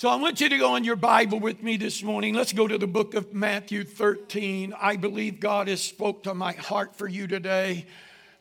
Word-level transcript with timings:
So 0.00 0.08
I 0.08 0.16
want 0.16 0.40
you 0.40 0.48
to 0.48 0.56
go 0.56 0.76
in 0.76 0.84
your 0.84 0.96
Bible 0.96 1.38
with 1.40 1.62
me 1.62 1.76
this 1.76 2.02
morning. 2.02 2.32
Let's 2.32 2.54
go 2.54 2.66
to 2.66 2.78
the 2.78 2.86
book 2.86 3.12
of 3.12 3.34
Matthew 3.34 3.84
13. 3.84 4.72
I 4.80 4.96
believe 4.96 5.40
God 5.40 5.68
has 5.68 5.82
spoke 5.82 6.22
to 6.22 6.32
my 6.32 6.52
heart 6.52 6.96
for 6.96 7.06
you 7.06 7.26
today. 7.26 7.84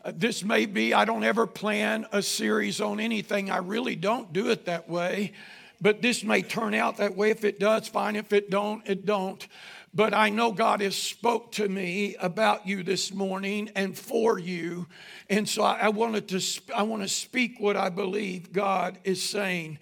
Uh, 0.05 0.13
this 0.15 0.41
may 0.41 0.65
be, 0.65 0.93
I 0.93 1.03
don't 1.03 1.25
ever 1.25 1.45
plan 1.45 2.05
a 2.13 2.21
series 2.21 2.79
on 2.79 3.01
anything. 3.01 3.51
I 3.51 3.57
really 3.57 3.97
don't 3.97 4.31
do 4.31 4.51
it 4.51 4.67
that 4.67 4.87
way. 4.87 5.33
But 5.81 6.01
this 6.01 6.23
may 6.23 6.43
turn 6.43 6.73
out 6.73 6.95
that 6.95 7.17
way. 7.17 7.29
If 7.29 7.43
it 7.43 7.59
does, 7.59 7.89
fine. 7.89 8.15
If 8.15 8.31
it 8.31 8.49
don't, 8.49 8.87
it 8.87 9.05
don't. 9.05 9.45
But 9.93 10.13
I 10.13 10.29
know 10.29 10.53
God 10.53 10.79
has 10.79 10.95
spoke 10.95 11.51
to 11.53 11.67
me 11.67 12.15
about 12.21 12.67
you 12.67 12.83
this 12.83 13.13
morning 13.13 13.69
and 13.75 13.97
for 13.97 14.39
you. 14.39 14.87
And 15.29 15.49
so 15.49 15.63
I, 15.63 15.79
I 15.79 15.89
wanted 15.89 16.29
to, 16.29 16.61
I 16.73 16.83
want 16.83 17.01
to 17.01 17.09
speak 17.09 17.59
what 17.59 17.75
I 17.75 17.89
believe 17.89 18.53
God 18.53 18.97
is 19.03 19.21
saying. 19.21 19.77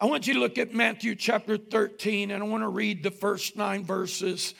I 0.00 0.06
want 0.06 0.26
you 0.26 0.32
to 0.32 0.40
look 0.40 0.56
at 0.56 0.72
Matthew 0.72 1.14
chapter 1.14 1.58
13, 1.58 2.30
and 2.30 2.42
I 2.42 2.46
want 2.46 2.62
to 2.62 2.68
read 2.68 3.02
the 3.02 3.10
first 3.10 3.54
nine 3.54 3.84
verses. 3.84 4.54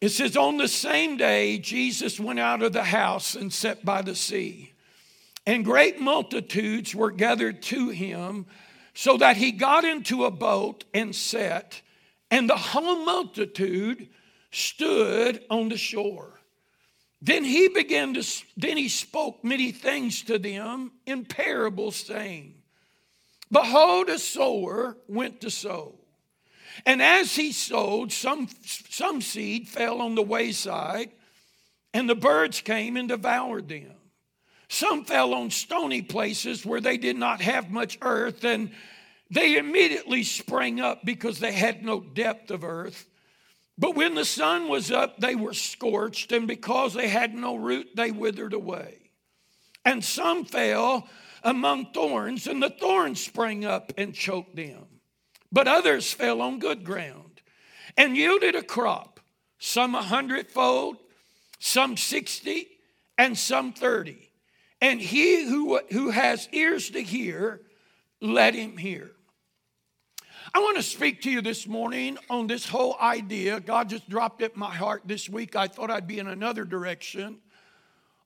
It 0.00 0.08
says, 0.08 0.34
On 0.34 0.56
the 0.56 0.66
same 0.66 1.18
day, 1.18 1.58
Jesus 1.58 2.18
went 2.18 2.38
out 2.38 2.62
of 2.62 2.72
the 2.72 2.84
house 2.84 3.34
and 3.34 3.52
sat 3.52 3.84
by 3.84 4.00
the 4.00 4.14
sea. 4.14 4.72
And 5.44 5.62
great 5.62 6.00
multitudes 6.00 6.94
were 6.94 7.10
gathered 7.10 7.60
to 7.64 7.90
him, 7.90 8.46
so 8.94 9.18
that 9.18 9.36
he 9.36 9.52
got 9.52 9.84
into 9.84 10.24
a 10.24 10.30
boat 10.30 10.84
and 10.94 11.14
sat, 11.14 11.82
and 12.30 12.48
the 12.48 12.56
whole 12.56 13.04
multitude 13.04 14.08
stood 14.52 15.44
on 15.50 15.68
the 15.68 15.76
shore. 15.76 16.40
Then 17.20 17.44
he 17.44 17.68
began 17.68 18.14
to, 18.14 18.26
then 18.56 18.78
he 18.78 18.88
spoke 18.88 19.44
many 19.44 19.70
things 19.70 20.22
to 20.22 20.38
them 20.38 20.92
in 21.04 21.26
parables, 21.26 21.96
saying, 21.96 22.57
Behold, 23.50 24.08
a 24.08 24.18
sower 24.18 24.96
went 25.06 25.40
to 25.40 25.50
sow. 25.50 25.94
And 26.86 27.02
as 27.02 27.34
he 27.34 27.52
sowed, 27.52 28.12
some, 28.12 28.48
some 28.64 29.20
seed 29.20 29.68
fell 29.68 30.00
on 30.00 30.14
the 30.14 30.22
wayside, 30.22 31.10
and 31.94 32.08
the 32.08 32.14
birds 32.14 32.60
came 32.60 32.96
and 32.96 33.08
devoured 33.08 33.68
them. 33.68 33.92
Some 34.68 35.04
fell 35.04 35.32
on 35.32 35.50
stony 35.50 36.02
places 36.02 36.64
where 36.64 36.80
they 36.80 36.98
did 36.98 37.16
not 37.16 37.40
have 37.40 37.70
much 37.70 37.98
earth, 38.02 38.44
and 38.44 38.70
they 39.30 39.56
immediately 39.56 40.22
sprang 40.22 40.80
up 40.80 41.04
because 41.04 41.38
they 41.38 41.52
had 41.52 41.82
no 41.82 42.00
depth 42.00 42.50
of 42.50 42.64
earth. 42.64 43.06
But 43.78 43.94
when 43.94 44.14
the 44.14 44.24
sun 44.24 44.68
was 44.68 44.90
up, 44.90 45.18
they 45.18 45.34
were 45.34 45.54
scorched, 45.54 46.32
and 46.32 46.46
because 46.46 46.94
they 46.94 47.08
had 47.08 47.34
no 47.34 47.56
root, 47.56 47.88
they 47.94 48.10
withered 48.10 48.52
away. 48.52 49.10
And 49.84 50.04
some 50.04 50.44
fell 50.44 51.08
among 51.42 51.92
thorns, 51.92 52.46
and 52.46 52.62
the 52.62 52.70
thorns 52.70 53.24
sprang 53.24 53.64
up 53.64 53.92
and 53.96 54.14
choked 54.14 54.56
them. 54.56 54.84
But 55.50 55.68
others 55.68 56.12
fell 56.12 56.42
on 56.42 56.58
good 56.58 56.84
ground 56.84 57.40
and 57.96 58.16
yielded 58.16 58.54
a 58.54 58.62
crop, 58.62 59.20
some 59.58 59.94
a 59.94 60.02
hundredfold, 60.02 60.98
some 61.58 61.96
sixty, 61.96 62.68
and 63.16 63.36
some 63.36 63.72
thirty. 63.72 64.30
And 64.80 65.00
he 65.00 65.44
who, 65.48 65.80
who 65.90 66.10
has 66.10 66.48
ears 66.52 66.90
to 66.90 67.02
hear, 67.02 67.62
let 68.20 68.54
him 68.54 68.76
hear. 68.76 69.10
I 70.54 70.60
want 70.60 70.76
to 70.76 70.82
speak 70.82 71.22
to 71.22 71.30
you 71.30 71.42
this 71.42 71.66
morning 71.66 72.16
on 72.30 72.46
this 72.46 72.68
whole 72.68 72.96
idea. 73.00 73.60
God 73.60 73.88
just 73.88 74.08
dropped 74.08 74.40
it 74.40 74.54
in 74.54 74.60
my 74.60 74.74
heart 74.74 75.02
this 75.04 75.28
week. 75.28 75.56
I 75.56 75.66
thought 75.66 75.90
I'd 75.90 76.06
be 76.06 76.18
in 76.18 76.26
another 76.26 76.64
direction 76.64 77.38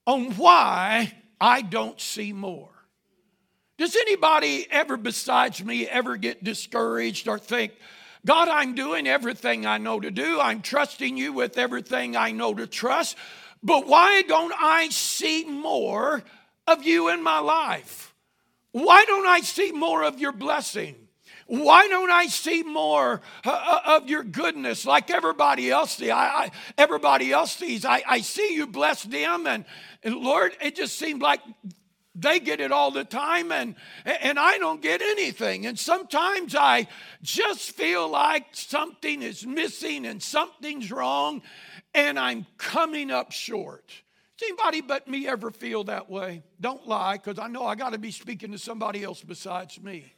on 0.07 0.33
why 0.33 1.13
I 1.41 1.63
don't 1.63 2.01
see 2.01 2.33
more. 2.33 2.72
Does 3.79 3.97
anybody 3.97 4.67
ever 4.71 4.97
besides 4.97 5.65
me 5.65 5.89
ever 5.89 6.17
get 6.17 6.45
discouraged 6.45 7.29
or 7.29 7.39
think, 7.39 7.73
God, 8.25 8.49
I'm 8.49 8.75
doing 8.75 9.09
everything 9.09 9.67
I 9.67 9.79
know 9.79 9.99
to 9.99 10.11
do. 10.11 10.41
I'm 10.41 10.63
trusting 10.63 11.17
you 11.17 11.33
with 11.33 11.59
everything 11.59 12.17
I 12.17 12.31
know 12.31 12.55
to 12.55 12.67
trust. 12.67 13.17
But 13.63 13.87
why 13.87 14.23
don't 14.23 14.55
I 14.57 14.89
see 14.91 15.45
more 15.45 16.23
of 16.67 16.85
you 16.85 17.09
in 17.09 17.23
my 17.23 17.41
life? 17.41 18.15
Why 18.71 19.05
don't 19.07 19.27
I 19.27 19.41
see 19.41 19.73
more 19.73 20.05
of 20.05 20.21
your 20.21 20.33
blessing? 20.33 20.97
Why 21.47 21.89
don't 21.89 22.11
I 22.11 22.27
see 22.27 22.63
more 22.63 23.21
uh, 23.45 23.51
uh, 23.51 23.97
of 23.97 24.09
your 24.09 24.23
goodness 24.23 24.87
like 24.87 25.11
everybody 25.11 25.71
else 25.71 25.97
sees? 25.97 26.11
I, 26.11 26.15
I, 26.15 26.51
everybody 26.79 27.33
else 27.33 27.57
sees. 27.57 27.85
I, 27.85 28.03
I 28.09 28.21
see 28.21 28.55
you 28.55 28.67
bless 28.67 29.03
them, 29.03 29.47
and, 29.47 29.65
and 30.03 30.17
Lord, 30.17 30.57
it 30.63 30.77
just 30.77 30.99
seemed 30.99 31.21
like 31.21 31.41
they 32.15 32.41
get 32.41 32.61
it 32.61 32.73
all 32.73 32.91
the 32.91 33.05
time 33.05 33.53
and 33.53 33.75
and 34.05 34.39
I 34.39 34.59
don't 34.59 34.83
get 34.83 35.01
anything 35.01 35.67
and 35.67 35.79
sometimes 35.79 36.55
I 36.55 36.89
just 37.23 37.73
feel 37.73 38.09
like 38.09 38.47
something 38.53 39.23
is 39.23 39.47
missing 39.47 40.05
and 40.07 40.23
something's 40.23 40.93
wrong 40.93 41.43
and 41.95 42.19
I'm 42.19 42.47
coming 42.59 43.11
up 43.11 43.33
short. 43.33 43.85
Does 44.39 44.49
anybody 44.49 44.81
but 44.81 45.09
me 45.09 45.27
ever 45.29 45.51
feel 45.51 45.85
that 45.85 46.11
way? 46.11 46.43
Don't 46.61 46.87
lie 46.87 47.17
because 47.17 47.39
I 47.39 47.49
know 47.49 47.65
I 47.65 47.75
got 47.75 47.93
to 47.93 47.99
be 47.99 48.11
speaking 48.11 48.53
to 48.53 48.59
somebody 48.59 49.05
else 49.05 49.23
besides 49.23 49.81
me. 49.81 50.13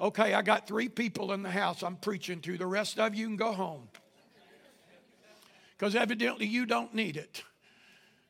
Okay, 0.00 0.34
I 0.34 0.42
got 0.42 0.66
three 0.66 0.88
people 0.88 1.32
in 1.32 1.42
the 1.42 1.50
house 1.50 1.82
I'm 1.82 1.96
preaching 1.96 2.40
to. 2.42 2.58
The 2.58 2.66
rest 2.66 2.98
of 2.98 3.14
you 3.14 3.26
can 3.26 3.36
go 3.36 3.52
home 3.52 3.88
because 5.76 5.94
evidently 5.94 6.46
you 6.46 6.66
don't 6.66 6.94
need 6.94 7.16
it. 7.16 7.42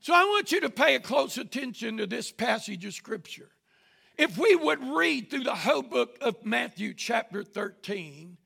So 0.04 0.12
I 0.12 0.24
want 0.24 0.52
you 0.52 0.60
to 0.60 0.68
pay 0.68 0.96
a 0.96 1.00
close 1.00 1.38
attention 1.38 1.96
to 1.96 2.06
this 2.06 2.30
passage 2.30 2.84
of 2.84 2.92
Scripture. 2.92 3.48
If 4.18 4.36
we 4.36 4.54
would 4.54 4.84
read 4.84 5.30
through 5.30 5.44
the 5.44 5.54
whole 5.54 5.80
book 5.80 6.18
of 6.20 6.44
Matthew, 6.44 6.92
chapter 6.92 7.42
13, 7.42 8.36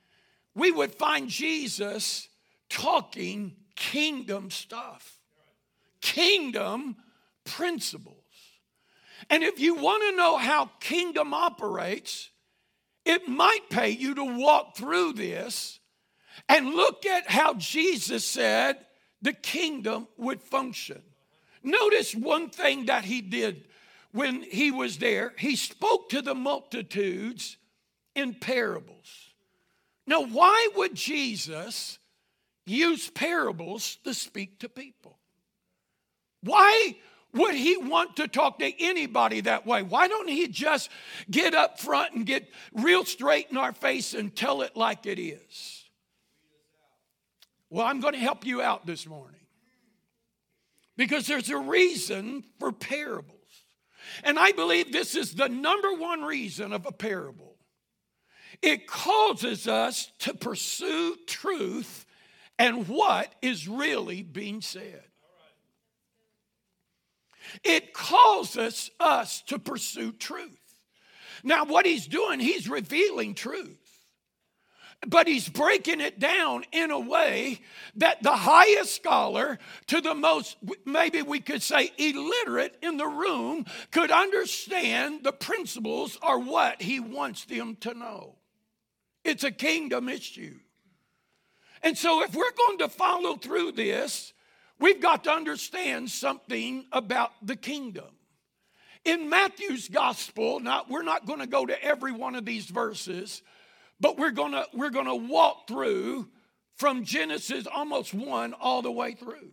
we 0.55 0.71
would 0.71 0.95
find 0.95 1.29
Jesus 1.29 2.29
talking 2.71 3.57
kingdom 3.75 4.53
stuff, 4.53 5.19
kingdom 6.01 6.95
principles. 7.43 8.15
And 9.29 9.43
if 9.43 9.59
you 9.59 9.75
want 9.75 10.05
to 10.05 10.17
know 10.17 10.37
how 10.37 10.71
kingdom 10.79 11.35
operates, 11.35 12.31
it 13.05 13.27
might 13.27 13.69
pay 13.69 13.91
you 13.91 14.15
to 14.15 14.39
walk 14.39 14.77
through 14.77 15.15
this 15.15 15.81
and 16.49 16.75
look 16.75 17.05
at 17.05 17.29
how 17.29 17.55
Jesus 17.55 18.25
said 18.25 18.77
the 19.21 19.33
kingdom 19.33 20.07
would 20.17 20.41
function. 20.41 21.03
Notice 21.69 22.15
one 22.15 22.49
thing 22.49 22.87
that 22.87 23.05
he 23.05 23.21
did 23.21 23.65
when 24.13 24.43
he 24.43 24.71
was 24.71 24.97
there. 24.97 25.35
He 25.39 25.55
spoke 25.55 26.09
to 26.09 26.23
the 26.23 26.35
multitudes 26.35 27.59
in 28.15 28.33
parables. 28.33 29.35
Now, 30.07 30.25
why 30.25 30.71
would 30.77 30.95
Jesus 30.95 31.99
use 32.65 33.11
parables 33.11 33.99
to 34.05 34.15
speak 34.15 34.61
to 34.61 34.71
people? 34.71 35.19
Why 36.43 36.97
would 37.35 37.55
he 37.55 37.77
want 37.77 38.17
to 38.17 38.29
talk 38.29 38.61
to 38.61 38.73
anybody 38.83 39.43
that 39.43 39.67
way? 39.67 39.83
Why 39.83 40.09
don't 40.09 40.31
he 40.31 40.49
just 40.49 40.89
get 41.31 41.53
up 41.53 41.79
front 41.79 42.15
and 42.15 42.25
get 42.25 42.49
real 42.73 43.05
straight 43.05 43.49
in 43.51 43.59
our 43.59 43.75
face 43.75 44.15
and 44.15 44.35
tell 44.35 44.63
it 44.63 44.75
like 44.75 45.05
it 45.05 45.19
is? 45.19 45.85
Well, 47.69 47.85
I'm 47.85 48.01
going 48.01 48.15
to 48.15 48.21
help 48.21 48.47
you 48.47 48.63
out 48.63 48.87
this 48.87 49.07
morning 49.07 49.38
because 50.99 51.29
there's 51.29 51.49
a 51.49 51.57
reason 51.57 52.45
for 52.59 52.73
parables. 52.73 53.37
And 54.25 54.39
I 54.39 54.53
believe 54.53 54.93
this 54.93 55.15
is 55.15 55.35
the 55.35 55.49
number 55.49 55.95
one 55.95 56.23
reason 56.23 56.73
of 56.73 56.85
a 56.85 56.93
parable. 56.93 57.55
It 58.61 58.89
causes 58.89 59.69
us 59.69 60.11
to 60.21 60.35
pursue 60.35 61.17
truth 61.27 62.05
and 62.59 62.89
what 62.89 63.33
is 63.41 63.69
really 63.69 64.23
being 64.25 64.61
said. 64.61 65.05
It 67.63 67.95
causes 67.95 68.91
us 68.99 69.43
to 69.43 69.59
pursue 69.59 70.13
truth. 70.13 70.59
Now, 71.45 71.65
what 71.65 71.87
he's 71.87 72.09
doing, 72.09 72.41
he's 72.41 72.69
revealing 72.69 73.35
truth 73.35 73.78
but 75.07 75.29
he's 75.29 75.49
breaking 75.49 76.01
it 76.01 76.19
down 76.19 76.65
in 76.73 76.91
a 76.91 76.99
way 76.99 77.61
that 77.97 78.23
the 78.23 78.37
highest 78.37 78.97
scholar 78.97 79.59
to 79.87 80.01
the 80.01 80.15
most, 80.15 80.57
maybe 80.85 81.23
we 81.23 81.41
could 81.41 81.63
say, 81.63 81.93
illiterate 81.99 82.77
in 82.83 82.97
the 82.97 83.07
room 83.07 83.65
could 83.93 84.11
understand 84.11 85.23
the 85.23 85.33
principles 85.33 86.19
or 86.23 86.41
what 86.41 86.83
he 86.83 86.99
wants 86.99 87.45
them 87.45 87.77
to 87.77 87.95
know. 87.95 88.35
It's 89.25 89.45
a 89.45 89.53
kingdom 89.53 90.09
issue. 90.09 90.59
And 91.83 91.97
so, 91.97 92.23
if 92.23 92.35
we're 92.35 92.51
going 92.67 92.79
to 92.79 92.89
follow 92.89 93.37
through 93.37 93.73
this, 93.73 94.33
we've 94.81 95.01
got 95.01 95.25
to 95.25 95.31
understand 95.31 96.11
something 96.11 96.87
about 96.91 97.31
the 97.41 97.55
kingdom. 97.55 98.09
In 99.05 99.29
Matthew's 99.29 99.89
gospel, 99.89 100.59
not, 100.59 100.91
we're 100.91 101.03
not 101.03 101.25
going 101.25 101.39
to 101.39 101.47
go 101.47 101.65
to 101.65 101.83
every 101.85 102.11
one 102.11 102.35
of 102.35 102.45
these 102.45 102.67
verses 102.67 103.43
but 104.01 104.19
we're 104.19 104.31
gonna 104.31 104.67
we're 104.75 104.91
gonna 104.91 105.15
walk 105.15 105.69
through 105.69 106.29
from 106.77 107.05
Genesis 107.05 107.67
almost 107.67 108.15
one 108.15 108.55
all 108.55 108.83
the 108.83 108.93
way 108.93 109.13
through. 109.13 109.51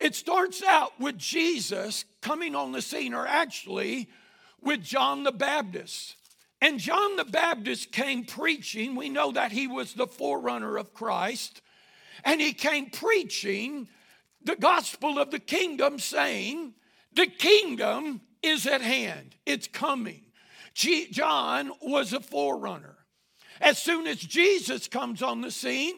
It 0.00 0.14
starts 0.14 0.62
out 0.62 0.98
with 1.00 1.16
Jesus 1.16 2.04
coming 2.20 2.54
on 2.54 2.72
the 2.72 2.82
scene, 2.82 3.14
or 3.14 3.26
actually 3.26 4.08
with 4.60 4.82
John 4.82 5.22
the 5.22 5.32
Baptist. 5.32 6.16
And 6.60 6.78
John 6.78 7.16
the 7.16 7.24
Baptist 7.24 7.92
came 7.92 8.24
preaching. 8.24 8.96
We 8.96 9.08
know 9.08 9.32
that 9.32 9.52
he 9.52 9.66
was 9.66 9.94
the 9.94 10.06
forerunner 10.06 10.76
of 10.76 10.94
Christ. 10.94 11.62
And 12.24 12.40
he 12.40 12.52
came 12.52 12.90
preaching 12.90 13.88
the 14.42 14.56
gospel 14.56 15.18
of 15.18 15.30
the 15.30 15.38
kingdom, 15.38 15.98
saying, 15.98 16.74
The 17.12 17.26
kingdom 17.26 18.22
is 18.42 18.66
at 18.66 18.80
hand, 18.80 19.36
it's 19.44 19.66
coming. 19.66 20.22
John 20.74 21.72
was 21.80 22.12
a 22.12 22.20
forerunner. 22.20 22.95
As 23.60 23.78
soon 23.78 24.06
as 24.06 24.18
Jesus 24.18 24.88
comes 24.88 25.22
on 25.22 25.40
the 25.40 25.50
scene, 25.50 25.96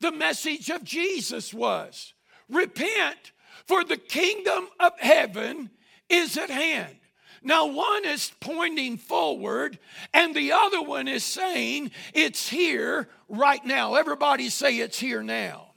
the 0.00 0.12
message 0.12 0.70
of 0.70 0.84
Jesus 0.84 1.52
was 1.52 2.14
repent, 2.48 3.32
for 3.66 3.84
the 3.84 3.96
kingdom 3.96 4.66
of 4.80 4.98
heaven 4.98 5.70
is 6.08 6.36
at 6.36 6.50
hand. 6.50 6.96
Now, 7.42 7.66
one 7.66 8.04
is 8.04 8.32
pointing 8.40 8.98
forward, 8.98 9.78
and 10.12 10.34
the 10.34 10.52
other 10.52 10.82
one 10.82 11.08
is 11.08 11.24
saying 11.24 11.90
it's 12.12 12.48
here 12.48 13.08
right 13.28 13.64
now. 13.64 13.94
Everybody 13.94 14.50
say 14.50 14.76
it's 14.78 14.98
here 14.98 15.22
now. 15.22 15.68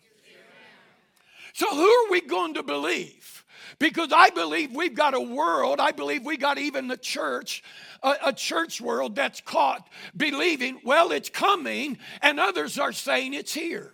So, 1.54 1.70
who 1.70 1.88
are 1.88 2.12
we 2.12 2.22
going 2.22 2.56
to 2.56 2.64
believe? 2.64 3.46
Because 3.80 4.12
I 4.14 4.30
believe 4.32 4.76
we've 4.76 4.94
got 4.94 5.14
a 5.14 5.20
world, 5.20 5.80
I 5.80 5.92
believe 5.92 6.26
we 6.26 6.36
got 6.36 6.58
even 6.58 6.88
the 6.88 6.98
church, 6.98 7.64
a, 8.04 8.16
a, 8.28 8.34
church 8.34 8.82
world 8.82 9.16
that's 9.16 9.42
caught 9.42 9.88
believing, 10.16 10.80
well, 10.84 11.12
it's 11.12 11.30
coming, 11.30 11.98
and 12.22 12.40
others 12.40 12.78
are 12.78 12.92
saying 12.92 13.34
it's 13.34 13.54
here. 13.54 13.94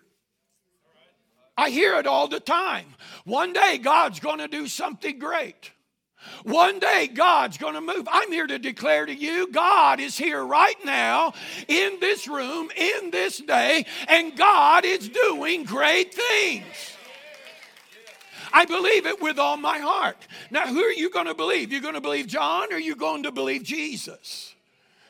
I 1.57 1.69
hear 1.69 1.95
it 1.95 2.07
all 2.07 2.27
the 2.27 2.39
time. 2.39 2.85
One 3.25 3.53
day 3.53 3.77
God's 3.77 4.19
going 4.19 4.39
to 4.39 4.47
do 4.47 4.67
something 4.67 5.19
great. 5.19 5.71
One 6.43 6.79
day 6.79 7.07
God's 7.07 7.57
going 7.57 7.75
to 7.75 7.81
move. 7.81 8.07
I'm 8.11 8.31
here 8.31 8.47
to 8.47 8.59
declare 8.59 9.05
to 9.05 9.13
you 9.13 9.51
God 9.51 9.99
is 9.99 10.17
here 10.17 10.43
right 10.43 10.75
now 10.85 11.33
in 11.67 11.99
this 11.99 12.27
room, 12.27 12.69
in 12.75 13.11
this 13.11 13.37
day, 13.37 13.85
and 14.07 14.35
God 14.35 14.85
is 14.85 15.09
doing 15.09 15.63
great 15.63 16.13
things. 16.13 16.65
I 18.51 18.65
believe 18.65 19.05
it 19.05 19.21
with 19.21 19.39
all 19.39 19.57
my 19.57 19.79
heart. 19.79 20.17
Now, 20.51 20.67
who 20.67 20.81
are 20.83 20.91
you 20.91 21.09
going 21.09 21.27
to 21.27 21.33
believe? 21.33 21.71
You're 21.71 21.81
going 21.81 21.93
to 21.93 22.01
believe 22.01 22.27
John 22.27 22.71
or 22.71 22.75
are 22.75 22.79
you 22.79 22.95
going 22.95 23.23
to 23.23 23.31
believe 23.31 23.63
Jesus? 23.63 24.53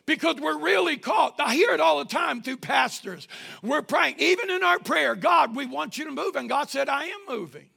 Because 0.06 0.38
we're 0.38 0.58
really 0.58 0.98
caught. 0.98 1.40
I 1.40 1.54
hear 1.54 1.72
it 1.72 1.80
all 1.80 2.00
the 2.00 2.10
time 2.10 2.42
through 2.42 2.58
pastors. 2.58 3.28
We're 3.62 3.84
praying, 3.84 4.16
even 4.18 4.50
in 4.50 4.64
our 4.64 4.80
prayer, 4.80 5.16
God, 5.16 5.56
we 5.56 5.66
want 5.66 5.98
you 5.98 6.06
to 6.06 6.12
move. 6.12 6.36
And 6.36 6.50
God 6.50 6.70
said, 6.70 6.90
I 6.90 7.06
am 7.06 7.20
moving. 7.28 7.70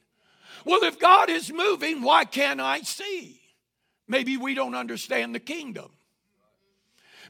Well, 0.65 0.83
if 0.83 0.99
God 0.99 1.29
is 1.29 1.51
moving, 1.51 2.01
why 2.01 2.25
can't 2.25 2.59
I 2.59 2.81
see? 2.81 3.39
Maybe 4.07 4.37
we 4.37 4.53
don't 4.53 4.75
understand 4.75 5.35
the 5.35 5.39
kingdom. 5.39 5.91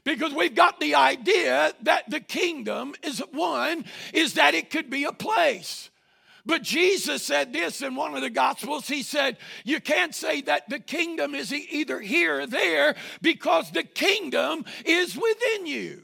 Because 0.04 0.34
we've 0.34 0.54
got 0.54 0.80
the 0.80 0.94
idea 0.94 1.72
that 1.82 2.10
the 2.10 2.20
kingdom 2.20 2.94
is 3.02 3.22
one, 3.32 3.84
is 4.12 4.34
that 4.34 4.54
it 4.54 4.70
could 4.70 4.90
be 4.90 5.04
a 5.04 5.12
place. 5.12 5.90
But 6.46 6.62
Jesus 6.62 7.22
said 7.22 7.52
this 7.52 7.80
in 7.80 7.94
one 7.94 8.14
of 8.14 8.20
the 8.20 8.30
Gospels. 8.30 8.86
He 8.86 9.02
said, 9.02 9.38
You 9.64 9.80
can't 9.80 10.14
say 10.14 10.42
that 10.42 10.68
the 10.68 10.78
kingdom 10.78 11.34
is 11.34 11.52
either 11.52 12.00
here 12.00 12.40
or 12.40 12.46
there 12.46 12.96
because 13.22 13.70
the 13.70 13.82
kingdom 13.82 14.64
is 14.84 15.16
within 15.16 15.66
you. 15.66 16.02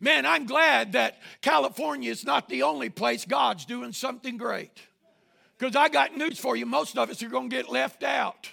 Man, 0.00 0.26
I'm 0.26 0.46
glad 0.46 0.92
that 0.92 1.18
California 1.42 2.10
is 2.10 2.24
not 2.24 2.48
the 2.48 2.62
only 2.62 2.88
place 2.88 3.24
God's 3.24 3.64
doing 3.64 3.92
something 3.92 4.36
great. 4.36 4.80
Because 5.58 5.74
I 5.74 5.88
got 5.88 6.16
news 6.16 6.38
for 6.38 6.54
you 6.54 6.66
most 6.66 6.96
of 6.96 7.10
us 7.10 7.20
are 7.22 7.28
going 7.28 7.50
to 7.50 7.56
get 7.56 7.68
left 7.68 8.04
out. 8.04 8.52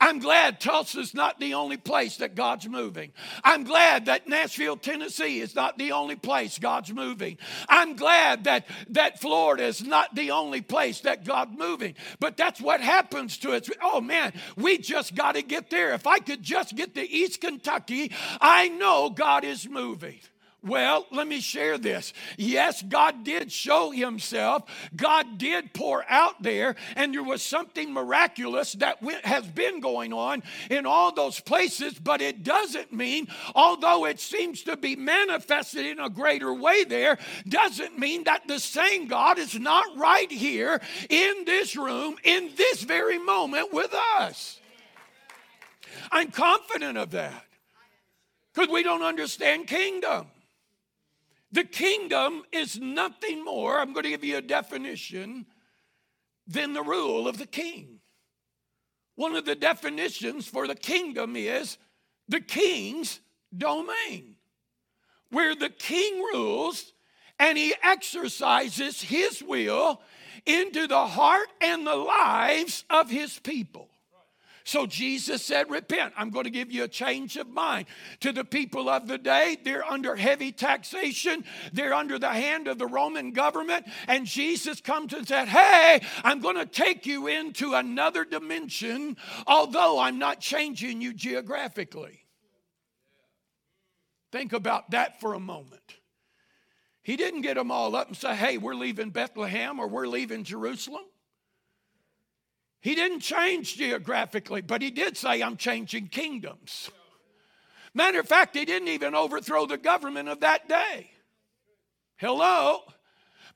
I'm 0.00 0.18
glad 0.18 0.60
Tulsa's 0.60 1.14
not 1.14 1.40
the 1.40 1.54
only 1.54 1.76
place 1.76 2.18
that 2.18 2.34
God's 2.34 2.68
moving. 2.68 3.12
I'm 3.44 3.64
glad 3.64 4.06
that 4.06 4.28
Nashville, 4.28 4.76
Tennessee 4.76 5.40
is 5.40 5.54
not 5.54 5.78
the 5.78 5.92
only 5.92 6.16
place 6.16 6.58
God's 6.58 6.92
moving. 6.92 7.38
I'm 7.68 7.96
glad 7.96 8.44
that, 8.44 8.66
that 8.90 9.20
Florida 9.20 9.64
is 9.64 9.82
not 9.84 10.14
the 10.14 10.30
only 10.30 10.60
place 10.60 11.00
that 11.00 11.24
God's 11.24 11.56
moving. 11.56 11.94
But 12.20 12.36
that's 12.36 12.60
what 12.60 12.80
happens 12.80 13.38
to 13.38 13.52
us. 13.52 13.70
Oh 13.82 14.00
man, 14.00 14.32
we 14.56 14.78
just 14.78 15.14
got 15.14 15.32
to 15.32 15.42
get 15.42 15.70
there. 15.70 15.94
If 15.94 16.06
I 16.06 16.18
could 16.18 16.42
just 16.42 16.76
get 16.76 16.94
to 16.94 17.08
East 17.08 17.40
Kentucky, 17.40 18.12
I 18.40 18.68
know 18.68 19.10
God 19.10 19.44
is 19.44 19.68
moving. 19.68 20.18
Well, 20.64 21.06
let 21.10 21.26
me 21.26 21.40
share 21.40 21.76
this. 21.76 22.12
Yes, 22.36 22.82
God 22.82 23.24
did 23.24 23.50
show 23.50 23.90
himself. 23.90 24.62
God 24.94 25.36
did 25.36 25.74
pour 25.74 26.04
out 26.08 26.40
there, 26.40 26.76
and 26.94 27.12
there 27.12 27.24
was 27.24 27.42
something 27.42 27.92
miraculous 27.92 28.74
that 28.74 29.02
has 29.24 29.44
been 29.44 29.80
going 29.80 30.12
on 30.12 30.44
in 30.70 30.86
all 30.86 31.12
those 31.12 31.40
places, 31.40 31.94
but 31.94 32.22
it 32.22 32.44
doesn't 32.44 32.92
mean, 32.92 33.26
although 33.56 34.04
it 34.04 34.20
seems 34.20 34.62
to 34.62 34.76
be 34.76 34.94
manifested 34.94 35.84
in 35.84 35.98
a 35.98 36.08
greater 36.08 36.54
way 36.54 36.84
there, 36.84 37.18
doesn't 37.48 37.98
mean 37.98 38.22
that 38.24 38.46
the 38.46 38.60
same 38.60 39.08
God 39.08 39.40
is 39.40 39.58
not 39.58 39.96
right 39.96 40.30
here 40.30 40.80
in 41.08 41.44
this 41.44 41.74
room, 41.74 42.14
in 42.22 42.50
this 42.56 42.84
very 42.84 43.18
moment 43.18 43.72
with 43.72 43.92
us. 44.18 44.60
I'm 46.12 46.30
confident 46.30 46.98
of 46.98 47.10
that 47.10 47.46
because 48.54 48.68
we 48.68 48.84
don't 48.84 49.02
understand 49.02 49.66
kingdom. 49.66 50.28
The 51.52 51.64
kingdom 51.64 52.44
is 52.50 52.80
nothing 52.80 53.44
more, 53.44 53.78
I'm 53.78 53.92
going 53.92 54.04
to 54.04 54.10
give 54.10 54.24
you 54.24 54.38
a 54.38 54.42
definition, 54.42 55.46
than 56.46 56.72
the 56.72 56.82
rule 56.82 57.28
of 57.28 57.38
the 57.38 57.46
king. 57.46 58.00
One 59.16 59.36
of 59.36 59.44
the 59.44 59.54
definitions 59.54 60.48
for 60.48 60.66
the 60.66 60.74
kingdom 60.74 61.36
is 61.36 61.76
the 62.26 62.40
king's 62.40 63.20
domain, 63.56 64.36
where 65.30 65.54
the 65.54 65.68
king 65.68 66.18
rules 66.32 66.94
and 67.38 67.58
he 67.58 67.74
exercises 67.82 69.02
his 69.02 69.42
will 69.42 70.00
into 70.46 70.86
the 70.86 71.06
heart 71.06 71.48
and 71.60 71.86
the 71.86 71.96
lives 71.96 72.84
of 72.88 73.10
his 73.10 73.38
people. 73.38 73.91
So 74.64 74.86
Jesus 74.86 75.42
said, 75.42 75.70
Repent. 75.70 76.14
I'm 76.16 76.30
going 76.30 76.44
to 76.44 76.50
give 76.50 76.70
you 76.70 76.84
a 76.84 76.88
change 76.88 77.36
of 77.36 77.48
mind. 77.48 77.86
To 78.20 78.32
the 78.32 78.44
people 78.44 78.88
of 78.88 79.08
the 79.08 79.18
day, 79.18 79.58
they're 79.64 79.84
under 79.84 80.14
heavy 80.16 80.52
taxation, 80.52 81.44
they're 81.72 81.94
under 81.94 82.18
the 82.18 82.28
hand 82.28 82.68
of 82.68 82.78
the 82.78 82.86
Roman 82.86 83.32
government. 83.32 83.86
And 84.06 84.26
Jesus 84.26 84.80
comes 84.80 85.12
and 85.12 85.26
said, 85.26 85.48
Hey, 85.48 86.00
I'm 86.24 86.40
going 86.40 86.56
to 86.56 86.66
take 86.66 87.06
you 87.06 87.26
into 87.26 87.74
another 87.74 88.24
dimension, 88.24 89.16
although 89.46 89.98
I'm 89.98 90.18
not 90.18 90.40
changing 90.40 91.00
you 91.00 91.12
geographically. 91.12 92.20
Think 94.30 94.52
about 94.52 94.92
that 94.92 95.20
for 95.20 95.34
a 95.34 95.40
moment. 95.40 95.96
He 97.02 97.16
didn't 97.16 97.42
get 97.42 97.56
them 97.56 97.70
all 97.70 97.96
up 97.96 98.08
and 98.08 98.16
say, 98.16 98.34
Hey, 98.34 98.58
we're 98.58 98.74
leaving 98.74 99.10
Bethlehem 99.10 99.80
or 99.80 99.88
we're 99.88 100.06
leaving 100.06 100.44
Jerusalem. 100.44 101.02
He 102.82 102.96
didn't 102.96 103.20
change 103.20 103.76
geographically, 103.76 104.60
but 104.60 104.82
he 104.82 104.90
did 104.90 105.16
say, 105.16 105.40
I'm 105.40 105.56
changing 105.56 106.08
kingdoms. 106.08 106.90
Matter 107.94 108.18
of 108.18 108.26
fact, 108.26 108.56
he 108.56 108.64
didn't 108.64 108.88
even 108.88 109.14
overthrow 109.14 109.66
the 109.66 109.78
government 109.78 110.28
of 110.28 110.40
that 110.40 110.68
day. 110.68 111.10
Hello? 112.16 112.80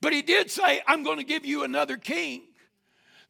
But 0.01 0.13
he 0.13 0.23
did 0.23 0.51
say, 0.51 0.81
I'm 0.87 1.03
going 1.03 1.19
to 1.19 1.25
give 1.25 1.45
you 1.45 1.65
another 1.65 1.97
king, 1.97 2.43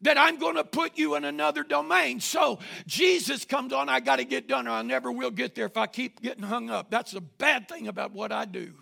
that 0.01 0.19
I'm 0.19 0.37
going 0.37 0.55
to 0.55 0.63
put 0.63 0.99
you 0.99 1.15
in 1.15 1.23
another 1.23 1.63
domain. 1.63 2.19
So 2.19 2.59
Jesus 2.85 3.43
comes 3.43 3.73
on, 3.73 3.89
I 3.89 3.99
got 3.99 4.17
to 4.17 4.25
get 4.25 4.47
done, 4.47 4.67
or 4.67 4.71
I 4.71 4.83
never 4.83 5.11
will 5.11 5.31
get 5.31 5.55
there 5.55 5.65
if 5.65 5.77
I 5.77 5.87
keep 5.87 6.21
getting 6.21 6.43
hung 6.43 6.69
up. 6.69 6.91
That's 6.91 7.15
a 7.15 7.21
bad 7.21 7.67
thing 7.67 7.87
about 7.87 8.11
what 8.11 8.31
I 8.31 8.45
do. 8.45 8.73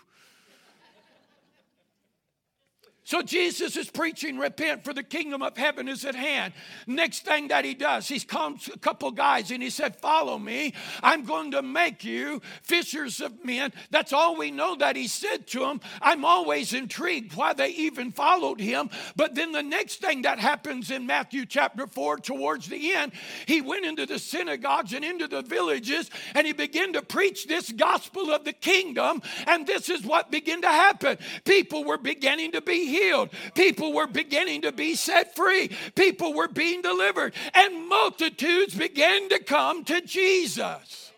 So 3.05 3.21
Jesus 3.21 3.77
is 3.77 3.87
preaching, 3.91 4.39
repent, 4.39 4.83
for 4.83 4.91
the 4.91 5.03
kingdom 5.03 5.43
of 5.43 5.55
heaven 5.55 5.87
is 5.87 6.03
at 6.05 6.15
hand. 6.15 6.53
Next 6.87 7.23
thing 7.23 7.49
that 7.49 7.63
he 7.63 7.75
does, 7.75 8.07
he 8.07 8.19
comes 8.19 8.67
a 8.67 8.79
couple 8.79 9.11
guys 9.11 9.51
and 9.51 9.61
he 9.61 9.69
said, 9.69 9.95
Follow 9.95 10.39
me. 10.39 10.73
I'm 11.03 11.23
going 11.23 11.51
to 11.51 11.61
make 11.61 12.03
you 12.03 12.41
fishers 12.63 13.21
of 13.21 13.45
men. 13.45 13.73
That's 13.91 14.11
all 14.11 14.35
we 14.35 14.49
know 14.49 14.75
that 14.77 14.95
he 14.95 15.07
said 15.07 15.45
to 15.47 15.59
them. 15.59 15.81
I'm 16.01 16.25
always 16.25 16.73
intrigued 16.73 17.35
why 17.35 17.53
they 17.53 17.69
even 17.69 18.11
followed 18.11 18.59
him. 18.59 18.89
But 19.15 19.35
then 19.35 19.51
the 19.51 19.61
next 19.61 20.01
thing 20.01 20.23
that 20.23 20.39
happens 20.39 20.89
in 20.89 21.05
Matthew 21.05 21.45
chapter 21.45 21.85
4, 21.85 22.17
towards 22.17 22.67
the 22.67 22.95
end, 22.95 23.11
he 23.45 23.61
went 23.61 23.85
into 23.85 24.07
the 24.07 24.17
synagogues 24.17 24.93
and 24.93 25.05
into 25.05 25.27
the 25.27 25.43
villages 25.43 26.09
and 26.33 26.47
he 26.47 26.53
began 26.53 26.93
to 26.93 27.03
preach 27.03 27.45
this 27.45 27.71
gospel 27.71 28.31
of 28.31 28.45
the 28.45 28.53
kingdom. 28.53 29.21
And 29.45 29.67
this 29.67 29.89
is 29.89 30.03
what 30.03 30.31
began 30.31 30.63
to 30.63 30.69
happen. 30.69 31.19
People 31.43 31.83
were 31.83 31.99
beginning 31.99 32.53
to 32.53 32.61
be 32.61 32.94
healed. 32.95 33.29
People 33.53 33.93
were 33.93 34.07
beginning 34.07 34.61
to 34.63 34.71
be 34.71 34.95
set 34.95 35.35
free. 35.35 35.69
People 35.95 36.33
were 36.33 36.47
being 36.47 36.81
delivered. 36.81 37.33
And 37.53 37.87
multitudes 37.87 38.75
began 38.75 39.29
to 39.29 39.39
come 39.39 39.83
to 39.85 40.01
Jesus. 40.01 41.11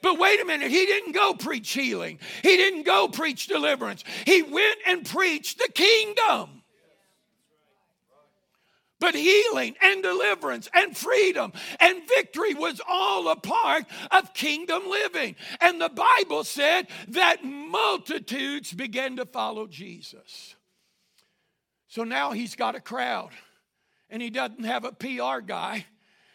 But 0.00 0.18
wait 0.18 0.40
a 0.40 0.44
minute, 0.44 0.70
he 0.70 0.84
didn't 0.84 1.12
go 1.12 1.34
preach 1.34 1.70
healing. 1.72 2.18
He 2.42 2.56
didn't 2.56 2.82
go 2.82 3.08
preach 3.08 3.46
deliverance. 3.46 4.02
He 4.26 4.42
went 4.42 4.78
and 4.86 5.06
preached 5.06 5.58
the 5.58 5.70
kingdom. 5.72 6.62
But 8.98 9.16
healing 9.16 9.74
and 9.82 10.00
deliverance 10.00 10.68
and 10.72 10.96
freedom 10.96 11.52
and 11.80 12.08
victory 12.08 12.54
was 12.54 12.80
all 12.88 13.28
a 13.28 13.36
part 13.36 13.84
of 14.12 14.32
kingdom 14.32 14.88
living. 14.88 15.34
And 15.60 15.80
the 15.80 15.88
Bible 15.88 16.44
said 16.44 16.86
that 17.08 17.42
multitudes 17.42 18.72
began 18.72 19.16
to 19.16 19.26
follow 19.26 19.66
Jesus. 19.66 20.54
So 21.92 22.04
now 22.04 22.30
he's 22.30 22.56
got 22.56 22.74
a 22.74 22.80
crowd, 22.80 23.32
and 24.08 24.22
he 24.22 24.30
doesn't 24.30 24.64
have 24.64 24.86
a 24.86 24.92
PR 24.92 25.44
guy 25.44 25.84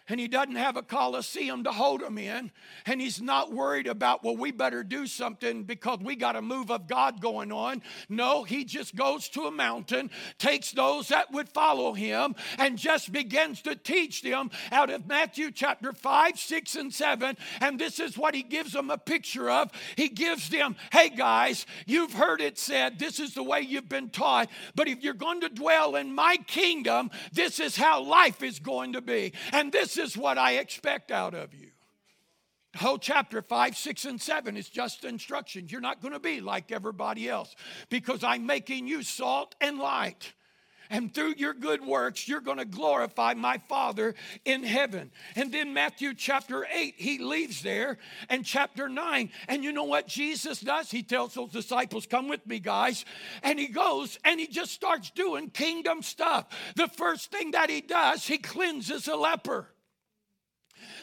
and 0.09 0.19
he 0.19 0.27
doesn't 0.27 0.55
have 0.55 0.77
a 0.77 0.81
coliseum 0.81 1.63
to 1.63 1.71
hold 1.71 2.01
them 2.01 2.17
in 2.17 2.51
and 2.85 3.01
he's 3.01 3.21
not 3.21 3.53
worried 3.53 3.87
about 3.87 4.23
well 4.23 4.35
we 4.35 4.51
better 4.51 4.83
do 4.83 5.05
something 5.05 5.63
because 5.63 5.99
we 5.99 6.15
got 6.15 6.35
a 6.35 6.41
move 6.41 6.71
of 6.71 6.87
god 6.87 7.21
going 7.21 7.51
on. 7.51 7.81
No 8.09 8.43
he 8.43 8.63
just 8.63 8.95
goes 8.95 9.29
to 9.29 9.43
a 9.43 9.51
mountain 9.51 10.09
takes 10.37 10.71
those 10.71 11.09
that 11.09 11.31
would 11.31 11.49
follow 11.49 11.93
him 11.93 12.35
and 12.57 12.77
just 12.77 13.11
begins 13.11 13.61
to 13.63 13.75
teach 13.75 14.21
them 14.21 14.49
out 14.71 14.89
of 14.89 15.07
matthew 15.07 15.51
chapter 15.51 15.93
5 15.93 16.39
6 16.39 16.75
and 16.75 16.93
7 16.93 17.37
and 17.61 17.79
this 17.79 17.99
is 17.99 18.17
what 18.17 18.35
he 18.35 18.43
gives 18.43 18.73
them 18.73 18.89
a 18.89 18.97
picture 18.97 19.49
of. 19.49 19.71
He 19.95 20.09
gives 20.09 20.49
them 20.49 20.75
hey 20.91 21.09
guys 21.09 21.65
you've 21.85 22.13
heard 22.13 22.41
it 22.41 22.57
said 22.57 22.99
this 22.99 23.19
is 23.19 23.33
the 23.33 23.43
way 23.43 23.61
you've 23.61 23.89
been 23.89 24.09
taught 24.09 24.49
but 24.75 24.87
if 24.87 25.03
you're 25.03 25.13
going 25.13 25.41
to 25.41 25.49
dwell 25.49 25.95
in 25.95 26.13
my 26.13 26.37
kingdom 26.47 27.11
this 27.31 27.59
is 27.59 27.75
how 27.75 28.01
life 28.01 28.43
is 28.43 28.59
going 28.59 28.93
to 28.93 29.01
be. 29.01 29.33
And 29.51 29.71
this 29.71 29.97
is 29.98 30.18
what 30.18 30.38
I 30.38 30.54
expect 30.54 31.12
out 31.12 31.34
of 31.34 31.54
you. 31.54 31.70
The 32.74 32.80
whole 32.80 32.98
chapter 32.98 33.42
5, 33.42 33.75
6, 33.75 34.06
and 34.06 34.22
7 34.22 34.58
is 34.58 34.70
just 34.70 35.04
instructions. 35.04 35.72
You're 35.72 35.82
not 35.82 36.01
going 36.01 36.13
to 36.13 36.20
be 36.20 36.42
like 36.42 36.72
everybody 36.72 37.27
else 37.27 37.56
because 37.89 38.24
I'm 38.24 38.46
making 38.46 38.88
you 38.88 39.04
salt 39.04 39.56
and 39.62 39.80
light. 39.80 40.34
And 40.89 41.13
through 41.13 41.36
your 41.38 41.54
good 41.54 41.84
works, 41.84 42.27
you're 42.27 42.42
going 42.42 42.60
to 42.60 42.66
glorify 42.66 43.34
my 43.34 43.58
Father 43.68 44.16
in 44.46 44.63
heaven. 44.63 45.12
And 45.36 45.51
then 45.51 45.74
Matthew 45.74 46.13
chapter 46.13 46.66
8, 46.74 46.96
he 46.98 47.20
leaves 47.20 47.62
there, 47.62 47.98
and 48.30 48.46
chapter 48.46 48.88
9. 48.88 49.30
And 49.48 49.63
you 49.63 49.72
know 49.72 49.84
what 49.84 50.08
Jesus 50.08 50.62
does? 50.62 50.89
He 50.89 51.04
tells 51.04 51.34
those 51.34 51.51
disciples, 51.51 52.06
Come 52.06 52.30
with 52.30 52.46
me, 52.48 52.60
guys. 52.60 53.06
And 53.44 53.60
he 53.60 53.68
goes 53.68 54.18
and 54.24 54.39
he 54.39 54.48
just 54.48 54.72
starts 54.72 55.10
doing 55.12 55.50
kingdom 55.50 56.01
stuff. 56.01 56.46
The 56.75 56.88
first 56.88 57.32
thing 57.32 57.51
that 57.51 57.70
he 57.70 57.82
does, 57.82 58.25
he 58.25 58.38
cleanses 58.38 59.08
a 59.08 59.16
leper. 59.16 59.70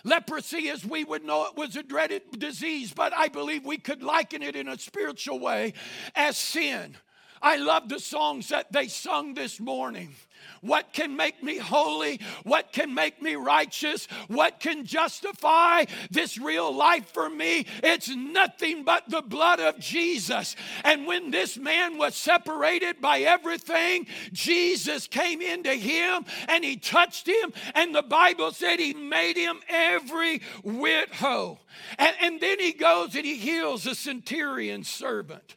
Leprosy, 0.05 0.69
as 0.71 0.85
we 0.85 1.05
would 1.05 1.25
know 1.25 1.47
it, 1.47 1.57
was 1.57 1.77
a 1.77 1.83
dreaded 1.83 2.23
disease, 2.39 2.93
but 2.93 3.13
I 3.17 3.29
believe 3.29 3.65
we 3.65 3.79
could 3.79 4.03
liken 4.03 4.43
it 4.43 4.57
in 4.57 4.69
a 4.69 4.79
spiritual 4.79 5.39
way 5.39 5.75
as 6.15 6.37
sin. 6.37 6.97
I 7.43 7.57
love 7.57 7.89
the 7.89 8.01
songs 8.01 8.49
that 8.49 8.73
they 8.73 8.89
sung 8.89 9.35
this 9.35 9.61
morning. 9.61 10.15
What 10.61 10.93
can 10.93 11.17
make 11.17 11.43
me 11.43 11.59
holy? 11.59 12.21
What 12.45 12.73
can 12.73 12.95
make 12.95 13.21
me 13.21 13.35
righteous? 13.35 14.07
What 14.29 14.61
can 14.61 14.87
justify 14.87 15.85
this 16.11 16.39
real 16.39 16.75
life 16.75 17.13
for 17.13 17.29
me? 17.29 17.67
It's 17.83 18.09
nothing 18.09 18.85
but 18.85 19.09
the 19.09 19.23
blood 19.23 19.61
of 19.61 19.79
Jesus. 19.79 20.57
And 20.83 21.07
when 21.07 21.31
this 21.31 21.59
man 21.59 21.99
was 21.99 22.15
separated 22.15 23.01
by 23.01 23.21
everything, 23.21 24.07
Jesus 24.33 25.07
came 25.07 25.43
into 25.43 25.75
him 25.75 26.25
and 26.49 26.65
he 26.65 26.77
touched 26.77 27.29
him, 27.29 27.53
and 27.75 27.95
the 27.95 28.03
Bible 28.03 28.53
said 28.53 28.79
he 28.79 28.95
made 28.95 29.37
him 29.37 29.61
every 29.69 30.41
whit 30.63 31.15
whole. 31.15 31.61
And, 31.99 32.15
and 32.21 32.41
then 32.41 32.59
he 32.59 32.73
goes 32.73 33.15
and 33.15 33.25
he 33.25 33.37
heals 33.37 33.87
a 33.87 33.95
centurion 33.95 34.85
servant. 34.85 35.57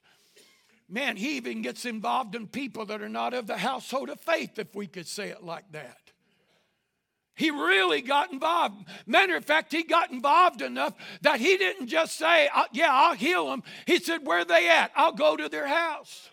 Man, 0.89 1.17
he 1.17 1.35
even 1.37 1.61
gets 1.61 1.85
involved 1.85 2.33
in 2.33 2.47
people 2.47 2.85
that 2.85 3.01
are 3.01 3.09
not 3.09 3.33
of 3.33 3.47
the 3.47 3.57
household 3.57 4.09
of 4.09 4.19
faith, 4.21 4.57
if 4.57 4.73
we 4.73 4.87
could 4.87 5.07
say 5.07 5.29
it 5.29 5.43
like 5.43 5.69
that. 5.73 5.97
He 7.35 7.51
really 7.51 8.01
got 8.01 8.31
involved. 8.31 8.87
Matter 9.05 9.35
of 9.35 9.45
fact, 9.45 9.71
he 9.71 9.83
got 9.83 10.11
involved 10.11 10.61
enough 10.61 10.93
that 11.21 11.39
he 11.39 11.55
didn't 11.57 11.87
just 11.87 12.17
say, 12.17 12.49
uh, 12.53 12.63
Yeah, 12.71 12.89
I'll 12.91 13.13
heal 13.13 13.47
them. 13.47 13.63
He 13.85 13.99
said, 13.99 14.25
Where 14.25 14.43
they 14.43 14.67
at? 14.69 14.91
I'll 14.95 15.11
go 15.11 15.37
to 15.37 15.47
their 15.47 15.67
house. 15.67 16.29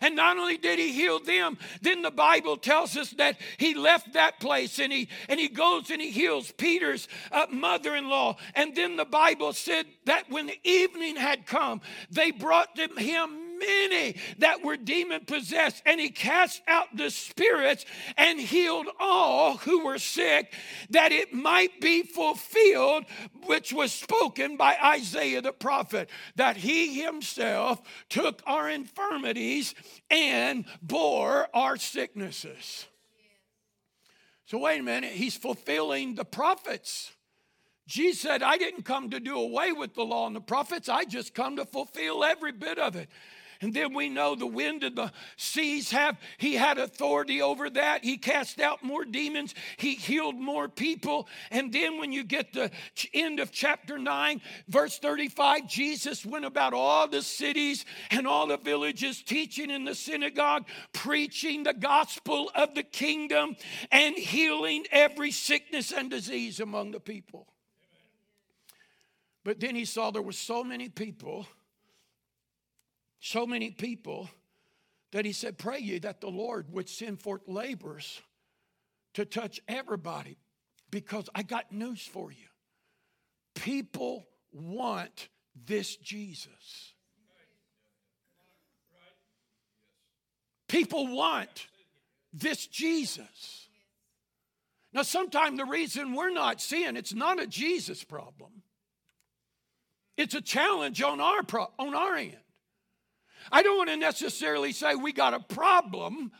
And 0.00 0.16
not 0.16 0.38
only 0.38 0.56
did 0.56 0.78
he 0.78 0.92
heal 0.92 1.20
them, 1.20 1.58
then 1.82 2.02
the 2.02 2.10
Bible 2.10 2.56
tells 2.56 2.96
us 2.96 3.10
that 3.12 3.38
he 3.58 3.74
left 3.74 4.12
that 4.14 4.40
place 4.40 4.78
and 4.78 4.92
he 4.92 5.08
and 5.28 5.38
he 5.38 5.48
goes 5.48 5.90
and 5.90 6.00
he 6.00 6.10
heals 6.10 6.52
Peter's 6.52 7.08
uh, 7.32 7.46
mother-in-law. 7.50 8.36
And 8.54 8.74
then 8.74 8.96
the 8.96 9.04
Bible 9.04 9.52
said 9.52 9.86
that 10.04 10.30
when 10.30 10.46
the 10.46 10.58
evening 10.64 11.16
had 11.16 11.46
come, 11.46 11.80
they 12.10 12.30
brought 12.30 12.78
him 12.78 13.43
many 13.66 14.16
that 14.38 14.64
were 14.64 14.76
demon 14.76 15.24
possessed, 15.24 15.82
and 15.86 16.00
he 16.00 16.10
cast 16.10 16.62
out 16.68 16.96
the 16.96 17.10
spirits 17.10 17.84
and 18.16 18.40
healed 18.40 18.86
all 18.98 19.56
who 19.58 19.84
were 19.84 19.98
sick, 19.98 20.52
that 20.90 21.12
it 21.12 21.32
might 21.32 21.80
be 21.80 22.02
fulfilled, 22.02 23.04
which 23.46 23.72
was 23.72 23.92
spoken 23.92 24.56
by 24.56 24.76
Isaiah 24.82 25.42
the 25.42 25.52
prophet, 25.52 26.08
that 26.36 26.56
he 26.56 27.02
himself 27.02 27.80
took 28.08 28.42
our 28.46 28.68
infirmities 28.68 29.74
and 30.10 30.64
bore 30.82 31.48
our 31.54 31.76
sicknesses. 31.76 32.86
So, 34.46 34.58
wait 34.58 34.80
a 34.80 34.82
minute, 34.82 35.12
he's 35.12 35.36
fulfilling 35.36 36.14
the 36.14 36.24
prophets. 36.24 37.12
Jesus 37.86 38.20
said, 38.20 38.42
I 38.42 38.56
didn't 38.56 38.84
come 38.84 39.10
to 39.10 39.20
do 39.20 39.36
away 39.36 39.72
with 39.72 39.94
the 39.94 40.04
law 40.04 40.26
and 40.26 40.34
the 40.34 40.40
prophets, 40.40 40.88
I 40.88 41.04
just 41.04 41.34
come 41.34 41.56
to 41.56 41.64
fulfill 41.64 42.24
every 42.24 42.52
bit 42.52 42.78
of 42.78 42.96
it. 42.96 43.08
And 43.60 43.72
then 43.72 43.94
we 43.94 44.08
know 44.08 44.34
the 44.34 44.46
wind 44.46 44.84
and 44.84 44.96
the 44.96 45.12
seas 45.36 45.90
have, 45.90 46.18
he 46.38 46.54
had 46.54 46.78
authority 46.78 47.40
over 47.40 47.70
that. 47.70 48.04
He 48.04 48.16
cast 48.16 48.60
out 48.60 48.82
more 48.82 49.04
demons, 49.04 49.54
he 49.76 49.94
healed 49.94 50.36
more 50.36 50.68
people. 50.68 51.28
And 51.50 51.72
then 51.72 51.98
when 51.98 52.12
you 52.12 52.24
get 52.24 52.52
the 52.52 52.70
end 53.12 53.40
of 53.40 53.52
chapter 53.52 53.98
9, 53.98 54.40
verse 54.68 54.98
35, 54.98 55.68
Jesus 55.68 56.24
went 56.24 56.44
about 56.44 56.74
all 56.74 57.08
the 57.08 57.22
cities 57.22 57.84
and 58.10 58.26
all 58.26 58.46
the 58.46 58.56
villages, 58.56 59.22
teaching 59.22 59.70
in 59.70 59.84
the 59.84 59.94
synagogue, 59.94 60.66
preaching 60.92 61.62
the 61.62 61.74
gospel 61.74 62.50
of 62.54 62.74
the 62.74 62.82
kingdom, 62.82 63.56
and 63.90 64.16
healing 64.16 64.84
every 64.90 65.30
sickness 65.30 65.92
and 65.92 66.10
disease 66.10 66.60
among 66.60 66.90
the 66.90 67.00
people. 67.00 67.48
But 69.44 69.60
then 69.60 69.74
he 69.74 69.84
saw 69.84 70.10
there 70.10 70.22
were 70.22 70.32
so 70.32 70.64
many 70.64 70.88
people 70.88 71.46
so 73.24 73.46
many 73.46 73.70
people 73.70 74.28
that 75.12 75.24
he 75.24 75.32
said, 75.32 75.56
Pray 75.56 75.78
ye 75.78 75.98
that 76.00 76.20
the 76.20 76.28
Lord 76.28 76.70
would 76.70 76.90
send 76.90 77.22
forth 77.22 77.40
laborers 77.48 78.20
to 79.14 79.24
touch 79.24 79.62
everybody 79.66 80.36
because 80.90 81.30
I 81.34 81.42
got 81.42 81.72
news 81.72 82.02
for 82.02 82.30
you. 82.30 82.46
People 83.54 84.26
want 84.52 85.28
this 85.54 85.96
Jesus. 85.96 86.92
People 90.68 91.06
want 91.06 91.68
this 92.34 92.66
Jesus. 92.66 93.68
Now, 94.92 95.00
sometimes 95.00 95.56
the 95.56 95.64
reason 95.64 96.14
we're 96.14 96.30
not 96.30 96.60
seeing 96.60 96.94
it's 96.96 97.14
not 97.14 97.40
a 97.40 97.46
Jesus 97.46 98.04
problem. 98.04 98.50
It's 100.18 100.34
a 100.34 100.42
challenge 100.42 101.00
on 101.00 101.22
our 101.22 101.42
pro- 101.42 101.72
on 101.78 101.94
our 101.94 102.16
end. 102.16 102.36
I 103.52 103.62
don't 103.62 103.76
want 103.76 103.90
to 103.90 103.96
necessarily 103.96 104.72
say 104.72 104.94
we 104.94 105.12
got 105.12 105.34
a 105.34 105.40
problem, 105.40 106.32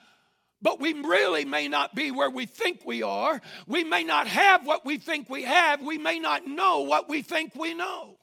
but 0.62 0.80
we 0.80 0.92
really 0.92 1.44
may 1.44 1.68
not 1.68 1.94
be 1.94 2.11
where 2.11 2.30
we 2.30 2.46
think 2.46 2.80
we 2.84 3.02
are. 3.02 3.40
We 3.66 3.84
may 3.84 4.04
not 4.04 4.26
have 4.26 4.66
what 4.66 4.84
we 4.84 4.99
think 4.99 5.28
we 5.28 5.42
have. 5.42 5.82
We 5.82 5.99
may 5.99 6.18
not 6.18 6.46
know 6.46 6.80
what 6.80 7.08
we 7.08 7.23
think 7.23 7.54
we 7.54 7.75
know. 7.75 8.18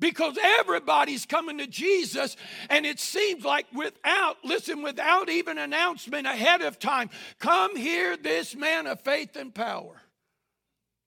Because 0.00 0.36
everybody's 0.42 1.24
coming 1.24 1.58
to 1.58 1.66
Jesus, 1.66 2.36
and 2.68 2.84
it 2.84 2.98
seems 2.98 3.44
like 3.44 3.66
without, 3.72 4.36
listen, 4.44 4.82
without 4.82 5.28
even 5.30 5.56
announcement 5.56 6.26
ahead 6.26 6.62
of 6.62 6.78
time, 6.78 7.10
come 7.38 7.76
hear 7.76 8.16
this 8.16 8.56
man 8.56 8.86
of 8.86 9.00
faith 9.02 9.36
and 9.36 9.54
power. 9.54 10.00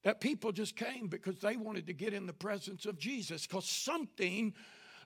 That 0.03 0.22
people 0.22 0.53
just 0.53 0.77
came 0.77 1.08
because 1.08 1.39
they 1.41 1.58
wanted 1.58 1.88
to 1.88 1.94
get 1.94 2.13
in 2.13 2.27
the 2.27 2.34
presence 2.34 2.86
of 2.86 2.98
Jesus 2.98 3.46
because 3.46 3.67
something 3.67 4.53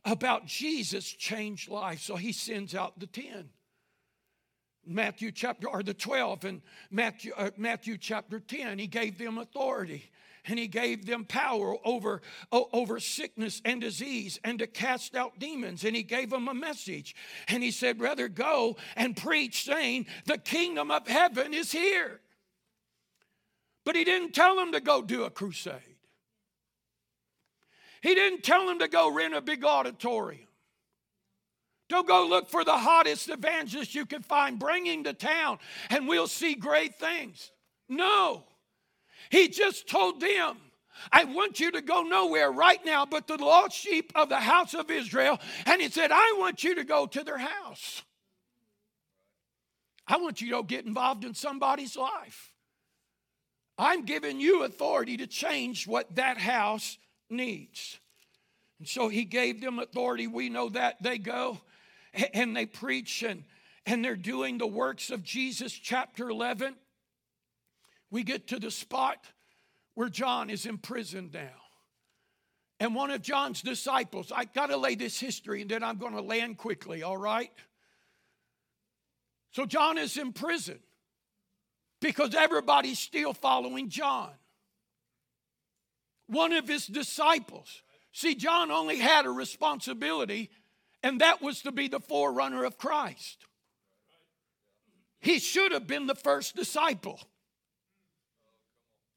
about 0.05 0.45
Jesus 0.45 1.05
changed 1.11 1.69
life. 1.69 2.01
So 2.01 2.15
he 2.15 2.31
sends 2.31 2.75
out 2.75 2.99
the 2.99 3.07
10. 3.07 3.49
Matthew 4.85 5.31
chapter, 5.31 5.67
or 5.69 5.83
the 5.83 5.93
12 5.93 6.43
and 6.45 6.61
Matthew, 6.89 7.33
uh, 7.37 7.51
Matthew 7.55 7.97
chapter 7.97 8.39
10, 8.39 8.79
he 8.79 8.87
gave 8.87 9.17
them 9.17 9.37
authority 9.37 10.09
and 10.45 10.57
he 10.57 10.67
gave 10.67 11.05
them 11.05 11.25
power 11.25 11.75
over, 11.85 12.21
over 12.51 12.99
sickness 12.99 13.61
and 13.63 13.79
disease 13.79 14.39
and 14.43 14.57
to 14.59 14.67
cast 14.67 15.15
out 15.15 15.37
demons. 15.37 15.83
And 15.83 15.95
he 15.95 16.03
gave 16.03 16.31
them 16.31 16.47
a 16.47 16.53
message. 16.53 17.15
And 17.47 17.61
he 17.61 17.69
said, 17.71 17.99
Rather 17.99 18.27
go 18.27 18.77
and 18.95 19.15
preach, 19.15 19.65
saying, 19.65 20.07
The 20.25 20.39
kingdom 20.39 20.89
of 20.89 21.07
heaven 21.07 21.53
is 21.53 21.71
here. 21.71 22.21
But 23.83 23.95
he 23.95 24.03
didn't 24.03 24.33
tell 24.33 24.55
them 24.55 24.71
to 24.71 24.79
go 24.79 25.01
do 25.01 25.23
a 25.23 25.29
crusade. 25.29 25.90
He 28.01 28.15
didn't 28.15 28.43
tell 28.43 28.65
them 28.65 28.79
to 28.79 28.87
go 28.87 29.13
rent 29.13 29.35
a 29.35 29.41
big 29.41 29.63
auditorium 29.63 30.47
Don't 31.87 32.07
go 32.07 32.25
look 32.27 32.49
for 32.49 32.63
the 32.63 32.77
hottest 32.77 33.29
evangelist 33.29 33.93
you 33.93 34.05
can 34.05 34.21
find. 34.21 34.57
Bring 34.57 34.85
him 34.85 35.03
to 35.03 35.13
town 35.13 35.59
and 35.89 36.07
we'll 36.07 36.27
see 36.27 36.55
great 36.55 36.95
things. 36.95 37.51
No. 37.87 38.43
He 39.29 39.47
just 39.47 39.87
told 39.87 40.19
them, 40.19 40.57
I 41.11 41.23
want 41.25 41.59
you 41.59 41.71
to 41.71 41.81
go 41.81 42.03
nowhere 42.03 42.51
right 42.51 42.83
now 42.85 43.05
but 43.05 43.27
the 43.27 43.37
lost 43.37 43.75
sheep 43.75 44.11
of 44.15 44.29
the 44.29 44.39
house 44.39 44.73
of 44.73 44.89
Israel. 44.89 45.39
And 45.65 45.81
he 45.81 45.89
said, 45.89 46.11
I 46.11 46.35
want 46.37 46.63
you 46.63 46.75
to 46.75 46.83
go 46.83 47.05
to 47.07 47.23
their 47.23 47.37
house. 47.37 48.01
I 50.07 50.17
want 50.17 50.41
you 50.41 50.51
to 50.51 50.63
get 50.63 50.85
involved 50.85 51.23
in 51.23 51.33
somebody's 51.33 51.95
life. 51.95 52.51
I'm 53.77 54.05
giving 54.05 54.39
you 54.39 54.63
authority 54.63 55.17
to 55.17 55.27
change 55.27 55.87
what 55.87 56.15
that 56.15 56.37
house 56.37 56.97
needs. 57.31 57.99
And 58.79 58.87
so 58.87 59.09
he 59.09 59.25
gave 59.25 59.61
them 59.61 59.79
authority. 59.79 60.27
We 60.27 60.49
know 60.49 60.69
that. 60.69 61.01
They 61.01 61.17
go 61.17 61.61
and 62.33 62.55
they 62.55 62.65
preach 62.65 63.23
and, 63.23 63.43
and 63.85 64.03
they're 64.03 64.15
doing 64.15 64.57
the 64.57 64.67
works 64.67 65.09
of 65.09 65.23
Jesus, 65.23 65.71
chapter 65.71 66.29
11. 66.29 66.75
We 68.09 68.23
get 68.23 68.47
to 68.47 68.59
the 68.59 68.71
spot 68.71 69.25
where 69.93 70.09
John 70.09 70.49
is 70.49 70.65
imprisoned 70.65 71.33
now. 71.33 71.49
And 72.79 72.95
one 72.95 73.11
of 73.11 73.21
John's 73.21 73.61
disciples, 73.61 74.31
I 74.35 74.45
got 74.45 74.67
to 74.67 74.77
lay 74.77 74.95
this 74.95 75.19
history 75.19 75.61
and 75.61 75.69
then 75.69 75.83
I'm 75.83 75.97
going 75.97 76.15
to 76.15 76.21
land 76.21 76.57
quickly, 76.57 77.03
all 77.03 77.17
right? 77.17 77.51
So 79.51 79.65
John 79.65 79.97
is 79.97 80.17
in 80.17 80.33
prison 80.33 80.79
because 81.99 82.33
everybody's 82.33 82.97
still 82.97 83.33
following 83.33 83.89
John. 83.89 84.31
One 86.31 86.53
of 86.53 86.65
his 86.65 86.87
disciples, 86.87 87.83
see, 88.13 88.35
John 88.35 88.71
only 88.71 88.97
had 88.97 89.25
a 89.25 89.29
responsibility, 89.29 90.49
and 91.03 91.19
that 91.19 91.41
was 91.41 91.61
to 91.63 91.73
be 91.73 91.89
the 91.89 91.99
forerunner 91.99 92.63
of 92.63 92.77
Christ. 92.77 93.45
He 95.19 95.39
should 95.39 95.73
have 95.73 95.87
been 95.87 96.07
the 96.07 96.15
first 96.15 96.55
disciple. 96.55 97.19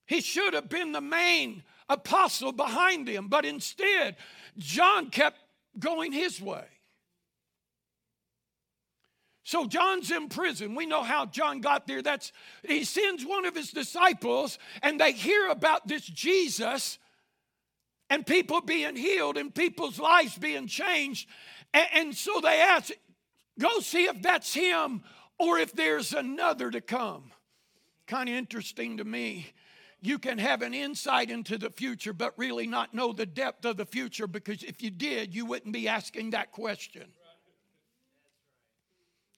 He 0.06 0.20
should 0.20 0.54
have 0.54 0.68
been 0.68 0.90
the 0.90 1.00
main 1.00 1.62
apostle 1.88 2.50
behind 2.50 3.06
him, 3.06 3.28
but 3.28 3.44
instead, 3.44 4.16
John 4.58 5.10
kept 5.10 5.38
going 5.78 6.10
his 6.10 6.40
way. 6.40 6.64
So 9.44 9.66
John's 9.66 10.10
in 10.10 10.30
prison. 10.30 10.74
We 10.74 10.86
know 10.86 11.04
how 11.04 11.26
John 11.26 11.60
got 11.60 11.86
there. 11.86 12.02
That's 12.02 12.32
he 12.66 12.82
sends 12.82 13.24
one 13.24 13.44
of 13.44 13.54
his 13.54 13.70
disciples 13.70 14.58
and 14.82 14.98
they 14.98 15.12
hear 15.12 15.48
about 15.48 15.86
this 15.86 16.04
Jesus 16.04 16.98
and 18.10 18.26
people 18.26 18.60
being 18.60 18.96
healed 18.96 19.36
and 19.36 19.54
people's 19.54 19.98
lives 19.98 20.36
being 20.36 20.66
changed. 20.66 21.28
And, 21.72 21.86
and 21.94 22.14
so 22.14 22.40
they 22.40 22.60
ask, 22.60 22.90
go 23.58 23.80
see 23.80 24.04
if 24.04 24.20
that's 24.22 24.52
him 24.54 25.02
or 25.38 25.58
if 25.58 25.72
there's 25.72 26.12
another 26.12 26.70
to 26.70 26.80
come. 26.80 27.32
Kind 28.06 28.28
of 28.28 28.34
interesting 28.34 28.98
to 28.98 29.04
me 29.04 29.52
you 30.04 30.18
can 30.18 30.36
have 30.36 30.60
an 30.60 30.74
insight 30.74 31.30
into 31.30 31.56
the 31.56 31.70
future, 31.70 32.12
but 32.12 32.34
really 32.36 32.66
not 32.66 32.92
know 32.92 33.14
the 33.14 33.24
depth 33.24 33.64
of 33.64 33.78
the 33.78 33.86
future 33.86 34.26
because 34.26 34.62
if 34.62 34.82
you 34.82 34.90
did, 34.90 35.34
you 35.34 35.46
wouldn't 35.46 35.72
be 35.72 35.88
asking 35.88 36.30
that 36.30 36.52
question. 36.52 37.04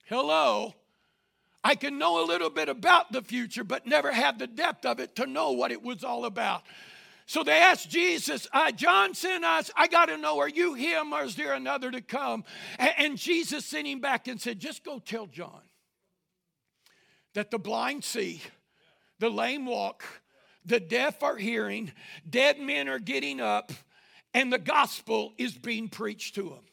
Hello? 0.03 0.73
I 1.63 1.75
can 1.75 1.97
know 1.97 2.23
a 2.23 2.27
little 2.27 2.49
bit 2.49 2.67
about 2.67 3.13
the 3.13 3.21
future, 3.21 3.63
but 3.63 3.87
never 3.87 4.11
have 4.11 4.39
the 4.39 4.47
depth 4.47 4.85
of 4.85 4.99
it 4.99 5.15
to 5.15 5.25
know 5.25 5.51
what 5.51 5.71
it 5.71 5.81
was 5.81 6.03
all 6.03 6.25
about. 6.25 6.63
So 7.27 7.43
they 7.43 7.59
asked 7.59 7.89
Jesus, 7.89 8.47
uh, 8.53 8.71
John 8.71 9.13
sent 9.13 9.43
us, 9.43 9.69
I 9.75 9.87
got 9.87 10.05
to 10.05 10.17
know, 10.17 10.39
are 10.39 10.47
you 10.47 10.75
him 10.75 11.11
or 11.11 11.23
is 11.23 11.35
there 11.35 11.53
another 11.53 11.91
to 11.91 11.99
come? 11.99 12.45
And, 12.79 12.93
and 12.97 13.17
Jesus 13.17 13.65
sent 13.65 13.85
him 13.85 13.99
back 13.99 14.29
and 14.29 14.39
said, 14.39 14.59
just 14.59 14.85
go 14.85 14.99
tell 14.99 15.27
John 15.27 15.61
that 17.33 17.51
the 17.51 17.59
blind 17.59 18.05
see, 18.05 18.41
the 19.19 19.29
lame 19.29 19.65
walk, 19.65 20.05
the 20.65 20.79
deaf 20.79 21.21
are 21.21 21.35
hearing, 21.35 21.91
dead 22.29 22.61
men 22.61 22.87
are 22.87 22.97
getting 22.97 23.41
up, 23.41 23.73
and 24.33 24.51
the 24.51 24.57
gospel 24.57 25.33
is 25.37 25.57
being 25.57 25.89
preached 25.89 26.35
to 26.35 26.43
them. 26.43 26.63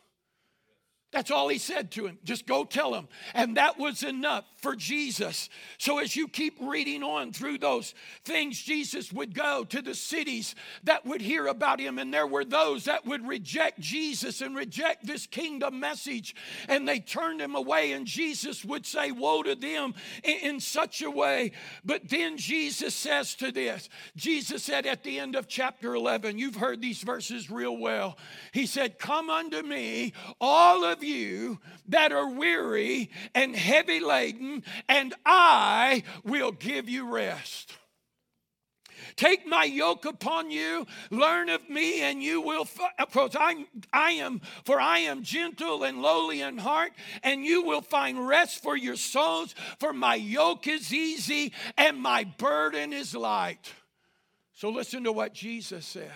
That's 1.15 1.31
all 1.31 1.47
he 1.47 1.59
said 1.59 1.93
to 1.93 2.07
him. 2.07 2.19
Just 2.25 2.45
go 2.45 2.65
tell 2.65 2.93
him. 2.93 3.07
And 3.35 3.57
that 3.57 3.79
was 3.79 4.03
enough 4.03 4.45
for 4.61 4.75
Jesus. 4.75 5.49
So 5.79 6.01
as 6.01 6.17
you 6.17 6.27
keep 6.27 6.57
reading 6.61 7.05
on 7.05 7.33
through 7.33 7.59
those 7.59 7.95
things, 8.25 8.61
Jesus 8.61 9.13
would 9.13 9.33
go 9.33 9.63
to 9.63 9.81
the 9.81 9.95
cities 9.95 10.57
that 10.83 11.07
would 11.07 11.21
hear 11.21 11.47
about 11.47 11.79
him. 11.79 12.01
And 12.01 12.13
there 12.13 12.27
were 12.27 12.45
those 12.45 12.87
that 12.87 13.07
would 13.07 13.29
reject 13.29 13.79
Jesus 13.79 14.41
and 14.41 14.57
reject 14.57 15.07
this 15.07 15.29
kingdom 15.29 15.79
message. 15.79 16.35
And 16.69 16.89
they 16.89 16.99
turned 16.99 17.41
him 17.41 17.55
away. 17.55 17.93
And 17.93 18.07
Jesus 18.07 18.65
would 18.65 18.85
say, 18.85 19.13
Woe 19.13 19.45
to 19.45 19.55
them 19.55 19.95
in, 20.25 20.39
in 20.39 20.61
such 20.61 21.01
a 21.01 21.11
way. 21.13 21.53
But 21.85 22.09
then 22.09 22.39
Jesus 22.39 22.93
says 22.93 23.37
to 23.37 23.53
this 23.53 23.89
Jesus 24.17 24.65
said 24.65 24.85
at 24.85 25.05
the 25.05 25.21
end 25.21 25.37
of 25.37 25.47
chapter 25.47 25.95
11, 25.95 26.39
you've 26.39 26.57
heard 26.57 26.83
these 26.83 27.03
verses 27.03 27.53
real 27.53 27.77
well. 27.77 28.19
He 28.51 28.67
said, 28.67 28.99
Come 28.99 29.31
unto 29.31 29.63
me, 29.63 30.13
all 30.41 30.83
of 30.83 31.04
you 31.05 31.61
that 31.89 32.13
are 32.13 32.31
weary 32.31 33.11
and 33.35 33.55
heavy 33.55 34.01
laden, 34.01 34.65
and 34.89 35.15
I 35.25 36.03
will 36.25 36.53
give 36.53 36.89
you 36.89 37.13
rest. 37.13 37.75
Take 39.17 39.47
my 39.47 39.65
yoke 39.65 40.05
upon 40.05 40.51
you, 40.51 40.87
learn 41.11 41.49
of 41.49 41.69
me, 41.69 42.03
and 42.03 42.23
you 42.23 42.41
will. 42.41 42.65
For 42.65 42.91
I'm, 43.39 43.67
I 43.93 44.13
am, 44.13 44.41
for 44.65 44.81
I 44.81 45.01
am 45.01 45.23
gentle 45.23 45.85
and 45.85 46.03
lowly 46.03 46.41
in 46.41 46.59
heart, 46.59 46.93
and 47.23 47.45
you 47.45 47.63
will 47.63 47.83
find 47.83 48.27
rest 48.27 48.63
for 48.63 48.77
your 48.77 48.97
souls. 48.97 49.55
For 49.79 49.93
my 49.93 50.17
yoke 50.17 50.67
is 50.67 50.93
easy 50.93 51.53
and 51.77 52.01
my 52.01 52.25
burden 52.25 52.93
is 52.93 53.15
light. 53.15 53.73
So 54.53 54.71
listen 54.71 55.05
to 55.05 55.13
what 55.13 55.33
Jesus 55.33 55.87
said. 55.87 56.11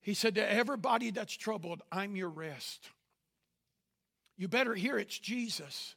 He 0.00 0.14
said 0.14 0.34
to 0.36 0.52
everybody 0.52 1.10
that's 1.10 1.36
troubled, 1.36 1.82
I'm 1.92 2.16
your 2.16 2.30
rest. 2.30 2.88
You 4.38 4.46
better 4.48 4.74
hear 4.74 4.96
it's 4.96 5.18
Jesus. 5.18 5.96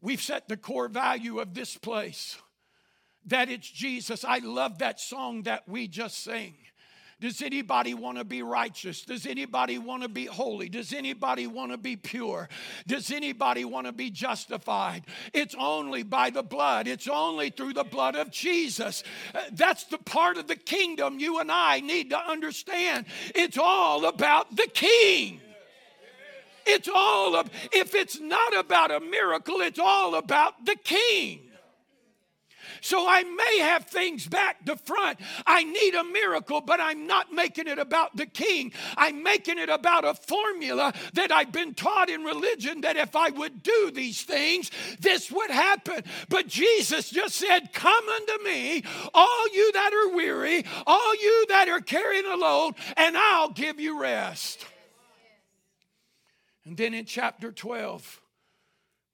We've 0.00 0.20
set 0.20 0.48
the 0.48 0.56
core 0.56 0.88
value 0.88 1.38
of 1.38 1.54
this 1.54 1.76
place 1.76 2.38
that 3.26 3.48
it's 3.48 3.70
Jesus. 3.70 4.24
I 4.24 4.38
love 4.38 4.78
that 4.78 4.98
song 4.98 5.42
that 5.42 5.68
we 5.68 5.86
just 5.86 6.24
sang. 6.24 6.54
Does 7.20 7.40
anybody 7.42 7.94
want 7.94 8.18
to 8.18 8.24
be 8.24 8.42
righteous? 8.42 9.02
Does 9.02 9.24
anybody 9.24 9.78
want 9.78 10.02
to 10.02 10.08
be 10.08 10.26
holy? 10.26 10.68
Does 10.68 10.92
anybody 10.92 11.46
want 11.46 11.70
to 11.70 11.78
be 11.78 11.96
pure? 11.96 12.48
Does 12.86 13.10
anybody 13.10 13.64
want 13.64 13.86
to 13.86 13.92
be 13.92 14.10
justified? 14.10 15.04
It's 15.32 15.54
only 15.58 16.02
by 16.02 16.30
the 16.30 16.42
blood. 16.42 16.86
It's 16.86 17.08
only 17.08 17.50
through 17.50 17.74
the 17.74 17.84
blood 17.84 18.16
of 18.16 18.30
Jesus. 18.30 19.04
Uh, 19.34 19.40
that's 19.52 19.84
the 19.84 19.98
part 19.98 20.36
of 20.36 20.48
the 20.48 20.56
kingdom 20.56 21.18
you 21.18 21.38
and 21.38 21.50
I 21.52 21.80
need 21.80 22.10
to 22.10 22.18
understand. 22.18 23.06
It's 23.34 23.58
all 23.58 24.06
about 24.06 24.54
the 24.54 24.68
king. 24.74 25.40
It's 26.66 26.88
all 26.92 27.36
of, 27.36 27.50
if 27.72 27.94
it's 27.94 28.20
not 28.20 28.56
about 28.56 28.90
a 28.90 29.00
miracle, 29.00 29.60
it's 29.60 29.78
all 29.78 30.14
about 30.14 30.64
the 30.64 30.76
king. 30.76 31.40
So 32.84 33.06
I 33.08 33.22
may 33.22 33.60
have 33.60 33.86
things 33.86 34.26
back 34.26 34.64
to 34.66 34.76
front. 34.76 35.18
I 35.46 35.64
need 35.64 35.94
a 35.94 36.04
miracle, 36.04 36.60
but 36.60 36.80
I'm 36.80 37.06
not 37.06 37.32
making 37.32 37.66
it 37.66 37.78
about 37.78 38.14
the 38.14 38.26
king. 38.26 38.72
I'm 38.96 39.22
making 39.22 39.58
it 39.58 39.70
about 39.70 40.04
a 40.04 40.12
formula 40.12 40.92
that 41.14 41.32
I've 41.32 41.50
been 41.50 41.72
taught 41.72 42.10
in 42.10 42.24
religion 42.24 42.82
that 42.82 42.98
if 42.98 43.16
I 43.16 43.30
would 43.30 43.62
do 43.62 43.90
these 43.90 44.22
things, 44.22 44.70
this 45.00 45.32
would 45.32 45.50
happen. 45.50 46.02
But 46.28 46.46
Jesus 46.46 47.08
just 47.08 47.36
said, 47.36 47.72
Come 47.72 48.06
unto 48.06 48.44
me, 48.44 48.84
all 49.14 49.48
you 49.54 49.72
that 49.72 49.92
are 49.94 50.14
weary, 50.14 50.66
all 50.86 51.14
you 51.14 51.46
that 51.48 51.68
are 51.68 51.80
carrying 51.80 52.26
a 52.26 52.36
load, 52.36 52.74
and 52.98 53.16
I'll 53.16 53.50
give 53.50 53.80
you 53.80 53.98
rest. 53.98 54.66
And 56.64 56.76
then 56.76 56.94
in 56.94 57.04
chapter 57.04 57.52
12, 57.52 58.20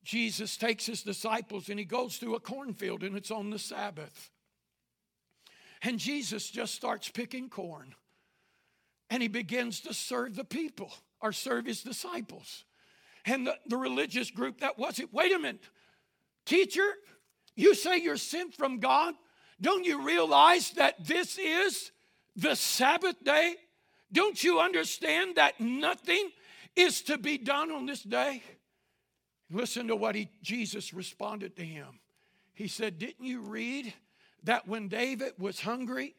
Jesus 0.04 0.56
takes 0.56 0.86
his 0.86 1.02
disciples 1.02 1.68
and 1.68 1.78
he 1.78 1.84
goes 1.84 2.16
through 2.16 2.34
a 2.34 2.40
cornfield 2.40 3.02
and 3.02 3.16
it's 3.16 3.30
on 3.30 3.50
the 3.50 3.58
Sabbath. 3.58 4.30
And 5.82 5.98
Jesus 5.98 6.50
just 6.50 6.74
starts 6.74 7.08
picking 7.08 7.48
corn 7.48 7.94
and 9.08 9.22
he 9.22 9.28
begins 9.28 9.80
to 9.80 9.94
serve 9.94 10.36
the 10.36 10.44
people 10.44 10.92
or 11.20 11.32
serve 11.32 11.66
his 11.66 11.82
disciples. 11.82 12.64
And 13.26 13.46
the, 13.46 13.56
the 13.66 13.76
religious 13.76 14.30
group 14.30 14.60
that 14.60 14.78
was 14.78 14.98
it, 14.98 15.12
wait 15.12 15.32
a 15.32 15.38
minute, 15.38 15.64
teacher, 16.46 16.86
you 17.54 17.74
say 17.74 17.98
you're 17.98 18.16
sent 18.16 18.54
from 18.54 18.78
God. 18.78 19.14
Don't 19.60 19.84
you 19.84 20.02
realize 20.02 20.70
that 20.72 21.04
this 21.06 21.38
is 21.38 21.90
the 22.36 22.54
Sabbath 22.54 23.22
day? 23.22 23.56
Don't 24.12 24.42
you 24.42 24.60
understand 24.60 25.36
that 25.36 25.60
nothing 25.60 26.30
is 26.76 27.02
to 27.02 27.18
be 27.18 27.38
done 27.38 27.70
on 27.70 27.86
this 27.86 28.02
day? 28.02 28.42
Listen 29.50 29.88
to 29.88 29.96
what 29.96 30.14
he, 30.14 30.28
Jesus 30.42 30.94
responded 30.94 31.56
to 31.56 31.64
him. 31.64 32.00
He 32.54 32.68
said, 32.68 32.98
Didn't 32.98 33.24
you 33.24 33.40
read 33.40 33.92
that 34.44 34.66
when 34.66 34.88
David 34.88 35.32
was 35.38 35.60
hungry, 35.60 36.14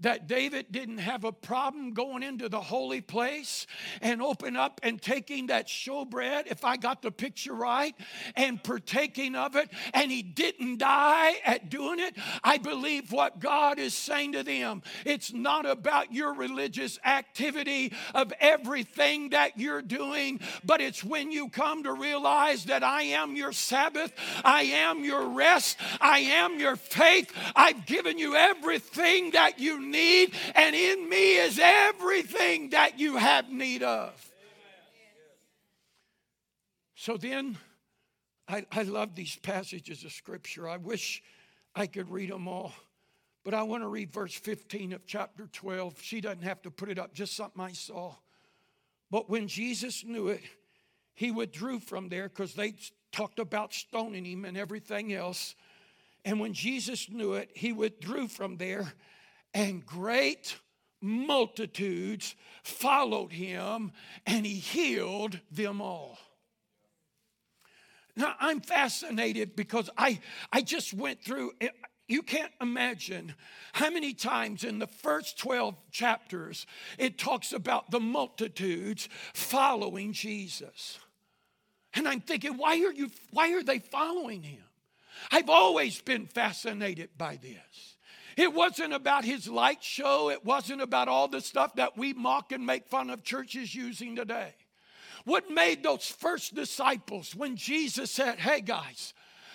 that 0.00 0.26
David 0.26 0.66
didn't 0.70 0.98
have 0.98 1.24
a 1.24 1.32
problem 1.32 1.94
going 1.94 2.22
into 2.22 2.48
the 2.48 2.60
holy 2.60 3.00
place 3.00 3.66
and 4.00 4.20
open 4.20 4.56
up 4.56 4.80
and 4.82 5.00
taking 5.00 5.46
that 5.46 5.68
showbread, 5.68 6.46
if 6.48 6.64
I 6.64 6.76
got 6.76 7.00
the 7.00 7.10
picture 7.10 7.54
right, 7.54 7.94
and 8.36 8.62
partaking 8.62 9.36
of 9.36 9.56
it, 9.56 9.70
and 9.92 10.10
he 10.10 10.22
didn't 10.22 10.78
die 10.78 11.34
at 11.44 11.70
doing 11.70 12.00
it. 12.00 12.16
I 12.42 12.58
believe 12.58 13.12
what 13.12 13.38
God 13.38 13.78
is 13.78 13.94
saying 13.94 14.32
to 14.32 14.42
them. 14.42 14.82
It's 15.06 15.32
not 15.32 15.64
about 15.64 16.12
your 16.12 16.34
religious 16.34 16.98
activity 17.04 17.92
of 18.14 18.32
everything 18.40 19.30
that 19.30 19.58
you're 19.58 19.82
doing, 19.82 20.40
but 20.64 20.80
it's 20.80 21.04
when 21.04 21.30
you 21.30 21.48
come 21.48 21.84
to 21.84 21.92
realize 21.92 22.64
that 22.64 22.82
I 22.82 23.02
am 23.02 23.36
your 23.36 23.52
Sabbath, 23.52 24.12
I 24.44 24.62
am 24.62 25.04
your 25.04 25.28
rest, 25.28 25.78
I 26.00 26.18
am 26.18 26.58
your 26.58 26.76
faith. 26.76 27.32
I've 27.64 27.86
given 27.86 28.18
you 28.18 28.36
everything 28.36 29.30
that 29.30 29.58
you 29.58 29.80
need, 29.80 30.34
and 30.54 30.76
in 30.76 31.08
me 31.08 31.36
is 31.36 31.58
everything 31.58 32.70
that 32.70 32.98
you 32.98 33.16
have 33.16 33.50
need 33.50 33.82
of. 33.82 34.12
So 36.94 37.16
then, 37.16 37.56
I, 38.46 38.66
I 38.70 38.82
love 38.82 39.14
these 39.14 39.36
passages 39.36 40.04
of 40.04 40.12
Scripture. 40.12 40.68
I 40.68 40.76
wish 40.76 41.22
I 41.74 41.86
could 41.86 42.10
read 42.10 42.30
them 42.30 42.48
all. 42.48 42.74
But 43.46 43.54
I 43.54 43.62
want 43.62 43.82
to 43.82 43.88
read 43.88 44.12
verse 44.12 44.34
15 44.34 44.92
of 44.92 45.06
chapter 45.06 45.48
12. 45.50 46.02
She 46.02 46.20
doesn't 46.20 46.42
have 46.42 46.60
to 46.62 46.70
put 46.70 46.90
it 46.90 46.98
up, 46.98 47.14
just 47.14 47.34
something 47.34 47.62
I 47.62 47.72
saw. 47.72 48.14
But 49.10 49.30
when 49.30 49.48
Jesus 49.48 50.04
knew 50.04 50.28
it, 50.28 50.42
he 51.14 51.30
withdrew 51.30 51.80
from 51.80 52.10
there 52.10 52.28
because 52.28 52.52
they 52.52 52.74
talked 53.10 53.38
about 53.38 53.72
stoning 53.72 54.26
him 54.26 54.44
and 54.44 54.58
everything 54.58 55.14
else. 55.14 55.54
And 56.24 56.40
when 56.40 56.54
Jesus 56.54 57.10
knew 57.10 57.34
it, 57.34 57.50
he 57.54 57.72
withdrew 57.72 58.28
from 58.28 58.56
there 58.56 58.92
and 59.52 59.84
great 59.84 60.56
multitudes 61.00 62.34
followed 62.62 63.32
him, 63.32 63.92
and 64.26 64.44
he 64.44 64.54
healed 64.54 65.38
them 65.50 65.80
all. 65.80 66.18
Now, 68.16 68.34
I'm 68.40 68.60
fascinated 68.60 69.54
because 69.54 69.90
I, 69.98 70.20
I 70.52 70.62
just 70.62 70.94
went 70.94 71.22
through, 71.22 71.52
you 72.08 72.22
can't 72.22 72.52
imagine 72.60 73.34
how 73.72 73.90
many 73.90 74.14
times 74.14 74.64
in 74.64 74.78
the 74.78 74.86
first 74.86 75.38
12 75.38 75.74
chapters 75.90 76.66
it 76.98 77.18
talks 77.18 77.52
about 77.52 77.90
the 77.90 78.00
multitudes 78.00 79.08
following 79.34 80.12
Jesus. 80.12 80.98
And 81.92 82.08
I'm 82.08 82.20
thinking, 82.20 82.56
why 82.56 82.76
are 82.84 82.92
you 82.92 83.10
why 83.30 83.52
are 83.52 83.62
they 83.62 83.78
following 83.78 84.42
him? 84.42 84.62
I've 85.30 85.50
always 85.50 86.00
been 86.00 86.26
fascinated 86.26 87.10
by 87.16 87.36
this. 87.36 87.96
It 88.36 88.52
wasn't 88.52 88.92
about 88.92 89.24
his 89.24 89.48
light 89.48 89.82
show. 89.82 90.30
It 90.30 90.44
wasn't 90.44 90.80
about 90.80 91.08
all 91.08 91.28
the 91.28 91.40
stuff 91.40 91.76
that 91.76 91.96
we 91.96 92.12
mock 92.12 92.52
and 92.52 92.66
make 92.66 92.88
fun 92.88 93.10
of 93.10 93.22
churches 93.22 93.74
using 93.74 94.16
today. 94.16 94.54
What 95.24 95.50
made 95.50 95.82
those 95.82 96.06
first 96.06 96.54
disciples 96.54 97.34
when 97.34 97.56
Jesus 97.56 98.10
said, 98.10 98.38
Hey 98.38 98.60
guys, 98.60 99.14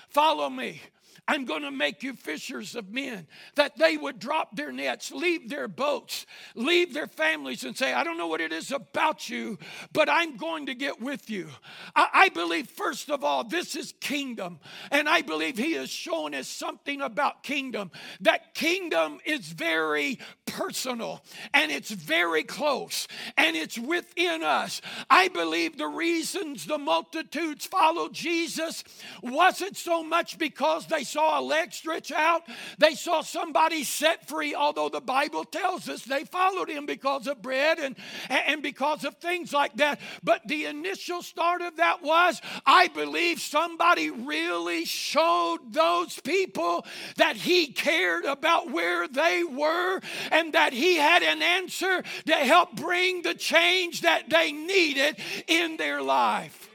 follow 0.10 0.50
me? 0.50 0.82
I'm 1.28 1.46
going 1.46 1.62
to 1.64 1.72
make 1.72 2.04
you 2.04 2.14
fishers 2.14 2.76
of 2.76 2.92
men. 2.94 3.28
That 3.56 3.78
they 3.78 3.98
would 3.98 4.20
drop 4.20 4.56
their 4.56 4.72
nets, 4.72 5.12
leave 5.12 5.50
their 5.50 5.68
boats, 5.68 6.26
leave 6.56 6.94
their 6.94 7.08
families, 7.08 7.64
and 7.64 7.78
say, 7.78 7.94
I 7.94 8.04
don't 8.04 8.18
know 8.18 8.28
what 8.28 8.42
it 8.42 8.52
is 8.52 8.72
about 8.72 9.30
you, 9.30 9.58
but 9.94 10.10
I'm 10.10 10.38
going 10.38 10.68
to 10.68 10.76
get 10.76 11.02
with 11.02 11.30
you. 11.30 11.48
I, 11.96 12.08
I 12.14 12.30
believe, 12.30 12.70
first 12.70 13.10
of 13.10 13.24
all, 13.24 13.44
this 13.44 13.76
is 13.76 13.94
kingdom. 14.00 14.60
And 14.92 15.08
I 15.08 15.22
believe 15.22 15.58
He 15.58 15.74
is 15.74 15.90
showing 15.90 16.34
us 16.34 16.48
something 16.48 17.02
about 17.02 17.44
kingdom. 17.44 17.92
That 18.22 18.54
kingdom 18.54 19.20
is 19.26 19.48
very 19.48 20.20
personal 20.46 21.24
and 21.54 21.72
it's 21.72 21.92
very 21.92 22.44
close 22.44 23.08
and 23.38 23.56
it's 23.56 23.78
within 23.78 24.44
us. 24.44 24.82
I 25.10 25.28
believe 25.28 25.78
the 25.78 25.88
reasons 25.88 26.66
the 26.66 26.78
multitudes 26.78 27.66
followed 27.66 28.14
Jesus 28.14 28.84
wasn't 29.22 29.78
so 29.78 30.04
much 30.04 30.38
because 30.38 30.88
they 30.88 31.04
saw 31.10 31.40
a 31.40 31.42
leg 31.42 31.74
stretch 31.74 32.12
out, 32.12 32.44
they 32.78 32.96
saw 32.96 33.22
somebody 33.22 33.84
set 33.84 34.28
free, 34.28 34.56
although 34.56 34.90
the 34.90 35.02
Bible 35.02 35.44
tells 35.44 35.90
us 35.90 36.04
they 36.04 36.24
followed 36.24 36.70
him 36.70 36.86
because 36.86 37.28
of 37.28 37.42
bread 37.42 37.80
and, 37.80 37.96
and 38.30 38.62
because 38.62 39.04
of 39.04 39.16
things 39.18 39.54
like 39.54 39.76
that. 39.78 40.00
But 40.24 40.48
the 40.48 40.66
initial 40.66 41.22
start 41.22 41.62
of 41.62 41.78
that 41.78 42.04
was 42.04 42.42
I 42.66 42.88
believe 42.88 43.40
somebody 43.40 44.10
really 44.10 44.86
showed 44.86 45.60
those 45.72 46.20
people 46.20 46.86
that 47.18 47.36
he 47.36 47.68
cared 47.68 48.26
about 48.26 48.72
where 48.72 49.08
they 49.08 49.44
were 49.44 50.00
and 50.32 50.54
that 50.54 50.74
he 50.74 50.96
had 50.96 51.24
an 51.24 51.42
answer 51.42 52.04
to 52.26 52.34
help 52.34 52.76
bring 52.76 53.22
the 53.22 53.34
change 53.34 54.02
that 54.02 54.30
they 54.30 54.52
needed 54.52 55.18
in 55.48 55.78
their 55.78 56.02
life. 56.02 56.69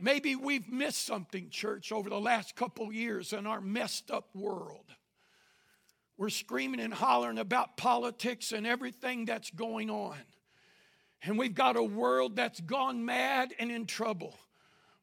Maybe 0.00 0.36
we've 0.36 0.70
missed 0.70 1.04
something, 1.04 1.50
church, 1.50 1.92
over 1.92 2.08
the 2.08 2.20
last 2.20 2.56
couple 2.56 2.92
years 2.92 3.32
in 3.32 3.46
our 3.46 3.60
messed 3.60 4.10
up 4.10 4.28
world. 4.34 4.84
We're 6.16 6.30
screaming 6.30 6.80
and 6.80 6.92
hollering 6.92 7.38
about 7.38 7.76
politics 7.76 8.52
and 8.52 8.66
everything 8.66 9.24
that's 9.24 9.50
going 9.50 9.88
on. 9.88 10.16
And 11.22 11.38
we've 11.38 11.54
got 11.54 11.76
a 11.76 11.82
world 11.82 12.36
that's 12.36 12.60
gone 12.60 13.04
mad 13.04 13.52
and 13.58 13.70
in 13.70 13.86
trouble. 13.86 14.38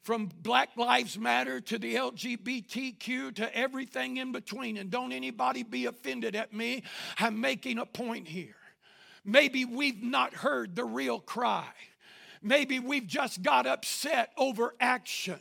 From 0.02 0.30
Black 0.42 0.78
Lives 0.78 1.18
Matter 1.18 1.60
to 1.62 1.80
the 1.80 1.96
LGBTQ 1.96 3.36
to 3.36 3.58
everything 3.58 4.18
in 4.18 4.32
between. 4.32 4.78
And 4.78 4.92
don't 4.92 5.12
anybody 5.12 5.64
be 5.64 5.88
offended 5.88 6.36
at 6.36 6.54
me. 6.54 6.84
I'm 7.18 7.42
making 7.42 7.80
a 7.80 7.86
point 7.88 8.28
here. 8.28 8.56
Maybe 9.24 9.66
we've 9.66 10.04
not 10.04 10.36
heard 10.36 10.76
the 10.76 10.86
real 10.86 11.20
cry. 11.20 11.66
Maybe 12.46 12.78
we've 12.78 13.08
just 13.08 13.42
got 13.42 13.66
upset 13.66 14.30
over 14.38 14.76
action 14.80 15.40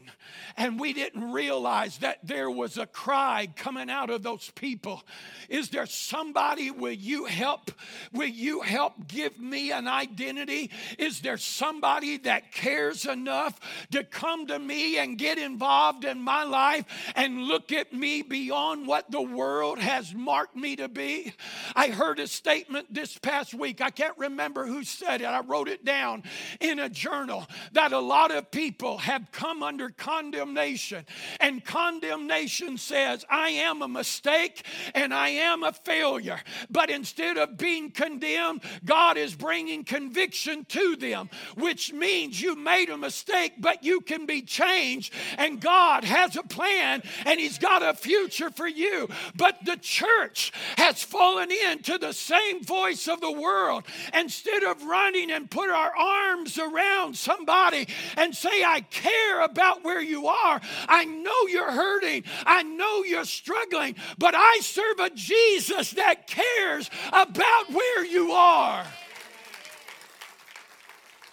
and 0.57 0.81
we 0.81 0.95
didn't 0.95 1.33
realize 1.33 1.99
that 1.99 2.19
there 2.23 2.51
was 2.51 2.79
a 2.79 2.87
cry 2.87 3.47
coming 3.57 3.91
out 3.91 4.09
of 4.09 4.23
those 4.23 4.51
people. 4.55 5.03
Is 5.51 5.69
there 5.69 5.85
somebody, 5.85 6.71
will 6.71 6.93
you 6.93 7.27
help? 7.27 7.71
Will 8.15 8.29
you 8.29 8.63
help 8.63 9.07
give 9.07 9.39
me 9.39 9.71
an 9.71 9.87
identity? 9.87 10.71
Is 10.99 11.21
there 11.21 11.37
somebody 11.37 12.17
that 12.19 12.53
cares 12.53 13.05
enough 13.05 13.61
to 13.91 14.03
come 14.03 14.47
to 14.47 14.59
me 14.59 14.97
and 14.97 15.19
get 15.19 15.37
involved 15.37 16.07
in 16.07 16.23
my 16.23 16.45
life 16.45 16.87
and 17.15 17.43
look 17.43 17.71
at 17.71 17.93
me 17.93 18.23
beyond 18.23 18.87
what 18.87 19.11
the 19.11 19.21
world 19.21 19.79
has 19.79 20.15
marked 20.15 20.57
me 20.57 20.75
to 20.77 20.89
be? 20.89 21.35
I 21.77 21.89
heard 21.89 22.19
a 22.19 22.27
statement 22.27 22.95
this 22.95 23.19
past 23.19 23.53
week. 23.53 23.83
I 23.83 23.91
can't 23.91 24.17
remember 24.17 24.65
who 24.65 24.85
said 24.85 25.21
it. 25.21 25.27
I 25.27 25.41
wrote 25.41 25.69
it 25.69 25.85
down 25.85 26.23
in 26.61 26.79
a 26.79 26.94
journal 26.95 27.47
that 27.73 27.93
a 27.93 27.99
lot 27.99 28.31
of 28.31 28.51
people 28.51 28.99
have 28.99 29.31
come 29.33 29.63
under 29.63 29.91
condemnation. 29.91 31.05
And 31.41 31.65
condemnation 31.65 32.79
says, 32.79 33.25
I 33.29 33.51
am 33.51 33.83
a 33.83 33.89
mistake 33.89 34.65
and 34.95 35.13
I 35.13 35.31
am 35.31 35.63
a 35.63 35.73
failure. 35.73 36.41
But 36.71 36.91
instead 36.91 37.37
of 37.37 37.59
being 37.59 37.91
condemned, 37.91 38.63
God 38.85 39.17
is 39.17 39.35
bringing 39.35 39.85
conviction 39.85 40.65
to 40.67 40.97
them, 40.97 41.29
which 41.57 41.93
means 41.93 42.41
you 42.41 42.55
made 42.55 42.89
a 42.91 42.97
mistake, 42.97 43.55
but 43.59 43.83
you 43.83 44.01
can 44.01 44.27
be 44.27 44.43
changed. 44.43 45.13
And 45.37 45.61
God 45.61 46.05
has 46.05 46.37
a 46.37 46.43
plan 46.43 47.03
and 47.27 47.41
He's 47.41 47.59
got 47.59 47.83
a 47.83 47.95
future 47.95 48.51
for 48.51 48.69
you. 48.69 49.09
But 49.35 49.65
the 49.65 49.77
church 49.77 50.53
has 50.77 51.03
fallen 51.03 51.51
into 51.51 51.99
the 51.99 52.13
same 52.13 52.63
voice 52.63 53.09
of 53.09 53.21
the 53.21 53.33
world. 53.33 53.85
Instead 54.13 54.63
of 54.63 54.85
running 54.85 55.31
and 55.31 55.51
put 55.51 55.71
our 55.71 55.95
arms 55.97 56.59
around 56.59 56.74
around 56.75 57.17
somebody 57.17 57.87
and 58.17 58.35
say, 58.35 58.63
I 58.65 58.81
care 58.81 59.41
about 59.41 59.85
where 59.85 60.03
you 60.03 60.27
are. 60.27 60.61
I 60.89 61.05
know 61.05 61.47
you're 61.49 61.71
hurting. 61.71 62.25
I 62.45 62.63
know 62.63 63.05
you're 63.05 63.25
struggling, 63.25 63.97
but 64.19 64.35
I 64.35 64.59
serve 64.63 65.01
a 65.01 65.11
Jesus 65.11 65.93
that 65.93 66.27
cares 66.27 66.91
about 67.09 67.71
where 67.71 68.05
you 68.05 68.33
are. 68.33 68.85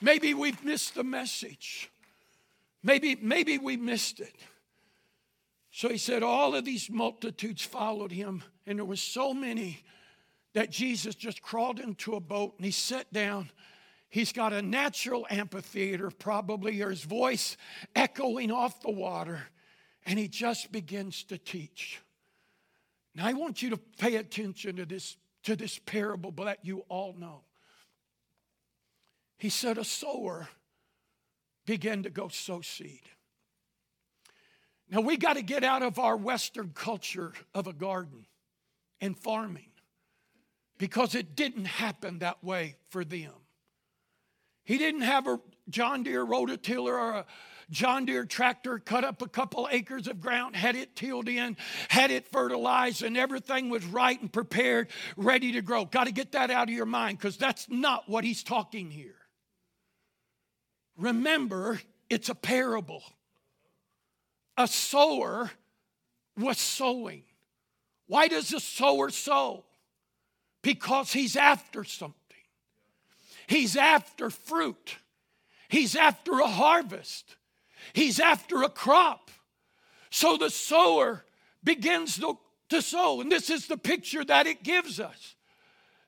Maybe 0.01 0.34
we've 0.34 0.63
missed 0.63 0.95
the 0.95 1.04
message. 1.04 1.89
Maybe, 2.84 3.15
maybe 3.21 3.58
we 3.58 3.77
missed 3.77 4.19
it. 4.19 4.36
So 5.71 5.89
he 5.89 5.97
said, 5.97 6.23
All 6.23 6.56
of 6.56 6.65
these 6.65 6.89
multitudes 6.89 7.63
followed 7.63 8.12
him, 8.12 8.43
and 8.65 8.80
there 8.80 8.86
were 8.86 8.95
so 8.95 9.34
many 9.34 9.84
that 10.54 10.69
Jesus 10.69 11.15
just 11.15 11.41
crawled 11.41 11.80
into 11.80 12.15
a 12.15 12.19
boat 12.19 12.56
and 12.58 12.65
he 12.65 12.71
sat 12.71 13.12
down 13.13 13.49
He's 14.12 14.34
got 14.34 14.52
a 14.52 14.62
natural 14.62 15.26
amphitheater, 15.30 16.12
probably, 16.12 16.82
or 16.82 16.89
his 16.89 17.04
voice 17.04 17.56
echoing 17.95 18.52
off 18.52 18.82
the 18.82 18.91
water, 18.91 19.43
and 20.06 20.19
he 20.19 20.28
just 20.28 20.69
begins 20.69 21.24
to 21.24 21.38
teach. 21.38 22.02
Now, 23.15 23.26
I 23.26 23.34
want 23.34 23.62
you 23.62 23.69
to 23.69 23.78
pay 23.78 24.17
attention 24.17 24.76
to 24.76 24.86
this, 24.86 25.15
to 25.43 25.56
this 25.56 25.80
parable 25.80 26.32
that 26.43 26.60
you 26.63 26.84
all 26.89 27.15
know. 27.17 27.43
He 29.38 29.50
said, 29.50 29.78
A 29.78 29.86
sower 29.86 30.50
began 31.65 32.04
to 32.04 32.10
go 32.10 32.28
sow 32.28 32.60
seed. 32.60 33.02
Now 34.89 35.00
we 35.00 35.15
got 35.15 35.38
to 35.38 35.41
get 35.41 35.63
out 35.63 35.84
of 35.84 35.97
our 36.00 36.17
Western 36.17 36.71
culture 36.76 37.32
of 37.56 37.65
a 37.65 37.74
garden 37.74 38.26
and 39.00 39.17
farming 39.17 39.71
because 40.78 41.15
it 41.15 41.34
didn't 41.34 41.65
happen 41.65 42.19
that 42.19 42.43
way 42.43 42.76
for 42.89 43.06
them. 43.06 43.32
He 44.63 44.78
didn't 44.78 45.02
have 45.02 45.28
a 45.28 45.39
John 45.69 46.04
Deere 46.04 46.26
rototiller 46.26 46.93
or 46.93 47.12
a 47.12 47.26
John 47.71 48.06
Deere 48.06 48.26
tractor, 48.26 48.80
cut 48.80 49.06
up 49.06 49.21
a 49.21 49.30
couple 49.30 49.67
acres 49.71 50.08
of 50.08 50.19
ground, 50.19 50.58
had 50.58 50.76
it 50.76 50.95
tilled 50.95 51.30
in, 51.30 51.56
had 51.88 52.12
it 52.12 52.28
fertilized, 52.28 53.02
and 53.02 53.15
everything 53.17 53.69
was 53.69 53.86
right 53.86 54.19
and 54.19 54.32
prepared, 54.32 54.89
ready 55.15 55.54
to 55.54 55.62
grow. 55.62 55.86
Got 55.86 56.06
to 56.06 56.12
get 56.12 56.34
that 56.34 56.52
out 56.52 56.67
of 56.67 56.76
your 56.76 56.86
mind 56.86 57.17
because 57.17 57.38
that's 57.38 57.69
not 57.69 58.10
what 58.10 58.26
he's 58.26 58.43
talking 58.43 58.91
here. 58.91 59.15
Remember, 60.97 61.80
it's 62.10 62.28
a 62.28 62.36
parable. 62.36 63.04
A 64.58 64.67
sower 64.67 65.50
was 66.38 66.58
sowing. 66.58 67.24
Why 68.08 68.28
does 68.28 68.54
a 68.54 68.60
sower 68.60 69.10
sow? 69.10 69.63
Because 70.62 71.13
he's 71.13 71.38
after 71.38 71.86
something. 71.86 72.20
He's 73.51 73.75
after 73.75 74.29
fruit. 74.29 74.95
He's 75.67 75.97
after 75.97 76.39
a 76.39 76.47
harvest. 76.47 77.35
He's 77.91 78.17
after 78.17 78.63
a 78.63 78.69
crop. 78.69 79.29
So 80.09 80.37
the 80.37 80.49
sower 80.49 81.25
begins 81.61 82.17
to, 82.19 82.39
to 82.69 82.81
sow. 82.81 83.19
And 83.19 83.29
this 83.29 83.49
is 83.49 83.67
the 83.67 83.75
picture 83.75 84.23
that 84.23 84.47
it 84.47 84.63
gives 84.63 85.01
us 85.01 85.35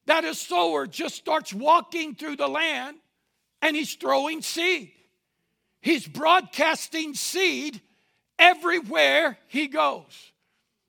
that 0.05 0.23
a 0.23 0.33
sower 0.33 0.87
just 0.87 1.15
starts 1.15 1.53
walking 1.53 2.15
through 2.15 2.37
the 2.37 2.47
land 2.47 2.95
and 3.61 3.75
he's 3.75 3.93
throwing 3.95 4.41
seed. 4.41 4.93
He's 5.81 6.07
broadcasting 6.07 7.13
seed 7.13 7.81
everywhere 8.39 9.37
he 9.47 9.67
goes. 9.67 10.31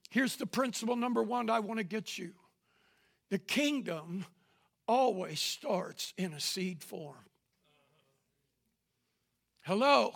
Here's 0.08 0.36
the 0.36 0.46
principle 0.46 0.94
number 0.94 1.22
one 1.24 1.50
I 1.50 1.58
want 1.58 1.78
to 1.78 1.84
get 1.84 2.16
you 2.16 2.30
the 3.30 3.38
kingdom 3.38 4.24
always 4.86 5.40
starts 5.40 6.12
in 6.16 6.32
a 6.32 6.40
seed 6.40 6.82
form. 6.82 7.16
Hello? 9.62 10.12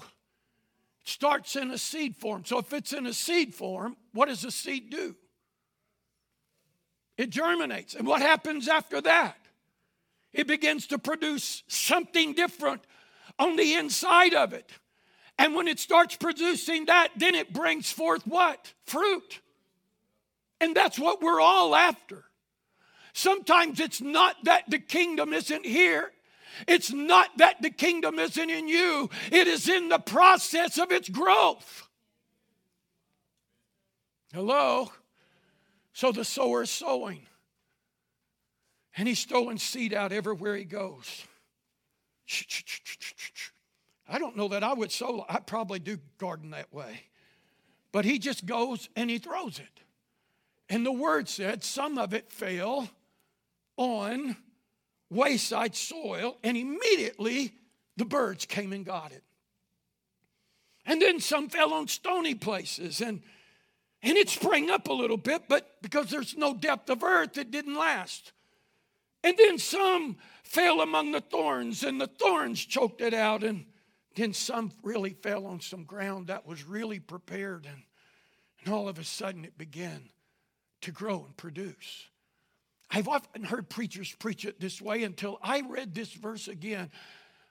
It 1.01 1.09
starts 1.09 1.57
in 1.57 1.71
a 1.71 1.79
seed 1.79 2.17
form. 2.17 2.45
So 2.45 2.59
if 2.59 2.73
it's 2.73 2.93
in 2.93 3.07
a 3.07 3.13
seed 3.13 3.55
form, 3.55 3.97
what 4.13 4.29
does 4.29 4.45
a 4.45 4.51
seed 4.51 4.91
do? 4.91 5.17
It 7.17 7.31
germinates. 7.31 7.95
And 7.95 8.07
what 8.07 8.23
happens 8.23 8.69
after 8.69 9.01
that? 9.01 9.37
It 10.33 10.47
begins 10.47 10.87
to 10.89 10.99
produce 10.99 11.63
something 11.67 12.35
different 12.35 12.83
on 13.39 13.57
the 13.57 13.75
inside 13.75 14.35
of 14.35 14.53
it. 14.53 14.71
And 15.39 15.55
when 15.55 15.69
it 15.69 15.79
starts 15.79 16.17
producing 16.17 16.87
that, 16.87 17.11
then 17.17 17.35
it 17.35 17.53
brings 17.53 17.91
forth 17.91 18.27
what? 18.27 18.73
Fruit. 18.87 19.41
And 20.61 20.77
that's 20.77 20.99
what 20.99 21.23
we're 21.23 21.41
all 21.41 21.75
after. 21.75 22.25
Sometimes 23.19 23.81
it's 23.81 24.01
not 24.01 24.37
that 24.45 24.71
the 24.71 24.79
kingdom 24.79 25.33
isn't 25.33 25.67
here, 25.67 26.13
it's 26.69 26.93
not 26.93 27.37
that 27.39 27.61
the 27.61 27.71
kingdom 27.71 28.17
isn't 28.21 28.49
in 28.49 28.69
you, 28.69 29.11
it 29.33 29.49
is 29.49 29.69
in 29.69 29.89
the 29.89 29.99
process 29.99 30.79
of 30.79 30.93
its 30.93 31.09
growth. 31.09 31.89
Hello? 34.33 34.93
So 35.93 36.13
the 36.13 36.25
sower 36.25 36.63
is 36.63 36.71
sowing. 36.71 37.27
And 38.97 39.09
he's 39.09 39.25
throwing 39.25 39.59
seed 39.59 39.93
out 39.93 40.13
everywhere 40.13 40.55
he 40.55 40.63
goes. 40.63 41.25
I 44.09 44.21
don't 44.21 44.37
know 44.37 44.47
that 44.47 44.63
I 44.63 44.75
would 44.75 44.93
sow, 44.93 45.27
I 45.29 45.41
probably 45.41 45.81
do 45.81 45.99
garden 46.19 46.51
that 46.51 46.73
way. 46.73 47.01
But 47.91 48.05
he 48.05 48.21
just 48.21 48.47
goes 48.47 48.89
and 48.95 49.11
he 49.11 49.19
throws 49.19 49.59
it. 49.59 49.83
And 50.69 50.87
the 50.87 50.93
word 50.93 51.29
said 51.29 51.65
some 51.65 51.99
of 51.99 52.15
it 52.15 52.31
fell 52.31 52.89
on 53.79 54.37
wayside 55.09 55.75
soil, 55.75 56.37
and 56.45 56.57
immediately 56.57 57.55
the 57.97 58.05
birds 58.05 58.45
came 58.45 58.75
and 58.75 58.85
got 58.85 59.13
it. 59.13 59.23
And 60.85 61.01
then 61.01 61.21
some 61.21 61.49
fell 61.49 61.73
on 61.73 61.89
stony 61.89 62.35
places, 62.35 63.01
and, 63.01 63.23
and 64.03 64.17
it 64.19 64.29
sprang 64.29 64.71
up 64.71 64.89
a 64.89 64.93
little 64.93 65.17
bit, 65.17 65.43
but 65.49 65.81
because 65.81 66.11
there's 66.11 66.37
no 66.37 66.53
depth 66.53 66.91
of 66.91 67.03
earth, 67.03 67.39
it 67.39 67.51
didn't 67.51 67.77
last. 67.77 68.33
And 69.25 69.37
then 69.37 69.59
some 69.59 70.17
fell 70.43 70.81
among 70.81 71.13
the 71.13 71.21
thorns, 71.21 71.83
and 71.83 72.01
the 72.01 72.07
thorns 72.07 72.65
choked 72.65 73.01
it 73.01 73.15
out, 73.15 73.43
and 73.43 73.67
then 74.17 74.33
some 74.33 74.73
really 74.83 75.11
fell 75.11 75.47
on 75.47 75.61
some 75.61 75.85
ground 75.85 76.27
that 76.27 76.47
was 76.47 76.65
really 76.65 76.99
prepared, 76.99 77.67
and, 77.67 77.83
and 78.65 78.75
all 78.75 78.89
of 78.89 78.99
a 78.99 79.05
sudden 79.05 79.45
it 79.45 79.57
began 79.57 80.09
to 80.81 80.91
grow 80.91 81.25
and 81.25 81.37
produce. 81.37 82.09
I've 82.91 83.09
often 83.09 83.45
heard 83.45 83.69
preachers 83.69 84.15
preach 84.19 84.45
it 84.45 84.61
this 84.61 84.81
way 84.81 85.03
until 85.03 85.39
I 85.43 85.61
read 85.61 85.95
this 85.95 86.13
verse 86.13 86.49
again. 86.49 86.91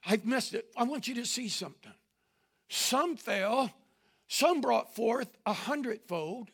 I've 0.06 0.26
missed 0.26 0.54
it. 0.54 0.66
I 0.76 0.84
want 0.84 1.08
you 1.08 1.16
to 1.16 1.26
see 1.26 1.48
something. 1.48 1.94
Some 2.70 3.18
fell, 3.18 3.72
some 4.28 4.62
brought 4.62 4.96
forth 4.96 5.30
a 5.46 5.54
hundredfold, 5.54 6.50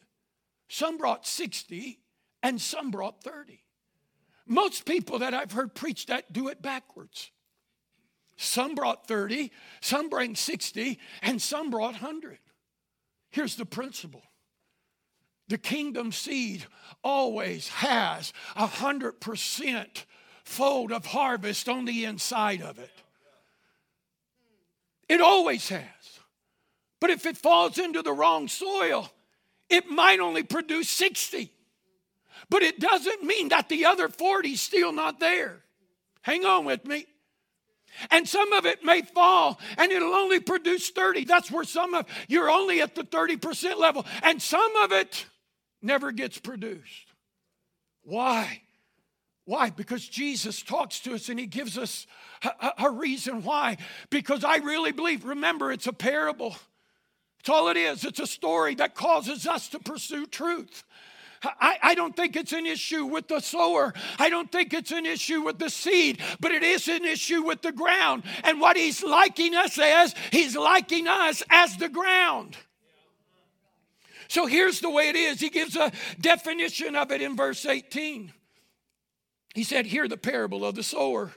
some 0.68 0.98
brought 0.98 1.26
60, 1.26 2.00
and 2.42 2.60
some 2.60 2.92
brought 2.92 3.24
30. 3.24 3.64
Most 4.46 4.86
people 4.86 5.20
that 5.20 5.34
I've 5.34 5.54
heard 5.54 5.74
preach 5.74 6.08
that 6.08 6.34
do 6.34 6.50
it 6.50 6.62
backwards. 6.62 7.32
Some 8.36 8.76
brought 8.76 9.08
30, 9.08 9.52
some 9.82 10.10
bring 10.10 10.36
60, 10.36 11.00
and 11.22 11.42
some 11.42 11.70
brought 11.70 11.94
100. 11.94 12.40
Here's 13.30 13.56
the 13.56 13.66
principle 13.66 14.24
the 15.54 15.58
kingdom 15.60 16.12
seed 16.12 16.66
always 17.04 17.68
has 17.68 18.34
a 18.56 18.66
hundred 18.66 19.22
percent 19.22 20.08
fold 20.44 20.92
of 20.92 21.06
harvest 21.06 21.70
on 21.70 21.86
the 21.86 22.06
inside 22.06 22.60
of 22.64 22.80
it. 22.80 22.90
It 25.08 25.22
always 25.22 25.70
has. 25.70 25.84
But 27.00 27.12
if 27.12 27.28
it 27.28 27.38
falls 27.38 27.78
into 27.78 28.02
the 28.02 28.14
wrong 28.14 28.48
soil, 28.48 29.12
it 29.70 29.92
might 29.92 30.20
only 30.20 30.42
produce 30.42 30.90
60. 30.90 31.52
But 32.50 32.64
it 32.64 32.80
doesn't 32.80 33.22
mean 33.22 33.50
that 33.50 33.70
the 33.70 33.86
other 33.86 34.10
40 34.10 34.54
is 34.54 34.60
still 34.60 34.92
not 34.92 35.20
there. 35.20 35.62
Hang 36.24 36.46
on 36.46 36.66
with 36.66 36.84
me. 36.84 37.06
And 38.10 38.28
some 38.28 38.54
of 38.54 38.66
it 38.66 38.84
may 38.84 39.04
fall 39.04 39.60
and 39.78 39.92
it'll 39.92 40.16
only 40.16 40.40
produce 40.40 40.90
30. 40.90 41.26
That's 41.26 41.52
where 41.52 41.64
some 41.64 41.94
of 41.94 42.08
you're 42.28 42.50
only 42.50 42.82
at 42.82 42.96
the 42.96 43.04
30% 43.04 43.78
level. 43.78 44.04
And 44.24 44.42
some 44.42 44.76
of 44.78 44.92
it 44.92 45.28
never 45.84 46.12
gets 46.12 46.40
produced. 46.40 47.14
Why? 48.04 48.62
Why? 49.46 49.70
Because 49.70 50.08
Jesus 50.08 50.62
talks 50.62 51.00
to 51.02 51.14
us 51.14 51.30
and 51.30 51.40
he 51.40 51.46
gives 51.46 51.78
us 51.78 52.08
a, 52.44 52.72
a, 52.80 52.92
reason 52.92 53.44
why. 53.44 53.78
Because 54.10 54.44
I 54.44 54.58
really 54.58 54.92
believe, 54.92 55.26
remember, 55.26 55.72
it's 55.72 55.88
a 55.88 55.94
parable. 55.94 56.56
It's 57.40 57.50
all 57.50 57.68
it 57.68 57.76
is. 57.76 58.06
It's 58.06 58.20
a 58.20 58.28
story 58.28 58.76
that 58.76 58.96
causes 58.96 59.46
us 59.46 59.68
to 59.70 59.80
pursue 59.80 60.26
truth. 60.26 60.84
I, 61.44 61.78
I, 61.84 61.96
don't 61.96 62.16
think 62.16 62.38
it's 62.38 62.54
an 62.54 62.66
issue 62.66 63.04
with 63.04 63.28
the 63.28 63.42
sower. 63.42 63.94
I 64.18 64.30
don't 64.30 64.50
think 64.50 64.74
it's 64.74 64.92
an 64.92 65.06
issue 65.06 65.42
with 65.42 65.60
the 65.60 65.70
seed, 65.70 66.22
but 66.40 66.54
it 66.54 66.64
is 66.64 66.88
an 66.88 67.04
issue 67.04 67.42
with 67.42 67.62
the 67.62 67.74
ground. 67.74 68.24
And 68.46 68.62
what 68.62 68.78
he's 68.78 69.04
liking 69.04 69.56
us 69.56 69.78
as, 69.78 70.16
he's 70.32 70.56
liking 70.56 71.06
us 71.06 71.44
as 71.50 71.76
the 71.76 71.90
ground. 71.90 72.56
So 74.28 74.46
here's 74.46 74.80
the 74.80 74.90
way 74.90 75.10
it 75.10 75.16
is. 75.16 75.40
He 75.40 75.50
gives 75.50 75.76
a 75.76 75.92
definition 76.20 76.96
of 76.96 77.12
it 77.12 77.22
in 77.22 77.36
verse 77.36 77.66
18. 77.66 78.32
He 79.54 79.64
said, 79.64 79.86
Hear 79.86 80.08
the 80.08 80.18
parable 80.18 80.66
of 80.66 80.76
the 80.76 80.84
sower. 80.84 81.32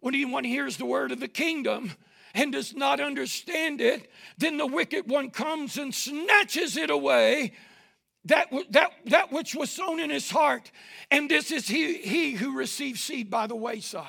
When 0.00 0.14
anyone 0.14 0.44
hears 0.44 0.76
the 0.76 0.86
word 0.86 1.12
of 1.12 1.20
the 1.20 1.28
kingdom 1.28 1.92
and 2.34 2.52
does 2.52 2.74
not 2.74 3.00
understand 3.00 3.80
it, 3.80 4.10
then 4.38 4.56
the 4.56 4.66
wicked 4.66 5.08
one 5.08 5.30
comes 5.30 5.78
and 5.78 5.94
snatches 5.94 6.76
it 6.76 6.90
away. 6.90 7.52
That, 8.26 8.48
that, 8.70 8.90
that 9.06 9.32
which 9.32 9.54
was 9.54 9.70
sown 9.70 10.00
in 10.00 10.10
his 10.10 10.30
heart. 10.30 10.70
And 11.10 11.30
this 11.30 11.52
is 11.52 11.68
he, 11.68 11.98
he 11.98 12.32
who 12.32 12.56
receives 12.56 13.02
seed 13.02 13.30
by 13.30 13.46
the 13.46 13.54
wayside. 13.54 14.04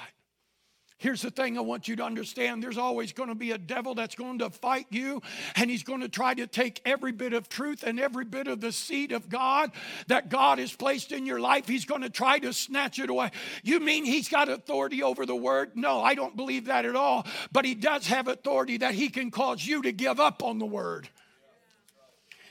Here's 0.99 1.21
the 1.21 1.29
thing 1.29 1.60
I 1.60 1.62
want 1.62 1.88
you 1.88 1.95
to 1.97 2.03
understand 2.03 2.63
there's 2.63 2.77
always 2.77 3.13
going 3.13 3.29
to 3.29 3.36
be 3.36 3.51
a 3.51 3.57
devil 3.60 3.93
that's 3.93 4.15
going 4.15 4.39
to 4.39 4.49
fight 4.49 4.88
you, 4.89 5.21
and 5.55 5.69
he's 5.69 5.83
going 5.83 6.01
to 6.01 6.10
try 6.10 6.33
to 6.33 6.47
take 6.47 6.81
every 6.86 7.12
bit 7.12 7.33
of 7.33 7.47
truth 7.47 7.83
and 7.83 7.99
every 7.99 8.25
bit 8.25 8.47
of 8.47 8.62
the 8.62 8.71
seed 8.71 9.12
of 9.12 9.29
God 9.29 9.71
that 10.07 10.29
God 10.29 10.57
has 10.57 10.75
placed 10.75 11.12
in 11.12 11.27
your 11.27 11.39
life. 11.39 11.67
He's 11.67 11.86
going 11.86 12.01
to 12.01 12.10
try 12.10 12.39
to 12.39 12.51
snatch 12.51 12.97
it 12.97 13.12
away. 13.12 13.29
You 13.62 13.79
mean 13.79 14.05
he's 14.05 14.27
got 14.27 14.49
authority 14.49 15.03
over 15.03 15.27
the 15.27 15.36
word? 15.36 15.71
No, 15.75 16.01
I 16.01 16.15
don't 16.15 16.36
believe 16.36 16.65
that 16.65 16.86
at 16.86 16.95
all. 16.95 17.27
But 17.51 17.65
he 17.65 17.75
does 17.75 18.07
have 18.07 18.27
authority 18.27 18.77
that 18.77 18.95
he 18.95 19.10
can 19.10 19.29
cause 19.29 19.65
you 19.65 19.83
to 19.83 19.91
give 19.91 20.19
up 20.19 20.41
on 20.41 20.57
the 20.57 20.65
word. 20.65 21.10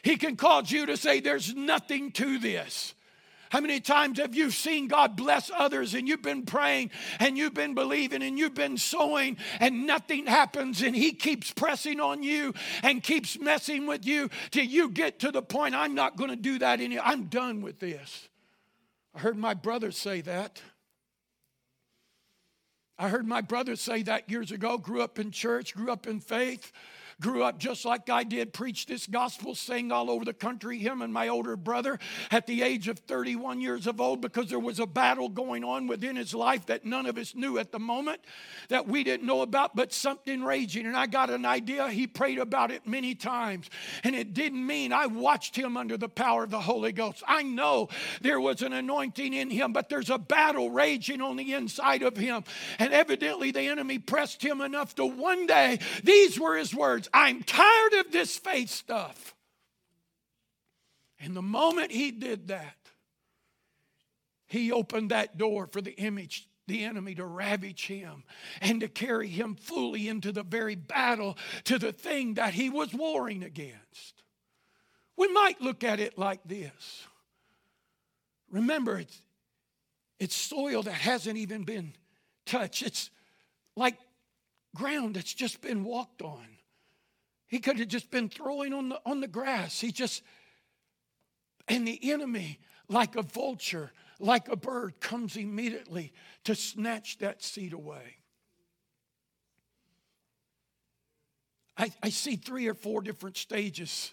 He 0.04 0.16
can 0.16 0.36
cause 0.36 0.70
you 0.70 0.86
to 0.86 0.96
say, 0.96 1.18
There's 1.18 1.52
nothing 1.52 2.12
to 2.12 2.38
this. 2.38 2.94
How 3.56 3.62
many 3.62 3.80
times 3.80 4.18
have 4.18 4.34
you 4.34 4.50
seen 4.50 4.86
God 4.86 5.16
bless 5.16 5.50
others 5.50 5.94
and 5.94 6.06
you've 6.06 6.20
been 6.20 6.42
praying 6.42 6.90
and 7.18 7.38
you've 7.38 7.54
been 7.54 7.74
believing 7.74 8.22
and 8.22 8.38
you've 8.38 8.52
been 8.52 8.76
sowing 8.76 9.38
and 9.60 9.86
nothing 9.86 10.26
happens 10.26 10.82
and 10.82 10.94
He 10.94 11.12
keeps 11.12 11.54
pressing 11.54 11.98
on 11.98 12.22
you 12.22 12.52
and 12.82 13.02
keeps 13.02 13.40
messing 13.40 13.86
with 13.86 14.04
you 14.04 14.28
till 14.50 14.66
you 14.66 14.90
get 14.90 15.20
to 15.20 15.32
the 15.32 15.40
point, 15.40 15.74
I'm 15.74 15.94
not 15.94 16.18
going 16.18 16.28
to 16.28 16.36
do 16.36 16.58
that 16.58 16.82
anymore. 16.82 17.04
I'm 17.06 17.28
done 17.28 17.62
with 17.62 17.80
this. 17.80 18.28
I 19.14 19.20
heard 19.20 19.38
my 19.38 19.54
brother 19.54 19.90
say 19.90 20.20
that. 20.20 20.60
I 22.98 23.08
heard 23.08 23.26
my 23.26 23.40
brother 23.40 23.74
say 23.74 24.02
that 24.02 24.28
years 24.28 24.52
ago, 24.52 24.76
grew 24.76 25.00
up 25.00 25.18
in 25.18 25.30
church, 25.30 25.74
grew 25.74 25.90
up 25.90 26.06
in 26.06 26.20
faith 26.20 26.72
grew 27.20 27.42
up 27.42 27.58
just 27.58 27.84
like 27.84 28.10
I 28.10 28.24
did, 28.24 28.52
preached 28.52 28.88
this 28.88 29.06
gospel, 29.06 29.54
sang 29.54 29.90
all 29.90 30.10
over 30.10 30.24
the 30.24 30.34
country, 30.34 30.78
him 30.78 31.00
and 31.00 31.12
my 31.12 31.28
older 31.28 31.56
brother 31.56 31.98
at 32.30 32.46
the 32.46 32.62
age 32.62 32.88
of 32.88 32.98
31 33.00 33.60
years 33.60 33.86
of 33.86 34.00
old 34.00 34.20
because 34.20 34.50
there 34.50 34.58
was 34.58 34.78
a 34.80 34.86
battle 34.86 35.28
going 35.28 35.64
on 35.64 35.86
within 35.86 36.16
his 36.16 36.34
life 36.34 36.66
that 36.66 36.84
none 36.84 37.06
of 37.06 37.16
us 37.16 37.34
knew 37.34 37.58
at 37.58 37.72
the 37.72 37.78
moment, 37.78 38.20
that 38.68 38.86
we 38.86 39.02
didn't 39.02 39.26
know 39.26 39.42
about, 39.42 39.74
but 39.74 39.92
something 39.92 40.42
raging. 40.42 40.86
And 40.86 40.96
I 40.96 41.06
got 41.06 41.30
an 41.30 41.46
idea. 41.46 41.88
He 41.88 42.06
prayed 42.06 42.38
about 42.38 42.70
it 42.70 42.86
many 42.86 43.14
times. 43.14 43.70
And 44.04 44.14
it 44.14 44.34
didn't 44.34 44.64
mean 44.66 44.92
I 44.92 45.06
watched 45.06 45.56
him 45.56 45.76
under 45.76 45.96
the 45.96 46.08
power 46.08 46.44
of 46.44 46.50
the 46.50 46.60
Holy 46.60 46.92
Ghost. 46.92 47.22
I 47.26 47.42
know 47.42 47.88
there 48.20 48.40
was 48.40 48.62
an 48.62 48.72
anointing 48.72 49.32
in 49.32 49.50
him, 49.50 49.72
but 49.72 49.88
there's 49.88 50.10
a 50.10 50.18
battle 50.18 50.70
raging 50.70 51.22
on 51.22 51.36
the 51.36 51.54
inside 51.54 52.02
of 52.02 52.16
him. 52.16 52.44
And 52.78 52.92
evidently 52.92 53.50
the 53.50 53.62
enemy 53.62 53.98
pressed 53.98 54.42
him 54.42 54.60
enough 54.60 54.94
to 54.96 55.06
one 55.06 55.46
day, 55.46 55.78
these 56.04 56.38
were 56.38 56.56
his 56.56 56.74
words 56.74 57.05
I'm 57.12 57.42
tired 57.42 57.94
of 57.94 58.12
this 58.12 58.36
faith 58.36 58.70
stuff. 58.70 59.34
And 61.20 61.36
the 61.36 61.42
moment 61.42 61.90
he 61.92 62.10
did 62.10 62.48
that, 62.48 62.76
he 64.46 64.70
opened 64.70 65.10
that 65.10 65.38
door 65.38 65.66
for 65.66 65.80
the 65.80 65.94
image 65.94 66.48
the 66.66 66.84
enemy 66.84 67.14
to 67.14 67.24
ravage 67.24 67.86
him 67.86 68.24
and 68.60 68.80
to 68.80 68.88
carry 68.88 69.28
him 69.28 69.54
fully 69.54 70.08
into 70.08 70.32
the 70.32 70.42
very 70.42 70.74
battle 70.74 71.36
to 71.64 71.78
the 71.78 71.92
thing 71.92 72.34
that 72.34 72.54
he 72.54 72.70
was 72.70 72.92
warring 72.92 73.42
against. 73.42 74.24
We 75.16 75.28
might 75.28 75.60
look 75.60 75.84
at 75.84 76.00
it 76.00 76.18
like 76.18 76.40
this. 76.44 77.06
Remember, 78.50 78.98
it's, 78.98 79.20
it's 80.18 80.34
soil 80.34 80.82
that 80.82 80.94
hasn't 80.94 81.36
even 81.36 81.64
been 81.64 81.92
touched. 82.44 82.82
It's 82.82 83.10
like 83.76 83.96
ground 84.74 85.16
that's 85.16 85.32
just 85.34 85.60
been 85.60 85.84
walked 85.84 86.22
on. 86.22 86.46
He 87.56 87.60
could 87.60 87.78
have 87.78 87.88
just 87.88 88.10
been 88.10 88.28
throwing 88.28 88.74
on 88.74 88.90
the, 88.90 89.00
on 89.06 89.22
the 89.22 89.26
grass. 89.26 89.80
He 89.80 89.90
just, 89.90 90.22
and 91.66 91.88
the 91.88 92.12
enemy, 92.12 92.58
like 92.86 93.16
a 93.16 93.22
vulture, 93.22 93.92
like 94.20 94.48
a 94.48 94.56
bird, 94.56 95.00
comes 95.00 95.38
immediately 95.38 96.12
to 96.44 96.54
snatch 96.54 97.16
that 97.20 97.42
seed 97.42 97.72
away. 97.72 98.18
I, 101.78 101.90
I 102.02 102.10
see 102.10 102.36
three 102.36 102.66
or 102.66 102.74
four 102.74 103.00
different 103.00 103.38
stages 103.38 104.12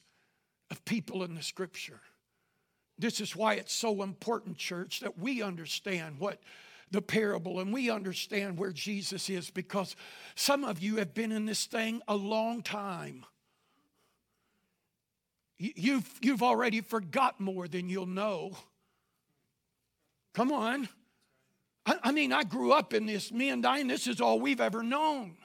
of 0.72 0.86
people 0.86 1.22
in 1.26 1.36
the 1.36 1.44
scripture. 1.44 2.00
This 2.98 3.20
is 3.20 3.36
why 3.36 3.56
it's 3.56 3.74
so 3.74 4.04
important, 4.04 4.56
church, 4.56 5.02
that 5.02 5.20
we 5.20 5.42
understand 5.42 6.18
what 6.18 6.40
the 6.92 7.02
parable 7.02 7.60
and 7.60 7.74
we 7.74 7.90
understand 7.90 8.58
where 8.58 8.72
Jesus 8.72 9.30
is 9.30 9.50
because 9.50 9.98
some 10.34 10.64
of 10.64 10.80
you 10.80 10.96
have 10.96 11.14
been 11.14 11.34
in 11.34 11.46
this 11.46 11.66
thing 11.66 12.02
a 12.08 12.16
long 12.16 12.62
time. 12.62 13.26
You've, 15.58 16.10
you've 16.22 16.44
already 16.44 16.82
forgot 16.82 17.40
more 17.40 17.68
than 17.68 17.90
you'll 17.90 18.06
know. 18.06 18.58
Come 20.34 20.52
on. 20.52 20.90
I, 21.86 21.96
I 22.04 22.12
mean, 22.12 22.34
I 22.34 22.44
grew 22.44 22.72
up 22.72 22.94
in 22.94 23.06
this. 23.06 23.32
Me 23.32 23.50
and 23.50 23.64
Diane, 23.64 23.88
this 23.88 24.08
is 24.08 24.20
all 24.20 24.40
we've 24.40 24.62
ever 24.62 24.84
known. 24.84 25.38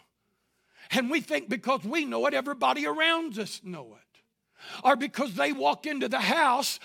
And 0.90 1.10
we 1.10 1.20
think 1.20 1.48
because 1.48 1.84
we 1.84 2.04
know 2.04 2.26
it, 2.26 2.34
everybody 2.34 2.86
around 2.86 3.38
us 3.38 3.60
know 3.62 3.96
it. 3.96 4.22
Or 4.82 4.96
because 4.96 5.34
they 5.34 5.52
walk 5.52 5.86
into 5.86 6.08
the 6.08 6.20
house, 6.20 6.80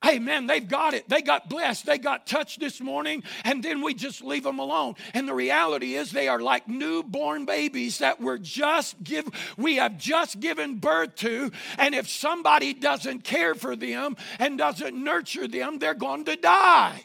Hey, 0.00 0.20
man, 0.20 0.46
they've 0.46 0.66
got 0.66 0.94
it. 0.94 1.08
They 1.08 1.22
got 1.22 1.48
blessed. 1.48 1.84
They 1.86 1.98
got 1.98 2.24
touched 2.24 2.60
this 2.60 2.80
morning, 2.80 3.24
and 3.42 3.64
then 3.64 3.82
we 3.82 3.94
just 3.94 4.22
leave 4.22 4.44
them 4.44 4.60
alone. 4.60 4.94
And 5.12 5.26
the 5.26 5.34
reality 5.34 5.96
is, 5.96 6.12
they 6.12 6.28
are 6.28 6.38
like 6.38 6.68
newborn 6.68 7.46
babies 7.46 7.98
that 7.98 8.20
we're 8.20 8.38
just 8.38 9.02
give. 9.02 9.28
We 9.56 9.76
have 9.76 9.98
just 9.98 10.38
given 10.38 10.76
birth 10.76 11.16
to, 11.16 11.50
and 11.78 11.96
if 11.96 12.08
somebody 12.08 12.74
doesn't 12.74 13.24
care 13.24 13.56
for 13.56 13.74
them 13.74 14.16
and 14.38 14.56
doesn't 14.56 14.94
nurture 14.94 15.48
them, 15.48 15.80
they're 15.80 15.94
going 15.94 16.24
to 16.26 16.36
die. 16.36 17.04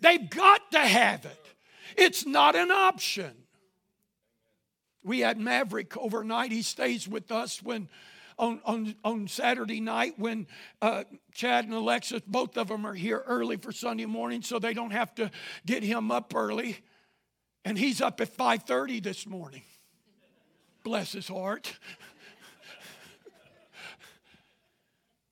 They've 0.00 0.30
got 0.30 0.72
to 0.72 0.78
have 0.78 1.26
it. 1.26 1.46
It's 1.94 2.24
not 2.24 2.56
an 2.56 2.70
option. 2.70 3.32
We 5.02 5.20
had 5.20 5.38
Maverick 5.38 5.94
overnight. 5.96 6.52
He 6.52 6.62
stays 6.62 7.06
with 7.06 7.30
us 7.30 7.62
when 7.62 7.88
on, 8.40 8.60
on, 8.64 8.94
on 9.04 9.28
Saturday 9.28 9.80
night 9.80 10.14
when 10.16 10.46
uh, 10.80 11.04
Chad 11.32 11.66
and 11.66 11.74
Alexis, 11.74 12.22
both 12.26 12.56
of 12.56 12.68
them 12.68 12.86
are 12.86 12.94
here 12.94 13.22
early 13.26 13.58
for 13.58 13.70
Sunday 13.70 14.06
morning, 14.06 14.40
so 14.40 14.58
they 14.58 14.72
don't 14.72 14.92
have 14.92 15.14
to 15.16 15.30
get 15.66 15.82
him 15.82 16.10
up 16.10 16.34
early. 16.34 16.78
And 17.64 17.78
he's 17.78 18.00
up 18.00 18.20
at 18.22 18.34
5:30 18.34 19.02
this 19.02 19.26
morning. 19.26 19.62
Bless 20.82 21.12
his 21.12 21.28
heart. 21.28 21.78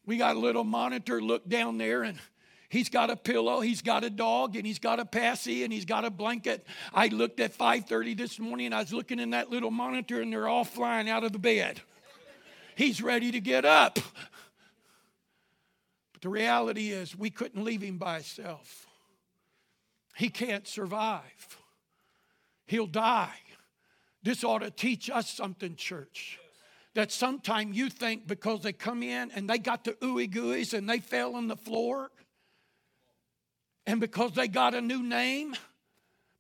we 0.05 0.19
got 0.19 0.37
a 0.37 0.39
little 0.39 0.65
monitor 0.65 1.23
look 1.23 1.49
down 1.49 1.79
there 1.79 2.03
and 2.03 2.19
He's 2.71 2.91
got 2.91 3.09
a 3.09 3.17
pillow, 3.17 3.61
he's 3.61 3.81
got 3.81 4.05
a 4.05 4.11
dog, 4.11 4.55
and 4.55 4.67
he's 4.67 4.79
got 4.79 5.01
a 5.01 5.07
passy, 5.07 5.65
and 5.65 5.73
he's 5.73 5.87
got 5.87 6.05
a 6.05 6.11
blanket. 6.11 6.67
I 6.93 7.07
looked 7.07 7.41
at 7.41 7.57
5:30 7.57 8.15
this 8.15 8.39
morning, 8.39 8.67
and 8.67 8.75
I 8.75 8.81
was 8.81 8.93
looking 8.93 9.19
in 9.19 9.31
that 9.31 9.49
little 9.49 9.71
monitor, 9.71 10.21
and 10.21 10.31
they're 10.31 10.49
all 10.49 10.67
flying 10.67 11.09
out 11.09 11.25
of 11.25 11.33
the 11.33 11.39
bed 11.39 11.81
he's 12.79 13.03
ready 13.03 13.33
to 13.33 13.41
get 13.41 13.65
up. 13.65 13.99
But 16.13 16.23
the 16.23 16.29
reality 16.29 16.91
is, 16.91 17.19
we 17.19 17.29
couldn't 17.29 17.63
leave 17.63 17.83
him 17.83 17.99
by 17.99 18.15
himself. 18.15 18.87
He 20.17 20.31
can't 20.31 20.67
survive, 20.67 21.59
he'll 22.67 22.87
die. 22.87 23.35
This 24.23 24.43
ought 24.43 24.61
to 24.61 24.71
teach 24.71 25.11
us 25.11 25.31
something, 25.31 25.77
church. 25.77 26.39
That 26.95 27.13
sometime 27.13 27.73
you 27.73 27.89
think 27.89 28.27
because 28.27 28.63
they 28.63 28.73
come 28.73 29.03
in 29.03 29.31
and 29.31 29.49
they 29.49 29.59
got 29.59 29.85
the 29.85 29.93
ooey 29.93 30.29
gooeys 30.29 30.75
and 30.75 30.89
they 30.89 30.99
fell 30.99 31.37
on 31.37 31.47
the 31.47 31.57
floor, 31.57 32.11
and 33.87 34.01
because 34.01 34.33
they 34.33 34.49
got 34.49 34.75
a 34.75 34.81
new 34.81 35.03
name, 35.03 35.55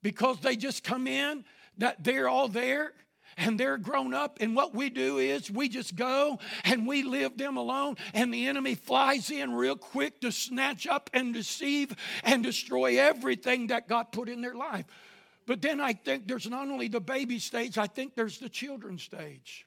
because 0.02 0.40
they 0.40 0.56
just 0.56 0.82
come 0.82 1.06
in, 1.06 1.44
that 1.78 2.02
they're 2.02 2.28
all 2.28 2.48
there 2.48 2.92
and 3.38 3.58
they're 3.58 3.78
grown 3.78 4.12
up. 4.12 4.38
And 4.40 4.54
what 4.54 4.74
we 4.74 4.90
do 4.90 5.18
is 5.18 5.50
we 5.50 5.68
just 5.68 5.96
go 5.96 6.38
and 6.64 6.86
we 6.86 7.02
leave 7.04 7.38
them 7.38 7.56
alone, 7.56 7.96
and 8.12 8.34
the 8.34 8.46
enemy 8.48 8.74
flies 8.74 9.30
in 9.30 9.54
real 9.54 9.76
quick 9.76 10.20
to 10.20 10.32
snatch 10.32 10.86
up 10.86 11.08
and 11.14 11.32
deceive 11.32 11.94
and 12.24 12.42
destroy 12.42 12.98
everything 12.98 13.68
that 13.68 13.88
God 13.88 14.12
put 14.12 14.28
in 14.28 14.42
their 14.42 14.54
life. 14.54 14.84
But 15.46 15.62
then 15.62 15.80
I 15.80 15.94
think 15.94 16.28
there's 16.28 16.50
not 16.50 16.68
only 16.68 16.88
the 16.88 17.00
baby 17.00 17.38
stage, 17.38 17.78
I 17.78 17.86
think 17.86 18.14
there's 18.14 18.38
the 18.38 18.50
children 18.50 18.98
stage. 18.98 19.66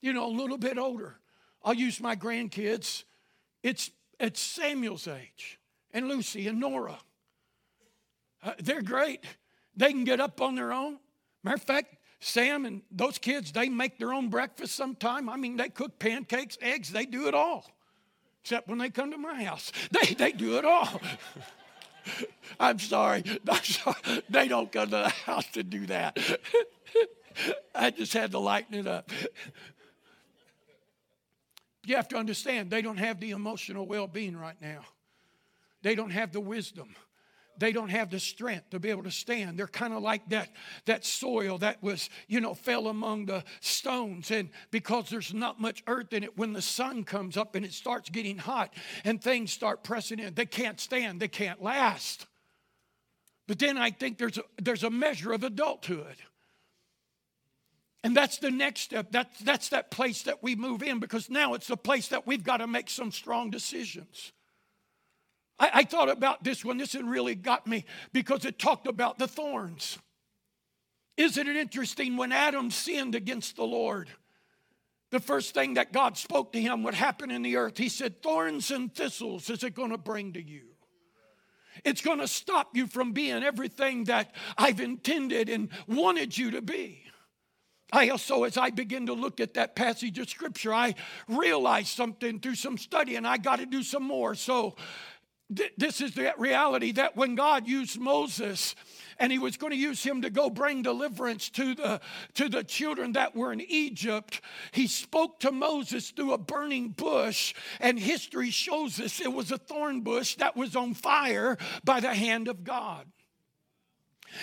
You 0.00 0.12
know, 0.12 0.26
a 0.26 0.32
little 0.32 0.56
bit 0.56 0.78
older. 0.78 1.18
I'll 1.62 1.74
use 1.74 2.00
my 2.00 2.16
grandkids. 2.16 3.02
It's, 3.62 3.90
it's 4.18 4.40
Samuel's 4.40 5.08
age, 5.08 5.58
and 5.92 6.08
Lucy 6.08 6.46
and 6.46 6.60
Nora. 6.60 6.98
Uh, 8.42 8.52
they're 8.60 8.82
great. 8.82 9.24
They 9.76 9.90
can 9.90 10.04
get 10.04 10.20
up 10.20 10.40
on 10.40 10.54
their 10.54 10.72
own. 10.72 10.98
Matter 11.42 11.56
of 11.56 11.62
fact, 11.62 11.97
Sam 12.20 12.64
and 12.64 12.82
those 12.90 13.18
kids, 13.18 13.52
they 13.52 13.68
make 13.68 13.98
their 13.98 14.12
own 14.12 14.28
breakfast 14.28 14.74
sometime. 14.74 15.28
I 15.28 15.36
mean, 15.36 15.56
they 15.56 15.68
cook 15.68 15.98
pancakes, 15.98 16.58
eggs, 16.60 16.90
they 16.90 17.06
do 17.06 17.28
it 17.28 17.34
all. 17.34 17.70
Except 18.42 18.68
when 18.68 18.78
they 18.78 18.90
come 18.90 19.10
to 19.12 19.18
my 19.18 19.44
house, 19.44 19.72
they, 19.90 20.14
they 20.14 20.32
do 20.32 20.58
it 20.58 20.64
all. 20.64 21.00
I'm 22.60 22.78
sorry. 22.78 23.22
I'm 23.48 23.62
sorry. 23.62 24.22
They 24.28 24.48
don't 24.48 24.72
come 24.72 24.86
to 24.86 24.90
the 24.90 25.08
house 25.08 25.46
to 25.52 25.62
do 25.62 25.86
that. 25.86 26.18
I 27.74 27.90
just 27.90 28.12
had 28.12 28.32
to 28.32 28.38
lighten 28.38 28.74
it 28.74 28.86
up. 28.86 29.10
You 31.84 31.96
have 31.96 32.08
to 32.08 32.16
understand, 32.16 32.70
they 32.70 32.82
don't 32.82 32.98
have 32.98 33.20
the 33.20 33.30
emotional 33.30 33.86
well 33.86 34.06
being 34.06 34.36
right 34.36 34.60
now, 34.60 34.80
they 35.82 35.94
don't 35.94 36.10
have 36.10 36.32
the 36.32 36.40
wisdom 36.40 36.94
they 37.58 37.72
don't 37.72 37.88
have 37.88 38.10
the 38.10 38.20
strength 38.20 38.70
to 38.70 38.78
be 38.78 38.90
able 38.90 39.02
to 39.02 39.10
stand. 39.10 39.58
They're 39.58 39.66
kind 39.66 39.92
of 39.92 40.02
like 40.02 40.28
that, 40.30 40.50
that 40.86 41.04
soil 41.04 41.58
that 41.58 41.82
was, 41.82 42.08
you 42.26 42.40
know, 42.40 42.54
fell 42.54 42.88
among 42.88 43.26
the 43.26 43.44
stones. 43.60 44.30
And 44.30 44.50
because 44.70 45.10
there's 45.10 45.34
not 45.34 45.60
much 45.60 45.82
earth 45.86 46.12
in 46.12 46.24
it, 46.24 46.36
when 46.36 46.52
the 46.52 46.62
sun 46.62 47.04
comes 47.04 47.36
up 47.36 47.54
and 47.54 47.64
it 47.64 47.72
starts 47.72 48.10
getting 48.10 48.38
hot 48.38 48.72
and 49.04 49.22
things 49.22 49.52
start 49.52 49.82
pressing 49.82 50.18
in, 50.18 50.34
they 50.34 50.46
can't 50.46 50.80
stand, 50.80 51.20
they 51.20 51.28
can't 51.28 51.62
last. 51.62 52.26
But 53.46 53.58
then 53.58 53.78
I 53.78 53.90
think 53.90 54.18
there's 54.18 54.38
a, 54.38 54.42
there's 54.60 54.84
a 54.84 54.90
measure 54.90 55.32
of 55.32 55.42
adulthood. 55.42 56.16
And 58.04 58.16
that's 58.16 58.38
the 58.38 58.50
next 58.50 58.82
step. 58.82 59.08
That's, 59.10 59.40
that's 59.40 59.70
that 59.70 59.90
place 59.90 60.22
that 60.22 60.42
we 60.42 60.54
move 60.54 60.82
in 60.82 61.00
because 61.00 61.28
now 61.28 61.54
it's 61.54 61.66
the 61.66 61.76
place 61.76 62.08
that 62.08 62.26
we've 62.26 62.44
got 62.44 62.58
to 62.58 62.66
make 62.66 62.88
some 62.88 63.10
strong 63.10 63.50
decisions. 63.50 64.32
I, 65.58 65.70
I 65.74 65.84
thought 65.84 66.08
about 66.08 66.44
this 66.44 66.64
one. 66.64 66.78
This 66.78 66.94
one 66.94 67.08
really 67.08 67.34
got 67.34 67.66
me 67.66 67.84
because 68.12 68.44
it 68.44 68.58
talked 68.58 68.86
about 68.86 69.18
the 69.18 69.28
thorns. 69.28 69.98
Isn't 71.16 71.48
it 71.48 71.56
interesting 71.56 72.16
when 72.16 72.30
Adam 72.30 72.70
sinned 72.70 73.14
against 73.14 73.56
the 73.56 73.64
Lord? 73.64 74.08
The 75.10 75.20
first 75.20 75.54
thing 75.54 75.74
that 75.74 75.92
God 75.92 76.16
spoke 76.16 76.52
to 76.52 76.60
him 76.60 76.82
would 76.82 76.94
happen 76.94 77.30
in 77.30 77.42
the 77.42 77.56
earth. 77.56 77.78
He 77.78 77.88
said, 77.88 78.22
Thorns 78.22 78.70
and 78.70 78.94
thistles 78.94 79.50
is 79.50 79.64
it 79.64 79.74
going 79.74 79.90
to 79.90 79.98
bring 79.98 80.34
to 80.34 80.42
you? 80.42 80.62
It's 81.84 82.02
going 82.02 82.18
to 82.18 82.28
stop 82.28 82.76
you 82.76 82.86
from 82.86 83.12
being 83.12 83.42
everything 83.42 84.04
that 84.04 84.34
I've 84.56 84.80
intended 84.80 85.48
and 85.48 85.70
wanted 85.86 86.36
you 86.36 86.52
to 86.52 86.62
be. 86.62 87.04
I 87.92 88.10
also, 88.10 88.44
as 88.44 88.56
I 88.56 88.70
begin 88.70 89.06
to 89.06 89.14
look 89.14 89.40
at 89.40 89.54
that 89.54 89.74
passage 89.74 90.18
of 90.18 90.28
scripture, 90.28 90.74
I 90.74 90.94
realized 91.26 91.88
something 91.88 92.38
through 92.38 92.56
some 92.56 92.76
study 92.76 93.16
and 93.16 93.26
I 93.26 93.38
got 93.38 93.60
to 93.60 93.66
do 93.66 93.82
some 93.82 94.02
more. 94.02 94.34
So, 94.34 94.76
this 95.50 96.00
is 96.00 96.14
the 96.14 96.32
reality 96.36 96.92
that 96.92 97.16
when 97.16 97.34
God 97.34 97.66
used 97.66 97.98
Moses, 97.98 98.74
and 99.18 99.32
he 99.32 99.38
was 99.38 99.56
going 99.56 99.72
to 99.72 99.78
use 99.78 100.02
him 100.02 100.22
to 100.22 100.30
go 100.30 100.50
bring 100.50 100.82
deliverance 100.82 101.48
to 101.50 101.74
the 101.74 102.00
to 102.34 102.48
the 102.48 102.62
children 102.62 103.12
that 103.12 103.34
were 103.34 103.52
in 103.52 103.60
Egypt. 103.60 104.40
He 104.72 104.86
spoke 104.86 105.40
to 105.40 105.50
Moses 105.50 106.10
through 106.10 106.32
a 106.32 106.38
burning 106.38 106.90
bush, 106.90 107.54
and 107.80 107.98
history 107.98 108.50
shows 108.50 109.00
us 109.00 109.20
it 109.20 109.32
was 109.32 109.50
a 109.50 109.58
thorn 109.58 110.02
bush 110.02 110.36
that 110.36 110.56
was 110.56 110.76
on 110.76 110.94
fire 110.94 111.56
by 111.82 112.00
the 112.00 112.14
hand 112.14 112.48
of 112.48 112.62
God. 112.64 113.06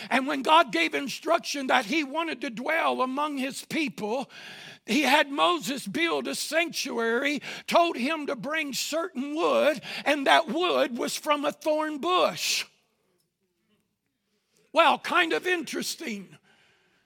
And 0.10 0.28
when 0.28 0.42
God 0.42 0.72
gave 0.72 0.94
instruction 0.94 1.68
that 1.68 1.86
he 1.86 2.04
wanted 2.04 2.42
to 2.42 2.50
dwell 2.50 3.02
among 3.02 3.38
his 3.38 3.66
people, 3.66 4.30
he 4.86 5.02
had 5.02 5.30
Moses 5.30 5.88
build 5.88 6.28
a 6.28 6.36
sanctuary, 6.36 7.42
told 7.68 7.98
him 7.98 8.28
to 8.28 8.36
bring 8.36 8.74
certain 8.74 9.36
wood, 9.36 9.82
and 10.06 10.28
that 10.28 10.48
wood 10.48 10.98
was 10.98 11.16
from 11.16 11.46
a 11.46 11.52
thorn 11.52 12.00
bush. 12.00 12.66
Well, 14.74 15.00
kind 15.00 15.34
of 15.34 15.48
interesting. 15.48 16.28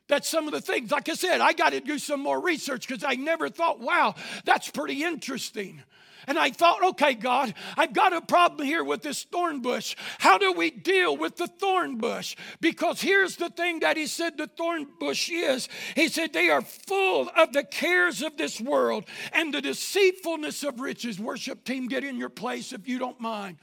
That's 0.07 0.27
some 0.27 0.47
of 0.47 0.53
the 0.53 0.59
things. 0.59 0.91
Like 0.91 1.07
I 1.07 1.13
said, 1.13 1.39
I 1.39 1.53
got 1.53 1.69
to 1.69 1.79
do 1.79 1.99
some 1.99 2.19
more 2.19 2.41
research 2.41 2.87
because 2.87 3.03
I 3.03 3.13
never 3.13 3.47
thought, 3.47 3.79
wow, 3.79 4.15
that's 4.43 4.69
pretty 4.71 5.03
interesting. 5.03 5.83
And 6.29 6.37
I 6.37 6.51
thought, 6.51 6.83
okay, 6.91 7.15
God, 7.15 7.55
I've 7.75 7.91
got 7.91 8.13
a 8.13 8.21
problem 8.21 8.67
here 8.67 8.83
with 8.83 9.01
this 9.01 9.23
thorn 9.23 9.61
bush. 9.61 9.95
How 10.19 10.37
do 10.37 10.53
we 10.53 10.69
deal 10.69 11.17
with 11.17 11.37
the 11.37 11.47
thorn 11.47 11.97
bush? 11.97 12.35
Because 12.61 13.01
here's 13.01 13.35
the 13.37 13.49
thing 13.49 13.79
that 13.79 13.97
he 13.97 14.05
said 14.05 14.37
the 14.37 14.45
thorn 14.45 14.85
bush 14.99 15.31
is 15.31 15.67
He 15.95 16.07
said, 16.07 16.31
they 16.31 16.51
are 16.51 16.61
full 16.61 17.31
of 17.35 17.51
the 17.51 17.63
cares 17.63 18.21
of 18.21 18.37
this 18.37 18.61
world 18.61 19.05
and 19.33 19.51
the 19.51 19.59
deceitfulness 19.59 20.61
of 20.61 20.79
riches. 20.79 21.19
Worship 21.19 21.63
team, 21.63 21.87
get 21.87 22.03
in 22.03 22.15
your 22.15 22.29
place 22.29 22.73
if 22.73 22.87
you 22.87 22.99
don't 22.99 23.19
mind. 23.19 23.57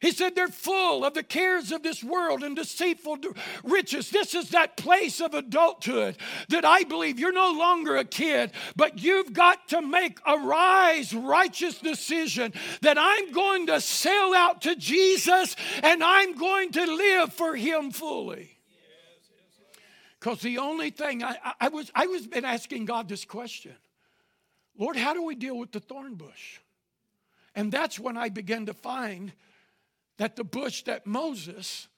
He 0.00 0.12
said 0.12 0.36
they're 0.36 0.48
full 0.48 1.04
of 1.04 1.14
the 1.14 1.24
cares 1.24 1.72
of 1.72 1.82
this 1.82 2.04
world 2.04 2.44
and 2.44 2.54
deceitful 2.54 3.18
riches. 3.64 4.10
This 4.10 4.32
is 4.32 4.50
that 4.50 4.76
place 4.76 5.20
of 5.20 5.34
adulthood 5.34 6.16
that 6.50 6.64
I 6.64 6.84
believe 6.84 7.18
you're 7.18 7.32
no 7.32 7.52
longer 7.52 7.96
a 7.96 8.04
kid, 8.04 8.52
but 8.76 9.02
you've 9.02 9.32
got 9.32 9.68
to 9.68 9.82
make 9.82 10.18
a 10.24 10.38
rise, 10.38 11.12
righteous 11.12 11.78
decision 11.78 12.52
that 12.82 12.96
I'm 12.98 13.32
going 13.32 13.66
to 13.66 13.80
sell 13.80 14.34
out 14.34 14.62
to 14.62 14.76
Jesus 14.76 15.56
and 15.82 16.04
I'm 16.04 16.36
going 16.36 16.70
to 16.72 16.84
live 16.86 17.32
for 17.32 17.56
Him 17.56 17.90
fully. 17.90 18.58
Because 20.20 20.40
the 20.40 20.58
only 20.58 20.90
thing 20.90 21.24
I, 21.24 21.36
I, 21.60 21.68
was, 21.68 21.90
I 21.94 22.06
was 22.06 22.26
been 22.26 22.44
asking 22.44 22.84
God 22.84 23.08
this 23.08 23.24
question 23.24 23.74
Lord, 24.76 24.96
how 24.96 25.12
do 25.12 25.24
we 25.24 25.34
deal 25.34 25.58
with 25.58 25.72
the 25.72 25.80
thorn 25.80 26.14
bush? 26.14 26.60
And 27.56 27.72
that's 27.72 27.98
when 27.98 28.16
I 28.16 28.28
began 28.28 28.66
to 28.66 28.74
find 28.74 29.32
that 30.18 30.36
the 30.36 30.44
bush 30.44 30.82
that 30.82 31.06
Moses 31.06 31.88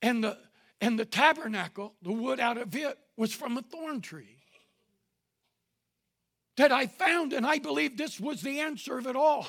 and 0.00 0.24
the 0.24 0.38
and 0.80 0.98
the 0.98 1.04
tabernacle, 1.04 1.94
the 2.02 2.12
wood 2.12 2.40
out 2.40 2.58
of 2.58 2.74
it, 2.74 2.98
was 3.16 3.32
from 3.32 3.56
a 3.56 3.62
thorn 3.62 4.00
tree. 4.00 4.36
That 6.56 6.72
I 6.72 6.86
found, 6.86 7.32
and 7.32 7.46
I 7.46 7.58
believe 7.58 7.96
this 7.96 8.18
was 8.18 8.42
the 8.42 8.60
answer 8.60 8.98
of 8.98 9.06
it 9.06 9.16
all. 9.16 9.46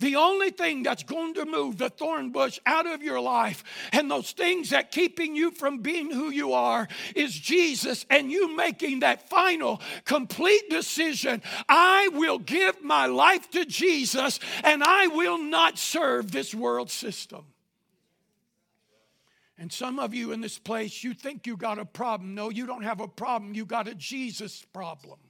The 0.00 0.16
only 0.16 0.50
thing 0.50 0.82
that's 0.82 1.04
going 1.04 1.34
to 1.34 1.44
move 1.44 1.78
the 1.78 1.88
thorn 1.88 2.30
bush 2.30 2.58
out 2.66 2.86
of 2.86 3.04
your 3.04 3.20
life 3.20 3.62
and 3.92 4.10
those 4.10 4.32
things 4.32 4.70
that 4.70 4.90
keeping 4.90 5.36
you 5.36 5.52
from 5.52 5.78
being 5.78 6.10
who 6.10 6.30
you 6.30 6.54
are 6.54 6.88
is 7.14 7.32
Jesus 7.32 8.04
and 8.10 8.30
you 8.30 8.56
making 8.56 9.00
that 9.00 9.30
final 9.30 9.80
complete 10.04 10.68
decision. 10.68 11.40
I 11.68 12.08
will 12.14 12.40
give 12.40 12.82
my 12.82 13.06
life 13.06 13.48
to 13.52 13.64
Jesus 13.64 14.40
and 14.64 14.82
I 14.82 15.06
will 15.06 15.38
not 15.38 15.78
serve 15.78 16.32
this 16.32 16.52
world 16.52 16.90
system. 16.90 17.44
And 19.62 19.72
some 19.72 20.00
of 20.00 20.12
you 20.12 20.32
in 20.32 20.40
this 20.40 20.58
place, 20.58 21.04
you 21.04 21.14
think 21.14 21.46
you 21.46 21.56
got 21.56 21.78
a 21.78 21.84
problem. 21.84 22.34
No, 22.34 22.50
you 22.50 22.66
don't 22.66 22.82
have 22.82 22.98
a 22.98 23.06
problem. 23.06 23.54
You 23.54 23.64
got 23.64 23.86
a 23.86 23.94
Jesus 23.94 24.64
problem. 24.64 25.20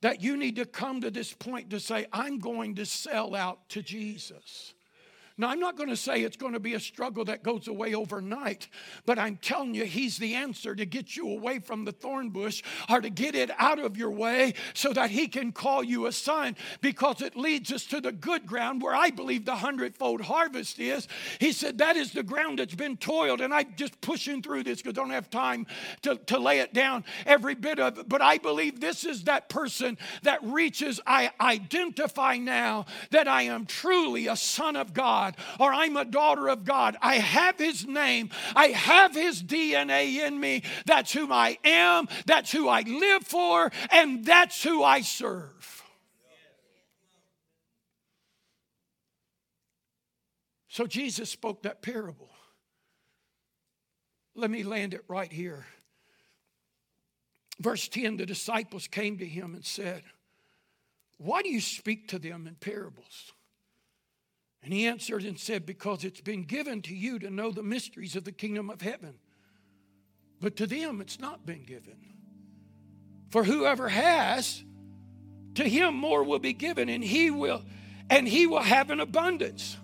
That 0.00 0.20
you 0.20 0.36
need 0.36 0.56
to 0.56 0.66
come 0.66 1.00
to 1.02 1.12
this 1.12 1.32
point 1.32 1.70
to 1.70 1.78
say, 1.78 2.06
I'm 2.12 2.40
going 2.40 2.74
to 2.74 2.84
sell 2.84 3.36
out 3.36 3.68
to 3.68 3.82
Jesus. 3.82 4.74
Now, 5.38 5.48
I'm 5.48 5.60
not 5.60 5.76
going 5.76 5.90
to 5.90 5.96
say 5.96 6.22
it's 6.22 6.36
going 6.36 6.54
to 6.54 6.60
be 6.60 6.72
a 6.72 6.80
struggle 6.80 7.26
that 7.26 7.42
goes 7.42 7.68
away 7.68 7.94
overnight, 7.94 8.68
but 9.04 9.18
I'm 9.18 9.36
telling 9.36 9.74
you, 9.74 9.84
He's 9.84 10.16
the 10.16 10.34
answer 10.34 10.74
to 10.74 10.86
get 10.86 11.14
you 11.14 11.28
away 11.28 11.58
from 11.58 11.84
the 11.84 11.92
thorn 11.92 12.30
bush 12.30 12.62
or 12.88 13.02
to 13.02 13.10
get 13.10 13.34
it 13.34 13.50
out 13.58 13.78
of 13.78 13.98
your 13.98 14.10
way 14.10 14.54
so 14.72 14.94
that 14.94 15.10
He 15.10 15.28
can 15.28 15.52
call 15.52 15.82
you 15.84 16.06
a 16.06 16.12
son 16.12 16.56
because 16.80 17.20
it 17.20 17.36
leads 17.36 17.70
us 17.70 17.84
to 17.86 18.00
the 18.00 18.12
good 18.12 18.46
ground 18.46 18.80
where 18.80 18.94
I 18.94 19.10
believe 19.10 19.44
the 19.44 19.56
hundredfold 19.56 20.22
harvest 20.22 20.78
is. 20.78 21.06
He 21.38 21.52
said, 21.52 21.78
That 21.78 21.96
is 21.96 22.12
the 22.12 22.22
ground 22.22 22.58
that's 22.58 22.74
been 22.74 22.96
toiled. 22.96 23.42
And 23.42 23.52
I'm 23.52 23.74
just 23.76 24.00
pushing 24.00 24.42
through 24.42 24.62
this 24.62 24.80
because 24.80 24.98
I 24.98 25.02
don't 25.02 25.10
have 25.10 25.28
time 25.28 25.66
to, 26.02 26.16
to 26.16 26.38
lay 26.38 26.60
it 26.60 26.72
down 26.72 27.04
every 27.26 27.54
bit 27.54 27.78
of 27.78 27.98
it. 27.98 28.08
But 28.08 28.22
I 28.22 28.38
believe 28.38 28.80
this 28.80 29.04
is 29.04 29.24
that 29.24 29.50
person 29.50 29.98
that 30.22 30.42
reaches, 30.42 30.98
I 31.06 31.30
identify 31.38 32.38
now 32.38 32.86
that 33.10 33.28
I 33.28 33.42
am 33.42 33.66
truly 33.66 34.28
a 34.28 34.36
son 34.36 34.76
of 34.76 34.94
God. 34.94 35.25
God 35.26 35.36
or 35.58 35.72
I'm 35.72 35.96
a 35.96 36.04
daughter 36.04 36.48
of 36.48 36.64
God. 36.64 36.96
I 37.00 37.16
have 37.16 37.58
His 37.58 37.86
name, 37.86 38.30
I 38.54 38.68
have 38.68 39.14
His 39.14 39.42
DNA 39.42 40.26
in 40.26 40.38
me. 40.38 40.62
That's 40.84 41.12
who 41.12 41.32
I 41.32 41.58
am, 41.64 42.08
that's 42.26 42.52
who 42.52 42.68
I 42.68 42.82
live 42.82 43.24
for, 43.24 43.70
and 43.90 44.24
that's 44.24 44.62
who 44.62 44.82
I 44.82 45.00
serve. 45.00 45.82
So 50.68 50.86
Jesus 50.86 51.30
spoke 51.30 51.62
that 51.62 51.80
parable. 51.80 52.28
Let 54.34 54.50
me 54.50 54.62
land 54.62 54.92
it 54.92 55.02
right 55.08 55.32
here. 55.32 55.64
Verse 57.58 57.88
10 57.88 58.18
the 58.18 58.26
disciples 58.26 58.86
came 58.86 59.16
to 59.18 59.24
him 59.24 59.54
and 59.54 59.64
said, 59.64 60.02
Why 61.16 61.40
do 61.40 61.48
you 61.48 61.62
speak 61.62 62.08
to 62.08 62.18
them 62.18 62.46
in 62.46 62.56
parables? 62.56 63.32
And 64.66 64.74
he 64.74 64.88
answered 64.88 65.22
and 65.22 65.38
said, 65.38 65.64
Because 65.64 66.02
it's 66.02 66.20
been 66.20 66.42
given 66.42 66.82
to 66.82 66.94
you 66.94 67.20
to 67.20 67.30
know 67.30 67.52
the 67.52 67.62
mysteries 67.62 68.16
of 68.16 68.24
the 68.24 68.32
kingdom 68.32 68.68
of 68.68 68.80
heaven. 68.80 69.14
But 70.40 70.56
to 70.56 70.66
them 70.66 71.00
it's 71.00 71.20
not 71.20 71.46
been 71.46 71.62
given. 71.62 71.94
For 73.30 73.44
whoever 73.44 73.88
has, 73.88 74.64
to 75.54 75.62
him 75.62 75.94
more 75.94 76.24
will 76.24 76.40
be 76.40 76.52
given, 76.52 76.88
and 76.88 77.04
he 77.04 77.30
will, 77.30 77.62
and 78.10 78.26
he 78.26 78.48
will 78.48 78.58
have 78.58 78.90
an 78.90 78.98
abundance. 78.98 79.76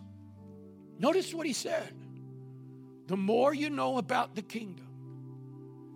Notice 0.99 1.33
what 1.33 1.47
he 1.47 1.53
said. 1.53 1.95
The 3.07 3.17
more 3.17 3.55
you 3.55 3.71
know 3.71 3.99
about 3.99 4.35
the 4.35 4.43
kingdom, 4.43 4.89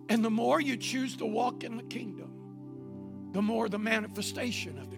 and 0.07 0.23
the 0.23 0.29
more 0.29 0.61
you 0.61 0.77
choose 0.77 1.17
to 1.17 1.25
walk 1.25 1.65
in 1.65 1.75
the 1.75 1.83
kingdom, 1.83 3.31
the 3.33 3.41
more 3.41 3.67
the 3.67 3.79
manifestation 3.79 4.77
of 4.77 4.87
kingdom. 4.91 4.96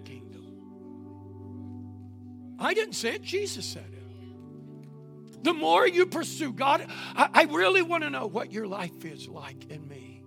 I 2.59 2.73
didn't 2.73 2.93
say 2.93 3.15
it, 3.15 3.21
Jesus 3.21 3.65
said 3.65 3.85
it. 3.93 5.43
The 5.43 5.53
more 5.53 5.87
you 5.87 6.05
pursue 6.05 6.51
God, 6.51 6.85
I, 7.15 7.29
I 7.33 7.43
really 7.43 7.81
want 7.81 8.03
to 8.03 8.09
know 8.09 8.27
what 8.27 8.51
your 8.51 8.67
life 8.67 9.05
is 9.05 9.27
like 9.27 9.71
in 9.71 9.87
me. 9.87 10.21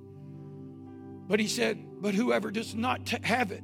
But 1.29 1.39
he 1.39 1.49
said, 1.49 1.85
But 2.01 2.15
whoever 2.15 2.51
does 2.51 2.75
not 2.75 3.07
t- 3.07 3.19
have 3.23 3.53
it, 3.53 3.63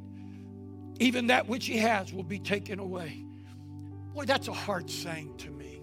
even 1.01 1.29
that 1.29 1.49
which 1.49 1.67
he 1.67 1.79
has 1.79 2.13
will 2.13 2.23
be 2.23 2.39
taken 2.39 2.79
away. 2.79 3.25
Boy, 4.15 4.25
that's 4.25 4.49
a 4.49 4.53
hard 4.53 4.91
saying 4.91 5.37
to 5.39 5.51
me. 5.51 5.81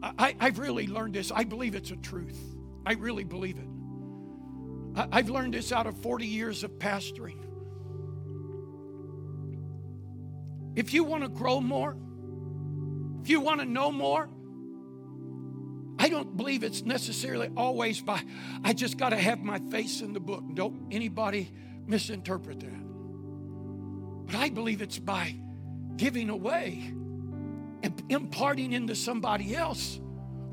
I, 0.00 0.36
have 0.38 0.60
really 0.60 0.86
learned 0.86 1.14
this. 1.14 1.32
I 1.32 1.42
believe 1.42 1.74
it's 1.74 1.90
a 1.90 1.96
truth. 1.96 2.38
I 2.86 2.92
really 2.92 3.24
believe 3.24 3.58
it. 3.58 3.68
I, 4.94 5.18
I've 5.18 5.30
learned 5.30 5.54
this 5.54 5.72
out 5.72 5.88
of 5.88 5.98
40 5.98 6.26
years 6.26 6.62
of 6.62 6.70
pastoring. 6.78 7.47
If 10.78 10.94
you 10.94 11.02
want 11.02 11.24
to 11.24 11.28
grow 11.28 11.60
more, 11.60 11.96
if 13.20 13.28
you 13.28 13.40
want 13.40 13.58
to 13.58 13.66
know 13.66 13.90
more, 13.90 14.30
I 15.98 16.08
don't 16.08 16.36
believe 16.36 16.62
it's 16.62 16.84
necessarily 16.84 17.50
always 17.56 18.00
by, 18.00 18.22
I 18.62 18.74
just 18.74 18.96
got 18.96 19.08
to 19.08 19.16
have 19.16 19.40
my 19.40 19.58
face 19.72 20.02
in 20.02 20.12
the 20.12 20.20
book. 20.20 20.44
Don't 20.54 20.86
anybody 20.92 21.50
misinterpret 21.84 22.60
that. 22.60 24.26
But 24.26 24.36
I 24.36 24.50
believe 24.50 24.80
it's 24.80 25.00
by 25.00 25.34
giving 25.96 26.30
away 26.30 26.94
and 27.82 28.00
imparting 28.08 28.72
into 28.72 28.94
somebody 28.94 29.56
else 29.56 29.98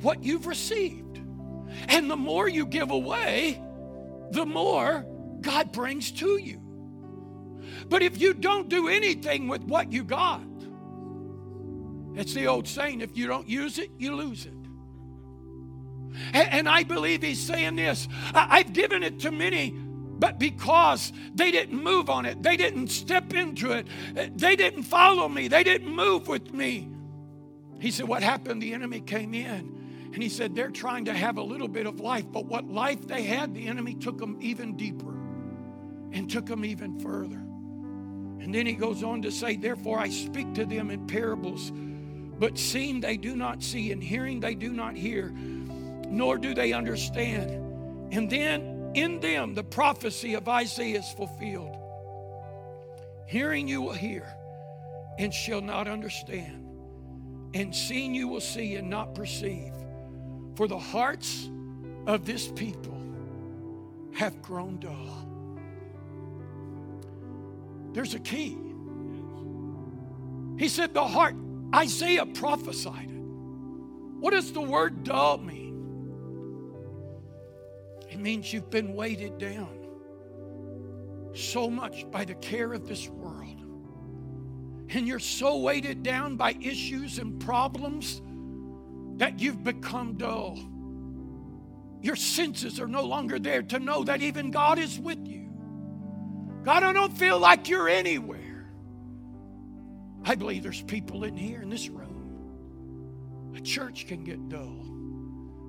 what 0.02 0.24
you've 0.24 0.48
received. 0.48 1.20
And 1.88 2.10
the 2.10 2.18
more 2.18 2.50
you 2.50 2.66
give 2.66 2.90
away, 2.90 3.62
the 4.32 4.48
more 4.48 5.06
God 5.42 5.72
brings 5.72 6.10
to 6.14 6.40
you. 6.40 6.65
But 7.90 8.02
if 8.02 8.20
you 8.20 8.34
don't 8.34 8.70
do 8.70 8.88
anything 8.88 9.48
with 9.48 9.64
what 9.64 9.92
you 9.92 10.04
got, 10.04 10.42
it's 12.16 12.34
the 12.34 12.48
old 12.48 12.68
saying 12.68 13.02
if 13.02 13.18
you 13.18 13.28
don't 13.28 13.48
use 13.48 13.78
it, 13.78 13.92
you 13.98 14.16
lose 14.16 14.46
it. 14.46 14.54
And, 16.34 16.70
I 16.70 16.84
believe 16.84 17.22
he's 17.22 17.42
saying 17.42 17.76
this 17.76 18.08
I've 18.34 18.74
given 18.74 19.04
it 19.04 19.20
to 19.22 19.32
many, 19.32 19.72
but 19.72 20.40
because 20.40 21.12
they 21.34 21.52
didn't 21.52 21.82
move 21.84 22.10
on 22.10 22.26
it, 22.26 22.42
they 22.42 22.56
didn't 22.56 22.88
step 22.88 23.34
into 23.34 23.72
it, 23.72 23.88
they 24.38 24.56
didn't 24.56 24.84
follow 24.84 25.28
me, 25.28 25.48
they 25.50 25.64
didn't 25.64 25.94
move 25.94 26.28
with 26.28 26.54
me. 26.54 26.90
He 27.80 27.92
said, 27.92 28.08
What 28.08 28.24
happened? 28.24 28.62
The 28.62 28.74
enemy 28.74 29.02
came 29.02 29.34
in. 29.34 30.10
And 30.14 30.24
he 30.24 30.30
said, 30.30 30.56
They're 30.56 30.72
trying 30.72 31.06
to 31.06 31.14
have 31.14 31.38
a 31.38 31.44
little 31.44 31.68
bit 31.68 31.86
of 31.86 32.00
life, 32.00 32.26
but 32.32 32.46
what 32.46 32.66
life 32.66 33.06
they 33.08 33.24
had, 33.24 33.54
the 33.54 33.68
enemy 33.68 33.96
took 33.96 34.18
them 34.18 34.38
even 34.42 34.78
deeper 34.78 35.14
and 36.12 36.30
took 36.30 36.46
them 36.46 36.64
even 36.64 37.00
further. 37.00 37.45
And 38.40 38.54
then 38.54 38.66
he 38.66 38.74
goes 38.74 39.04
on 39.04 39.22
to 39.24 39.32
say, 39.32 39.56
Therefore 39.56 40.00
I 40.00 40.10
speak 40.10 40.54
to 40.56 40.66
them 40.66 40.92
in 40.92 41.08
parables, 41.08 41.72
but 42.40 42.58
seeing 42.58 43.00
they 43.00 43.18
do 43.18 43.36
not 43.36 43.64
see, 43.64 43.92
and 43.92 44.04
hearing 44.04 44.40
they 44.40 44.56
do 44.56 44.72
not 44.72 44.96
hear, 44.96 45.32
nor 45.32 46.38
do 46.38 46.54
they 46.54 46.74
understand. 46.74 47.50
And 48.14 48.30
then 48.30 48.92
in 48.94 49.20
them 49.20 49.54
the 49.54 49.64
prophecy 49.64 50.34
of 50.36 50.48
Isaiah 50.48 51.00
is 51.00 51.12
fulfilled. 51.12 51.76
Hearing 53.28 53.68
you 53.68 53.82
will 53.82 53.94
hear 53.94 54.32
and 55.18 55.34
shall 55.34 55.62
not 55.62 55.88
understand, 55.88 56.68
and 57.54 57.74
seeing 57.74 58.14
you 58.14 58.28
will 58.28 58.42
see 58.42 58.76
and 58.76 58.90
not 58.90 59.16
perceive. 59.16 59.74
For 60.56 60.68
the 60.68 60.80
hearts 60.80 61.50
of 62.06 62.26
this 62.26 62.48
people 62.52 63.02
have 64.14 64.42
grown 64.42 64.78
dull. 64.80 65.25
There's 67.96 68.14
a 68.14 68.20
key. 68.20 68.58
He 70.60 70.68
said, 70.68 70.94
The 70.94 71.08
heart, 71.08 71.38
Isaiah 71.74 72.26
prophesied 72.26 73.10
it. 73.10 73.22
What 74.20 74.32
does 74.32 74.52
the 74.52 74.60
word 74.60 75.06
dull 75.06 75.38
mean? 75.38 75.74
It 78.12 78.20
means 78.20 78.52
you've 78.52 78.70
been 78.70 78.96
weighted 78.96 79.38
down 79.38 79.70
so 81.34 81.70
much 81.70 82.12
by 82.12 82.26
the 82.26 82.36
care 82.36 82.74
of 82.74 82.86
this 82.86 83.08
world. 83.08 83.62
And 84.90 85.08
you're 85.08 85.18
so 85.20 85.60
weighted 85.60 86.04
down 86.04 86.36
by 86.36 86.58
issues 86.62 87.18
and 87.18 87.40
problems 87.40 88.22
that 89.16 89.40
you've 89.40 89.64
become 89.64 90.16
dull. 90.18 90.60
Your 92.02 92.18
senses 92.18 92.78
are 92.82 92.90
no 92.90 93.04
longer 93.04 93.40
there 93.40 93.64
to 93.64 93.80
know 93.80 94.04
that 94.04 94.22
even 94.22 94.52
God 94.52 94.80
is 94.80 95.00
with 95.00 95.26
you. 95.26 95.45
God, 96.66 96.82
I 96.82 96.94
don't 96.94 97.16
feel 97.16 97.38
like 97.38 97.70
you're 97.70 97.88
anywhere. 97.88 98.66
I 100.24 100.34
believe 100.34 100.64
there's 100.64 100.82
people 100.82 101.24
in 101.24 101.38
here 101.38 101.62
in 101.62 101.70
this 101.70 101.90
room. 101.90 103.54
A 103.56 103.62
church 103.62 104.08
can 104.08 104.24
get 104.24 104.50
dull 104.50 104.82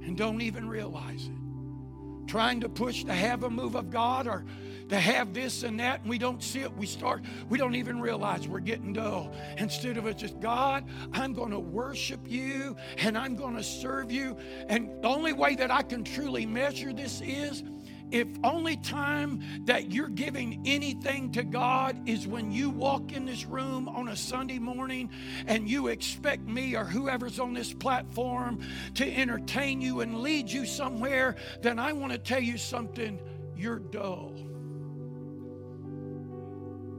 and 0.02 0.16
don't 0.16 0.40
even 0.40 0.66
realize 0.66 1.26
it. 1.26 2.28
Trying 2.28 2.62
to 2.62 2.70
push 2.70 3.04
to 3.04 3.12
have 3.12 3.42
a 3.42 3.50
move 3.50 3.74
of 3.74 3.90
God 3.90 4.26
or 4.26 4.46
to 4.88 4.98
have 4.98 5.34
this 5.34 5.64
and 5.64 5.78
that, 5.80 6.00
and 6.00 6.08
we 6.08 6.16
don't 6.16 6.42
see 6.42 6.60
it. 6.60 6.74
We 6.74 6.86
start, 6.86 7.22
we 7.50 7.58
don't 7.58 7.74
even 7.74 8.00
realize 8.00 8.48
we're 8.48 8.60
getting 8.60 8.94
dull. 8.94 9.34
Instead 9.58 9.98
of 9.98 10.06
it 10.06 10.16
just, 10.16 10.40
God, 10.40 10.84
I'm 11.12 11.34
going 11.34 11.50
to 11.50 11.60
worship 11.60 12.20
you 12.26 12.74
and 12.96 13.18
I'm 13.18 13.36
going 13.36 13.56
to 13.56 13.62
serve 13.62 14.10
you. 14.10 14.38
And 14.70 14.88
the 15.02 15.08
only 15.08 15.34
way 15.34 15.56
that 15.56 15.70
I 15.70 15.82
can 15.82 16.04
truly 16.04 16.46
measure 16.46 16.94
this 16.94 17.20
is 17.20 17.62
if 18.10 18.28
only 18.44 18.76
time 18.76 19.42
that 19.64 19.90
you're 19.90 20.08
giving 20.08 20.62
anything 20.64 21.32
to 21.32 21.42
God 21.42 22.08
is 22.08 22.26
when 22.26 22.52
you 22.52 22.70
walk 22.70 23.12
in 23.12 23.26
this 23.26 23.44
room 23.44 23.88
on 23.88 24.08
a 24.08 24.16
Sunday 24.16 24.58
morning 24.58 25.10
and 25.46 25.68
you 25.68 25.88
expect 25.88 26.46
me 26.46 26.76
or 26.76 26.84
whoever's 26.84 27.40
on 27.40 27.52
this 27.52 27.72
platform 27.72 28.60
to 28.94 29.12
entertain 29.12 29.80
you 29.80 30.00
and 30.00 30.20
lead 30.20 30.50
you 30.50 30.64
somewhere, 30.64 31.36
then 31.62 31.78
I 31.78 31.92
want 31.92 32.12
to 32.12 32.18
tell 32.18 32.42
you 32.42 32.58
something 32.58 33.20
you're 33.56 33.78
dull. 33.78 34.32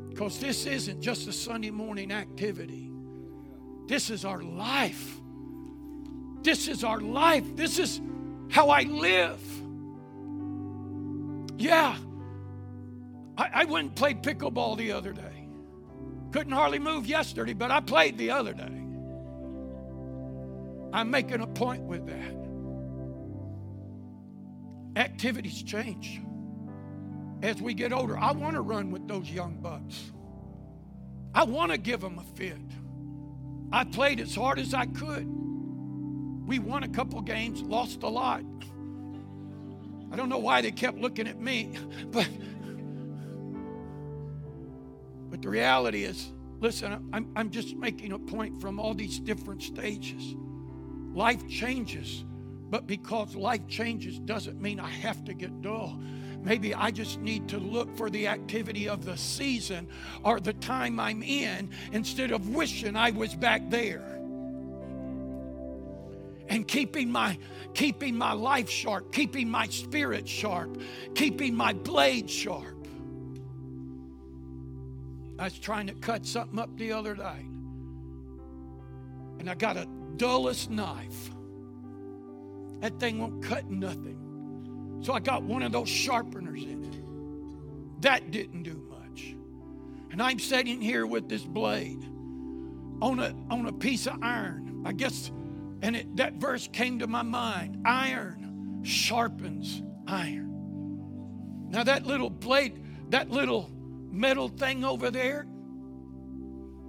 Because 0.09 0.39
this 0.39 0.65
isn't 0.65 0.99
just 0.99 1.27
a 1.27 1.33
Sunday 1.33 1.69
morning 1.69 2.11
activity, 2.11 2.91
this 3.87 4.09
is 4.09 4.25
our 4.25 4.41
life. 4.41 5.21
This 6.41 6.67
is 6.67 6.83
our 6.83 6.99
life. 6.99 7.55
This 7.55 7.79
is 7.79 8.01
how 8.49 8.69
I 8.69 8.83
live. 8.83 9.41
Yeah. 11.57 11.97
I, 13.37 13.49
I 13.53 13.65
went 13.65 13.87
and 13.87 13.95
played 13.95 14.23
pickleball 14.23 14.77
the 14.77 14.91
other 14.91 15.13
day. 15.13 15.47
Couldn't 16.31 16.53
hardly 16.53 16.79
move 16.79 17.07
yesterday, 17.07 17.53
but 17.53 17.71
I 17.71 17.79
played 17.79 18.17
the 18.17 18.31
other 18.31 18.53
day. 18.53 18.83
I'm 20.93 21.11
making 21.11 21.41
a 21.41 21.47
point 21.47 21.83
with 21.83 22.05
that. 22.07 22.35
Activities 25.01 25.61
change 25.63 26.21
as 27.43 27.61
we 27.61 27.73
get 27.73 27.93
older. 27.93 28.17
I 28.17 28.31
want 28.31 28.55
to 28.55 28.61
run 28.61 28.91
with 28.91 29.07
those 29.07 29.29
young 29.29 29.57
bucks. 29.61 30.11
I 31.33 31.43
want 31.43 31.71
to 31.71 31.77
give 31.77 32.01
them 32.01 32.17
a 32.17 32.23
fit. 32.35 32.57
I 33.71 33.83
played 33.83 34.19
as 34.19 34.33
hard 34.33 34.59
as 34.59 34.73
I 34.73 34.85
could. 34.87 35.27
We 36.47 36.59
won 36.59 36.83
a 36.83 36.87
couple 36.87 37.21
games, 37.21 37.61
lost 37.61 38.03
a 38.03 38.07
lot. 38.07 38.43
I 40.11 40.15
don't 40.15 40.29
know 40.29 40.37
why 40.37 40.61
they 40.61 40.71
kept 40.71 40.97
looking 40.97 41.27
at 41.27 41.39
me, 41.39 41.73
but 42.11 42.27
but 45.29 45.41
the 45.41 45.49
reality 45.49 46.03
is, 46.03 46.31
listen, 46.59 47.09
I'm, 47.11 47.29
I'm 47.35 47.49
just 47.49 47.75
making 47.75 48.13
a 48.13 48.19
point 48.19 48.61
from 48.61 48.79
all 48.79 48.93
these 48.93 49.19
different 49.19 49.61
stages. 49.61 50.35
Life 51.13 51.47
changes, 51.49 52.23
but 52.69 52.87
because 52.87 53.35
life 53.35 53.67
changes 53.67 54.19
doesn't 54.19 54.61
mean 54.61 54.79
I 54.79 54.89
have 54.89 55.25
to 55.25 55.33
get 55.33 55.61
dull. 55.61 55.99
Maybe 56.41 56.73
I 56.73 56.91
just 56.91 57.19
need 57.19 57.49
to 57.49 57.57
look 57.57 57.95
for 57.97 58.09
the 58.09 58.27
activity 58.27 58.87
of 58.87 59.03
the 59.03 59.17
season 59.17 59.89
or 60.23 60.39
the 60.39 60.53
time 60.53 60.99
I'm 60.99 61.21
in 61.23 61.71
instead 61.91 62.31
of 62.31 62.49
wishing 62.49 62.95
I 62.95 63.11
was 63.11 63.35
back 63.35 63.69
there 63.69 64.16
and 66.57 66.67
keeping 66.67 67.09
my 67.11 67.37
keeping 67.73 68.17
my 68.17 68.33
life 68.33 68.69
sharp, 68.69 69.13
keeping 69.13 69.49
my 69.49 69.67
spirit 69.67 70.27
sharp, 70.27 70.81
keeping 71.15 71.55
my 71.55 71.71
blade 71.71 72.29
sharp. 72.29 72.87
I 75.39 75.45
was 75.45 75.59
trying 75.59 75.87
to 75.87 75.93
cut 75.93 76.25
something 76.25 76.59
up 76.59 76.75
the 76.77 76.91
other 76.91 77.15
night. 77.15 77.45
and 79.39 79.49
I 79.49 79.55
got 79.55 79.77
a 79.77 79.87
dullest 80.17 80.71
knife. 80.71 81.29
That 82.81 82.99
thing 82.99 83.19
won't 83.19 83.43
cut 83.43 83.69
nothing. 83.69 84.99
So 85.01 85.13
I 85.13 85.19
got 85.19 85.43
one 85.43 85.61
of 85.61 85.71
those 85.71 85.89
sharpeners 85.89 86.63
in 86.63 86.83
it. 86.83 88.01
That 88.01 88.31
didn't 88.31 88.63
do 88.63 88.83
much. 88.89 89.35
And 90.11 90.21
I'm 90.21 90.39
sitting 90.39 90.81
here 90.81 91.05
with 91.05 91.29
this 91.29 91.43
blade 91.43 92.03
on 93.01 93.19
a, 93.19 93.35
on 93.51 93.67
a 93.67 93.73
piece 93.73 94.07
of 94.07 94.21
iron. 94.23 94.81
I 94.85 94.93
guess 94.93 95.31
and 95.81 95.95
it, 95.95 96.15
that 96.17 96.33
verse 96.33 96.67
came 96.71 96.99
to 96.99 97.07
my 97.07 97.21
mind 97.21 97.83
iron 97.85 98.81
sharpens 98.83 99.81
iron. 100.07 101.67
Now, 101.69 101.83
that 101.83 102.05
little 102.05 102.29
blade, 102.29 102.81
that 103.09 103.29
little 103.29 103.69
metal 104.09 104.47
thing 104.47 104.85
over 104.85 105.11
there, 105.11 105.45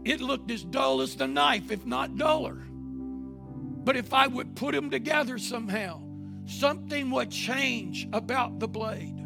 it 0.04 0.20
looked 0.20 0.50
as 0.50 0.62
dull 0.64 1.00
as 1.00 1.16
the 1.16 1.26
knife, 1.26 1.70
if 1.70 1.84
not 1.84 2.16
duller. 2.16 2.64
But 2.70 3.96
if 3.96 4.14
I 4.14 4.26
would 4.26 4.54
put 4.54 4.74
them 4.74 4.90
together 4.90 5.38
somehow, 5.38 6.02
something 6.46 7.10
would 7.10 7.30
change 7.30 8.08
about 8.12 8.60
the 8.60 8.68
blade. 8.68 9.16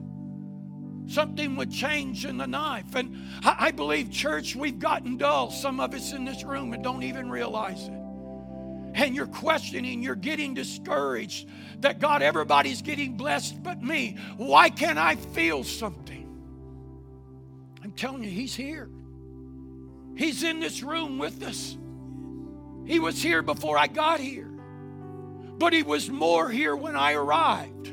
Something 1.06 1.56
would 1.56 1.70
change 1.70 2.24
in 2.24 2.38
the 2.38 2.46
knife. 2.46 2.94
And 2.94 3.16
I, 3.44 3.70
believe, 3.72 4.10
church, 4.10 4.56
we've 4.56 4.78
gotten 4.78 5.18
dull, 5.18 5.50
some 5.50 5.80
of 5.80 5.92
us 5.94 6.12
in 6.12 6.24
this 6.24 6.42
room, 6.44 6.72
and 6.72 6.82
don't 6.82 7.02
even 7.02 7.30
realize 7.30 7.88
it 7.88 8.01
and 8.94 9.14
you're 9.14 9.26
questioning, 9.26 10.02
you're 10.02 10.14
getting 10.14 10.54
discouraged 10.54 11.48
that 11.80 11.98
God, 11.98 12.22
everybody's 12.22 12.82
getting 12.82 13.16
blessed 13.16 13.62
but 13.62 13.82
me. 13.82 14.16
Why 14.36 14.70
can't 14.70 14.98
I 14.98 15.16
feel 15.16 15.64
something? 15.64 16.28
I'm 17.82 17.92
telling 17.92 18.22
you, 18.22 18.30
He's 18.30 18.54
here. 18.54 18.88
He's 20.16 20.42
in 20.42 20.60
this 20.60 20.82
room 20.82 21.18
with 21.18 21.42
us. 21.42 21.76
He 22.86 22.98
was 22.98 23.20
here 23.20 23.42
before 23.42 23.78
I 23.78 23.86
got 23.86 24.20
here, 24.20 24.50
but 25.58 25.72
He 25.72 25.82
was 25.82 26.10
more 26.10 26.48
here 26.48 26.76
when 26.76 26.96
I 26.96 27.14
arrived. 27.14 27.88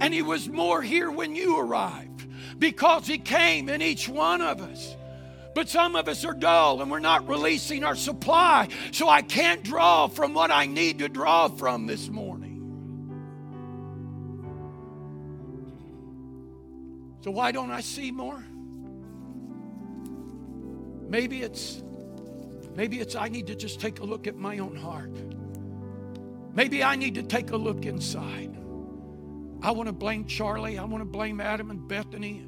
And 0.00 0.14
He 0.14 0.22
was 0.22 0.48
more 0.48 0.80
here 0.80 1.10
when 1.10 1.34
you 1.34 1.58
arrived 1.58 2.28
because 2.58 3.06
He 3.06 3.18
came 3.18 3.68
in 3.68 3.82
each 3.82 4.08
one 4.08 4.40
of 4.40 4.60
us. 4.60 4.96
But 5.54 5.68
some 5.68 5.96
of 5.96 6.08
us 6.08 6.24
are 6.24 6.32
dull 6.32 6.80
and 6.80 6.90
we're 6.90 6.98
not 6.98 7.28
releasing 7.28 7.84
our 7.84 7.96
supply. 7.96 8.68
So 8.90 9.08
I 9.08 9.22
can't 9.22 9.62
draw 9.62 10.06
from 10.06 10.32
what 10.32 10.50
I 10.50 10.66
need 10.66 11.00
to 11.00 11.08
draw 11.08 11.48
from 11.48 11.86
this 11.86 12.08
morning. 12.08 12.52
So 17.20 17.30
why 17.30 17.52
don't 17.52 17.70
I 17.70 17.80
see 17.80 18.10
more? 18.10 18.42
Maybe 21.08 21.42
it's 21.42 21.82
maybe 22.74 22.98
it's 22.98 23.14
I 23.14 23.28
need 23.28 23.46
to 23.48 23.54
just 23.54 23.80
take 23.80 24.00
a 24.00 24.04
look 24.04 24.26
at 24.26 24.36
my 24.36 24.58
own 24.58 24.74
heart. 24.74 25.12
Maybe 26.54 26.82
I 26.82 26.96
need 26.96 27.14
to 27.16 27.22
take 27.22 27.50
a 27.50 27.56
look 27.56 27.84
inside. 27.84 28.56
I 29.62 29.70
want 29.70 29.86
to 29.86 29.92
blame 29.92 30.24
Charlie. 30.24 30.78
I 30.78 30.84
want 30.84 31.02
to 31.02 31.08
blame 31.08 31.40
Adam 31.40 31.70
and 31.70 31.86
Bethany 31.86 32.44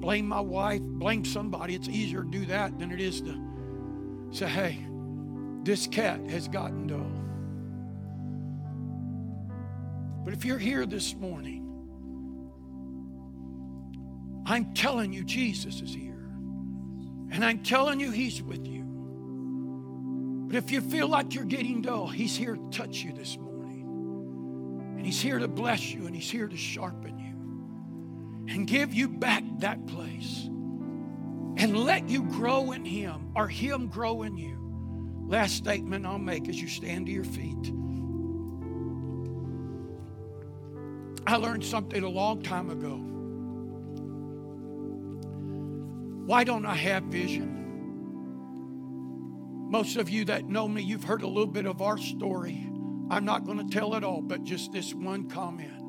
blame 0.00 0.26
my 0.26 0.40
wife, 0.40 0.80
blame 0.82 1.24
somebody. 1.24 1.74
It's 1.74 1.88
easier 1.88 2.22
to 2.22 2.30
do 2.30 2.46
that 2.46 2.78
than 2.78 2.90
it 2.90 3.00
is 3.00 3.20
to 3.22 3.40
say, 4.30 4.46
hey, 4.46 4.86
this 5.62 5.86
cat 5.86 6.20
has 6.28 6.48
gotten 6.48 6.86
dull. 6.86 7.10
But 10.24 10.32
if 10.34 10.44
you're 10.44 10.58
here 10.58 10.86
this 10.86 11.14
morning, 11.14 11.64
I'm 14.46 14.74
telling 14.74 15.12
you, 15.12 15.24
Jesus 15.24 15.80
is 15.80 15.94
here. 15.94 16.12
And 17.30 17.44
I'm 17.44 17.62
telling 17.62 18.00
you, 18.00 18.10
He's 18.10 18.42
with 18.42 18.66
you. 18.66 18.84
But 20.48 20.56
if 20.56 20.70
you 20.70 20.80
feel 20.80 21.08
like 21.08 21.34
you're 21.34 21.44
getting 21.44 21.82
dull, 21.82 22.06
He's 22.06 22.36
here 22.36 22.56
to 22.56 22.70
touch 22.70 22.98
you 22.98 23.12
this 23.12 23.36
morning. 23.38 24.94
And 24.96 25.06
He's 25.06 25.20
here 25.20 25.38
to 25.38 25.48
bless 25.48 25.92
you 25.92 26.06
and 26.06 26.14
He's 26.14 26.30
here 26.30 26.46
to 26.46 26.56
sharpen 26.56 27.13
and 28.48 28.66
give 28.66 28.92
you 28.92 29.08
back 29.08 29.42
that 29.58 29.86
place 29.86 30.48
and 31.56 31.76
let 31.76 32.08
you 32.08 32.22
grow 32.24 32.72
in 32.72 32.84
Him 32.84 33.30
or 33.34 33.48
Him 33.48 33.88
grow 33.88 34.22
in 34.22 34.36
you. 34.36 34.58
Last 35.26 35.56
statement 35.56 36.04
I'll 36.04 36.18
make 36.18 36.48
as 36.48 36.60
you 36.60 36.68
stand 36.68 37.06
to 37.06 37.12
your 37.12 37.24
feet. 37.24 37.72
I 41.26 41.36
learned 41.36 41.64
something 41.64 42.02
a 42.02 42.08
long 42.08 42.42
time 42.42 42.70
ago. 42.70 43.00
Why 46.26 46.44
don't 46.44 46.66
I 46.66 46.74
have 46.74 47.04
vision? 47.04 47.62
Most 49.70 49.96
of 49.96 50.10
you 50.10 50.26
that 50.26 50.48
know 50.48 50.68
me, 50.68 50.82
you've 50.82 51.04
heard 51.04 51.22
a 51.22 51.26
little 51.26 51.46
bit 51.46 51.66
of 51.66 51.80
our 51.80 51.98
story. 51.98 52.70
I'm 53.10 53.24
not 53.24 53.44
going 53.44 53.58
to 53.58 53.74
tell 53.74 53.94
it 53.94 54.04
all, 54.04 54.20
but 54.20 54.44
just 54.44 54.72
this 54.72 54.94
one 54.94 55.28
comment 55.28 55.83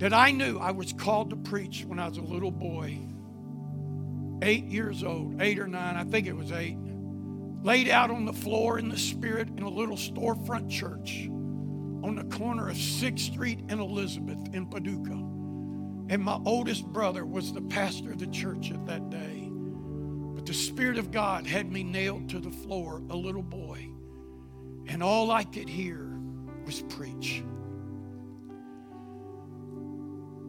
that 0.00 0.14
I 0.14 0.30
knew 0.30 0.58
I 0.58 0.70
was 0.70 0.94
called 0.94 1.28
to 1.30 1.36
preach 1.36 1.84
when 1.84 1.98
I 1.98 2.08
was 2.08 2.16
a 2.16 2.22
little 2.22 2.50
boy, 2.50 2.98
eight 4.42 4.64
years 4.64 5.04
old, 5.04 5.42
eight 5.42 5.58
or 5.58 5.68
nine, 5.68 5.94
I 5.94 6.04
think 6.04 6.26
it 6.26 6.34
was 6.34 6.50
eight, 6.52 6.78
laid 7.62 7.90
out 7.90 8.10
on 8.10 8.24
the 8.24 8.32
floor 8.32 8.78
in 8.78 8.88
the 8.88 8.96
spirit 8.96 9.48
in 9.48 9.62
a 9.62 9.68
little 9.68 9.96
storefront 9.96 10.70
church 10.70 11.28
on 12.02 12.14
the 12.16 12.24
corner 12.34 12.70
of 12.70 12.76
6th 12.76 13.18
Street 13.18 13.60
and 13.68 13.78
Elizabeth 13.78 14.38
in 14.54 14.64
Paducah. 14.66 15.22
And 16.08 16.22
my 16.22 16.40
oldest 16.46 16.86
brother 16.86 17.26
was 17.26 17.52
the 17.52 17.60
pastor 17.60 18.12
of 18.12 18.18
the 18.18 18.26
church 18.28 18.70
at 18.70 18.86
that 18.86 19.10
day. 19.10 19.50
But 19.50 20.46
the 20.46 20.54
Spirit 20.54 20.96
of 20.96 21.10
God 21.10 21.46
had 21.46 21.70
me 21.70 21.84
nailed 21.84 22.30
to 22.30 22.40
the 22.40 22.50
floor, 22.50 23.02
a 23.10 23.16
little 23.16 23.42
boy. 23.42 23.86
And 24.86 25.02
all 25.02 25.30
I 25.30 25.44
could 25.44 25.68
hear 25.68 26.10
was 26.64 26.80
preach. 26.88 27.44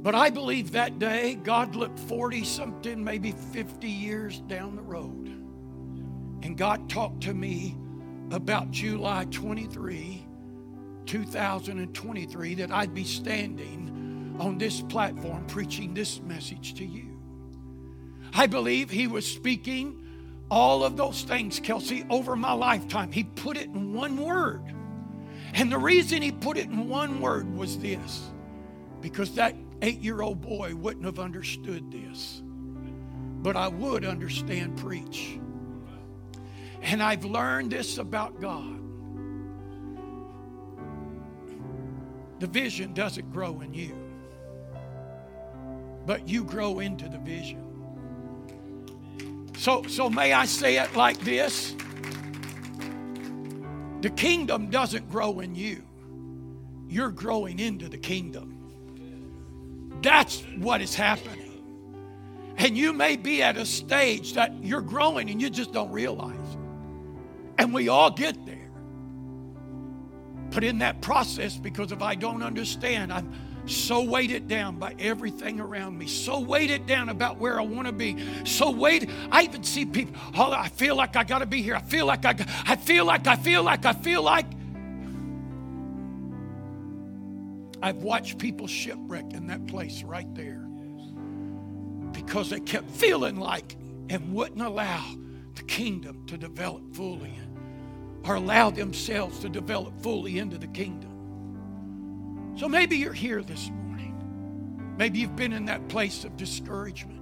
But 0.02 0.16
I 0.16 0.30
believe 0.30 0.72
that 0.72 0.98
day 0.98 1.36
God 1.36 1.76
looked 1.76 2.00
40 2.00 2.44
something, 2.44 3.04
maybe 3.04 3.32
50 3.32 3.88
years 3.88 4.40
down 4.42 4.76
the 4.76 4.82
road. 4.82 5.28
And 6.44 6.58
God 6.58 6.90
talked 6.90 7.22
to 7.24 7.34
me 7.34 7.78
about 8.32 8.72
July 8.72 9.26
23, 9.26 10.26
2023, 11.06 12.56
that 12.56 12.72
I'd 12.72 12.94
be 12.94 13.04
standing 13.04 14.36
on 14.40 14.58
this 14.58 14.82
platform 14.82 15.46
preaching 15.46 15.94
this 15.94 16.20
message 16.22 16.74
to 16.76 16.86
you. 16.86 17.20
I 18.34 18.48
believe 18.48 18.90
He 18.90 19.06
was 19.06 19.26
speaking 19.26 20.02
all 20.50 20.84
of 20.84 20.98
those 20.98 21.24
things, 21.24 21.60
Kelsey, 21.60 22.06
over 22.10 22.36
my 22.36 22.52
lifetime. 22.54 23.12
He 23.12 23.24
put 23.24 23.56
it 23.56 23.68
in 23.68 23.94
one 23.94 24.18
word. 24.18 24.62
And 25.54 25.72
the 25.72 25.78
reason 25.78 26.22
he 26.22 26.32
put 26.32 26.58
it 26.58 26.66
in 26.66 26.90
one 26.90 27.22
word 27.22 27.56
was 27.56 27.78
this 27.80 28.30
because 29.02 29.36
that 29.36 29.56
eight 29.82 30.00
year 30.00 30.22
old 30.22 30.42
boy 30.42 30.76
wouldn't 30.76 31.06
have 31.06 31.20
understood 31.20 31.92
this. 31.92 32.42
But 33.42 33.56
I 33.56 33.68
would 33.68 34.06
understand 34.06 34.78
preach. 34.78 35.40
And 36.82 37.02
I've 37.02 37.26
learned 37.26 37.72
this 37.72 37.98
about 37.98 38.40
God 38.40 38.82
the 42.42 42.48
vision 42.48 42.92
doesn't 42.96 43.32
grow 43.32 43.62
in 43.62 43.72
you, 43.72 43.96
but 46.08 46.28
you 46.28 46.44
grow 46.44 46.80
into 46.80 47.08
the 47.08 47.20
vision. 47.20 47.68
So, 49.60 49.84
so 49.84 50.10
may 50.10 50.34
I 50.34 50.46
say 50.46 50.78
it 50.78 50.96
like 50.96 51.20
this? 51.20 51.76
The 54.02 54.10
kingdom 54.10 54.72
doesn't 54.72 55.08
grow 55.12 55.42
in 55.42 55.54
you. 55.54 55.84
You're 56.88 57.12
growing 57.12 57.60
into 57.60 57.88
the 57.88 58.00
kingdom. 58.00 58.51
That's 60.02 60.42
what 60.58 60.82
is 60.82 60.96
happening. 60.96 61.38
And 62.58 62.78
you 62.78 62.94
may 62.94 63.16
be 63.16 63.42
at 63.42 63.58
a 63.58 63.66
stage 63.66 64.34
that 64.34 64.64
you're 64.64 64.82
growing 64.82 65.30
and 65.30 65.42
you 65.42 65.50
just 65.50 65.72
don't 65.72 65.92
realize. 65.92 66.38
And 67.58 67.74
we 67.74 67.90
all 67.90 68.12
get 68.12 68.46
there. 68.46 68.58
But 70.52 70.64
in 70.64 70.80
that 70.80 71.02
process, 71.02 71.56
because 71.58 71.92
if 71.92 72.02
I 72.02 72.16
don't 72.16 72.44
understand, 72.44 73.14
I'm 73.14 73.32
so 73.68 74.04
weighted 74.04 74.48
down 74.48 74.78
by 74.78 74.96
everything 75.00 75.60
around 75.60 75.98
me, 75.98 76.08
so 76.08 76.40
weighted 76.40 76.86
down 76.88 77.10
about 77.10 77.38
where 77.38 77.60
I 77.60 77.64
want 77.64 77.88
to 77.88 77.94
be, 77.94 78.18
so 78.44 78.70
weighted. 78.70 79.10
I 79.32 79.44
even 79.44 79.64
see 79.64 79.86
people, 79.86 80.20
oh, 80.36 80.52
I 80.52 80.68
feel 80.68 80.96
like 80.96 81.16
I 81.16 81.24
got 81.24 81.40
to 81.40 81.46
be 81.46 81.62
here. 81.62 81.76
I 81.76 81.82
feel 81.82 82.06
like 82.06 82.26
I, 82.26 82.36
I 82.66 82.76
feel 82.76 83.06
like, 83.06 83.28
I 83.28 83.36
feel 83.36 83.64
like, 83.64 83.86
I 83.86 83.94
feel 83.94 84.24
like. 84.24 84.46
I've 87.82 88.04
watched 88.04 88.38
people 88.38 88.68
shipwreck 88.68 89.34
in 89.34 89.48
that 89.48 89.66
place 89.68 90.04
right 90.04 90.34
there 90.36 90.68
because 92.12 92.50
they 92.50 92.60
kept 92.60 92.90
feeling 92.92 93.38
like 93.38 93.76
and 94.10 94.34
wouldn't 94.34 94.62
allow 94.62 95.04
the 95.56 95.64
kingdom 95.64 96.26
to 96.28 96.38
develop 96.38 96.96
fully 96.96 97.34
or 98.24 98.36
allow 98.36 98.70
themselves 98.70 99.40
to 99.40 99.50
develop 99.50 100.00
fully 100.02 100.38
into 100.38 100.58
the 100.58 100.68
kingdom. 100.68 102.54
So 102.58 102.70
maybe 102.70 102.98
you're 102.98 103.14
here 103.14 103.42
this 103.42 103.70
morning. 103.70 104.94
Maybe 104.98 105.20
you've 105.20 105.36
been 105.36 105.54
in 105.54 105.66
that 105.66 105.88
place 105.88 106.24
of 106.24 106.38
discouragement. 106.38 107.20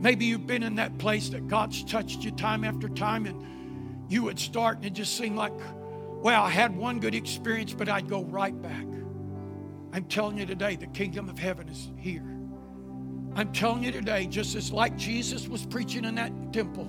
Maybe 0.00 0.26
you've 0.26 0.46
been 0.46 0.62
in 0.62 0.76
that 0.76 0.96
place 0.98 1.30
that 1.30 1.48
God's 1.48 1.82
touched 1.82 2.22
you 2.22 2.30
time 2.30 2.62
after 2.62 2.88
time 2.88 3.26
and 3.26 4.08
you 4.08 4.22
would 4.22 4.38
start 4.38 4.76
and 4.76 4.86
it 4.86 4.92
just 4.92 5.16
seemed 5.16 5.36
like, 5.36 5.52
well, 6.22 6.44
I 6.44 6.50
had 6.50 6.76
one 6.76 7.00
good 7.00 7.14
experience, 7.14 7.74
but 7.74 7.88
I'd 7.88 8.08
go 8.08 8.22
right 8.24 8.60
back. 8.62 8.86
I'm 9.98 10.04
telling 10.04 10.38
you 10.38 10.46
today, 10.46 10.76
the 10.76 10.86
kingdom 10.86 11.28
of 11.28 11.40
heaven 11.40 11.68
is 11.68 11.90
here. 11.96 12.22
I'm 13.34 13.52
telling 13.52 13.82
you 13.82 13.90
today, 13.90 14.28
just 14.28 14.54
as 14.54 14.70
like 14.70 14.96
Jesus 14.96 15.48
was 15.48 15.66
preaching 15.66 16.04
in 16.04 16.14
that 16.14 16.52
temple, 16.52 16.84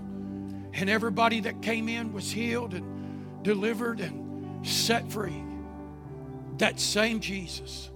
and 0.73 0.87
everybody 0.91 1.39
that 1.39 1.59
came 1.63 1.89
in 1.89 2.13
was 2.13 2.31
healed 2.31 2.75
and 2.75 3.43
delivered 3.43 3.99
and 3.99 4.63
set 4.63 5.11
free. 5.11 5.43
That 6.59 6.79
same 6.79 7.19
Jesus 7.19 7.89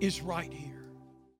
is 0.00 0.22
right 0.22 0.50
here. 0.50 0.65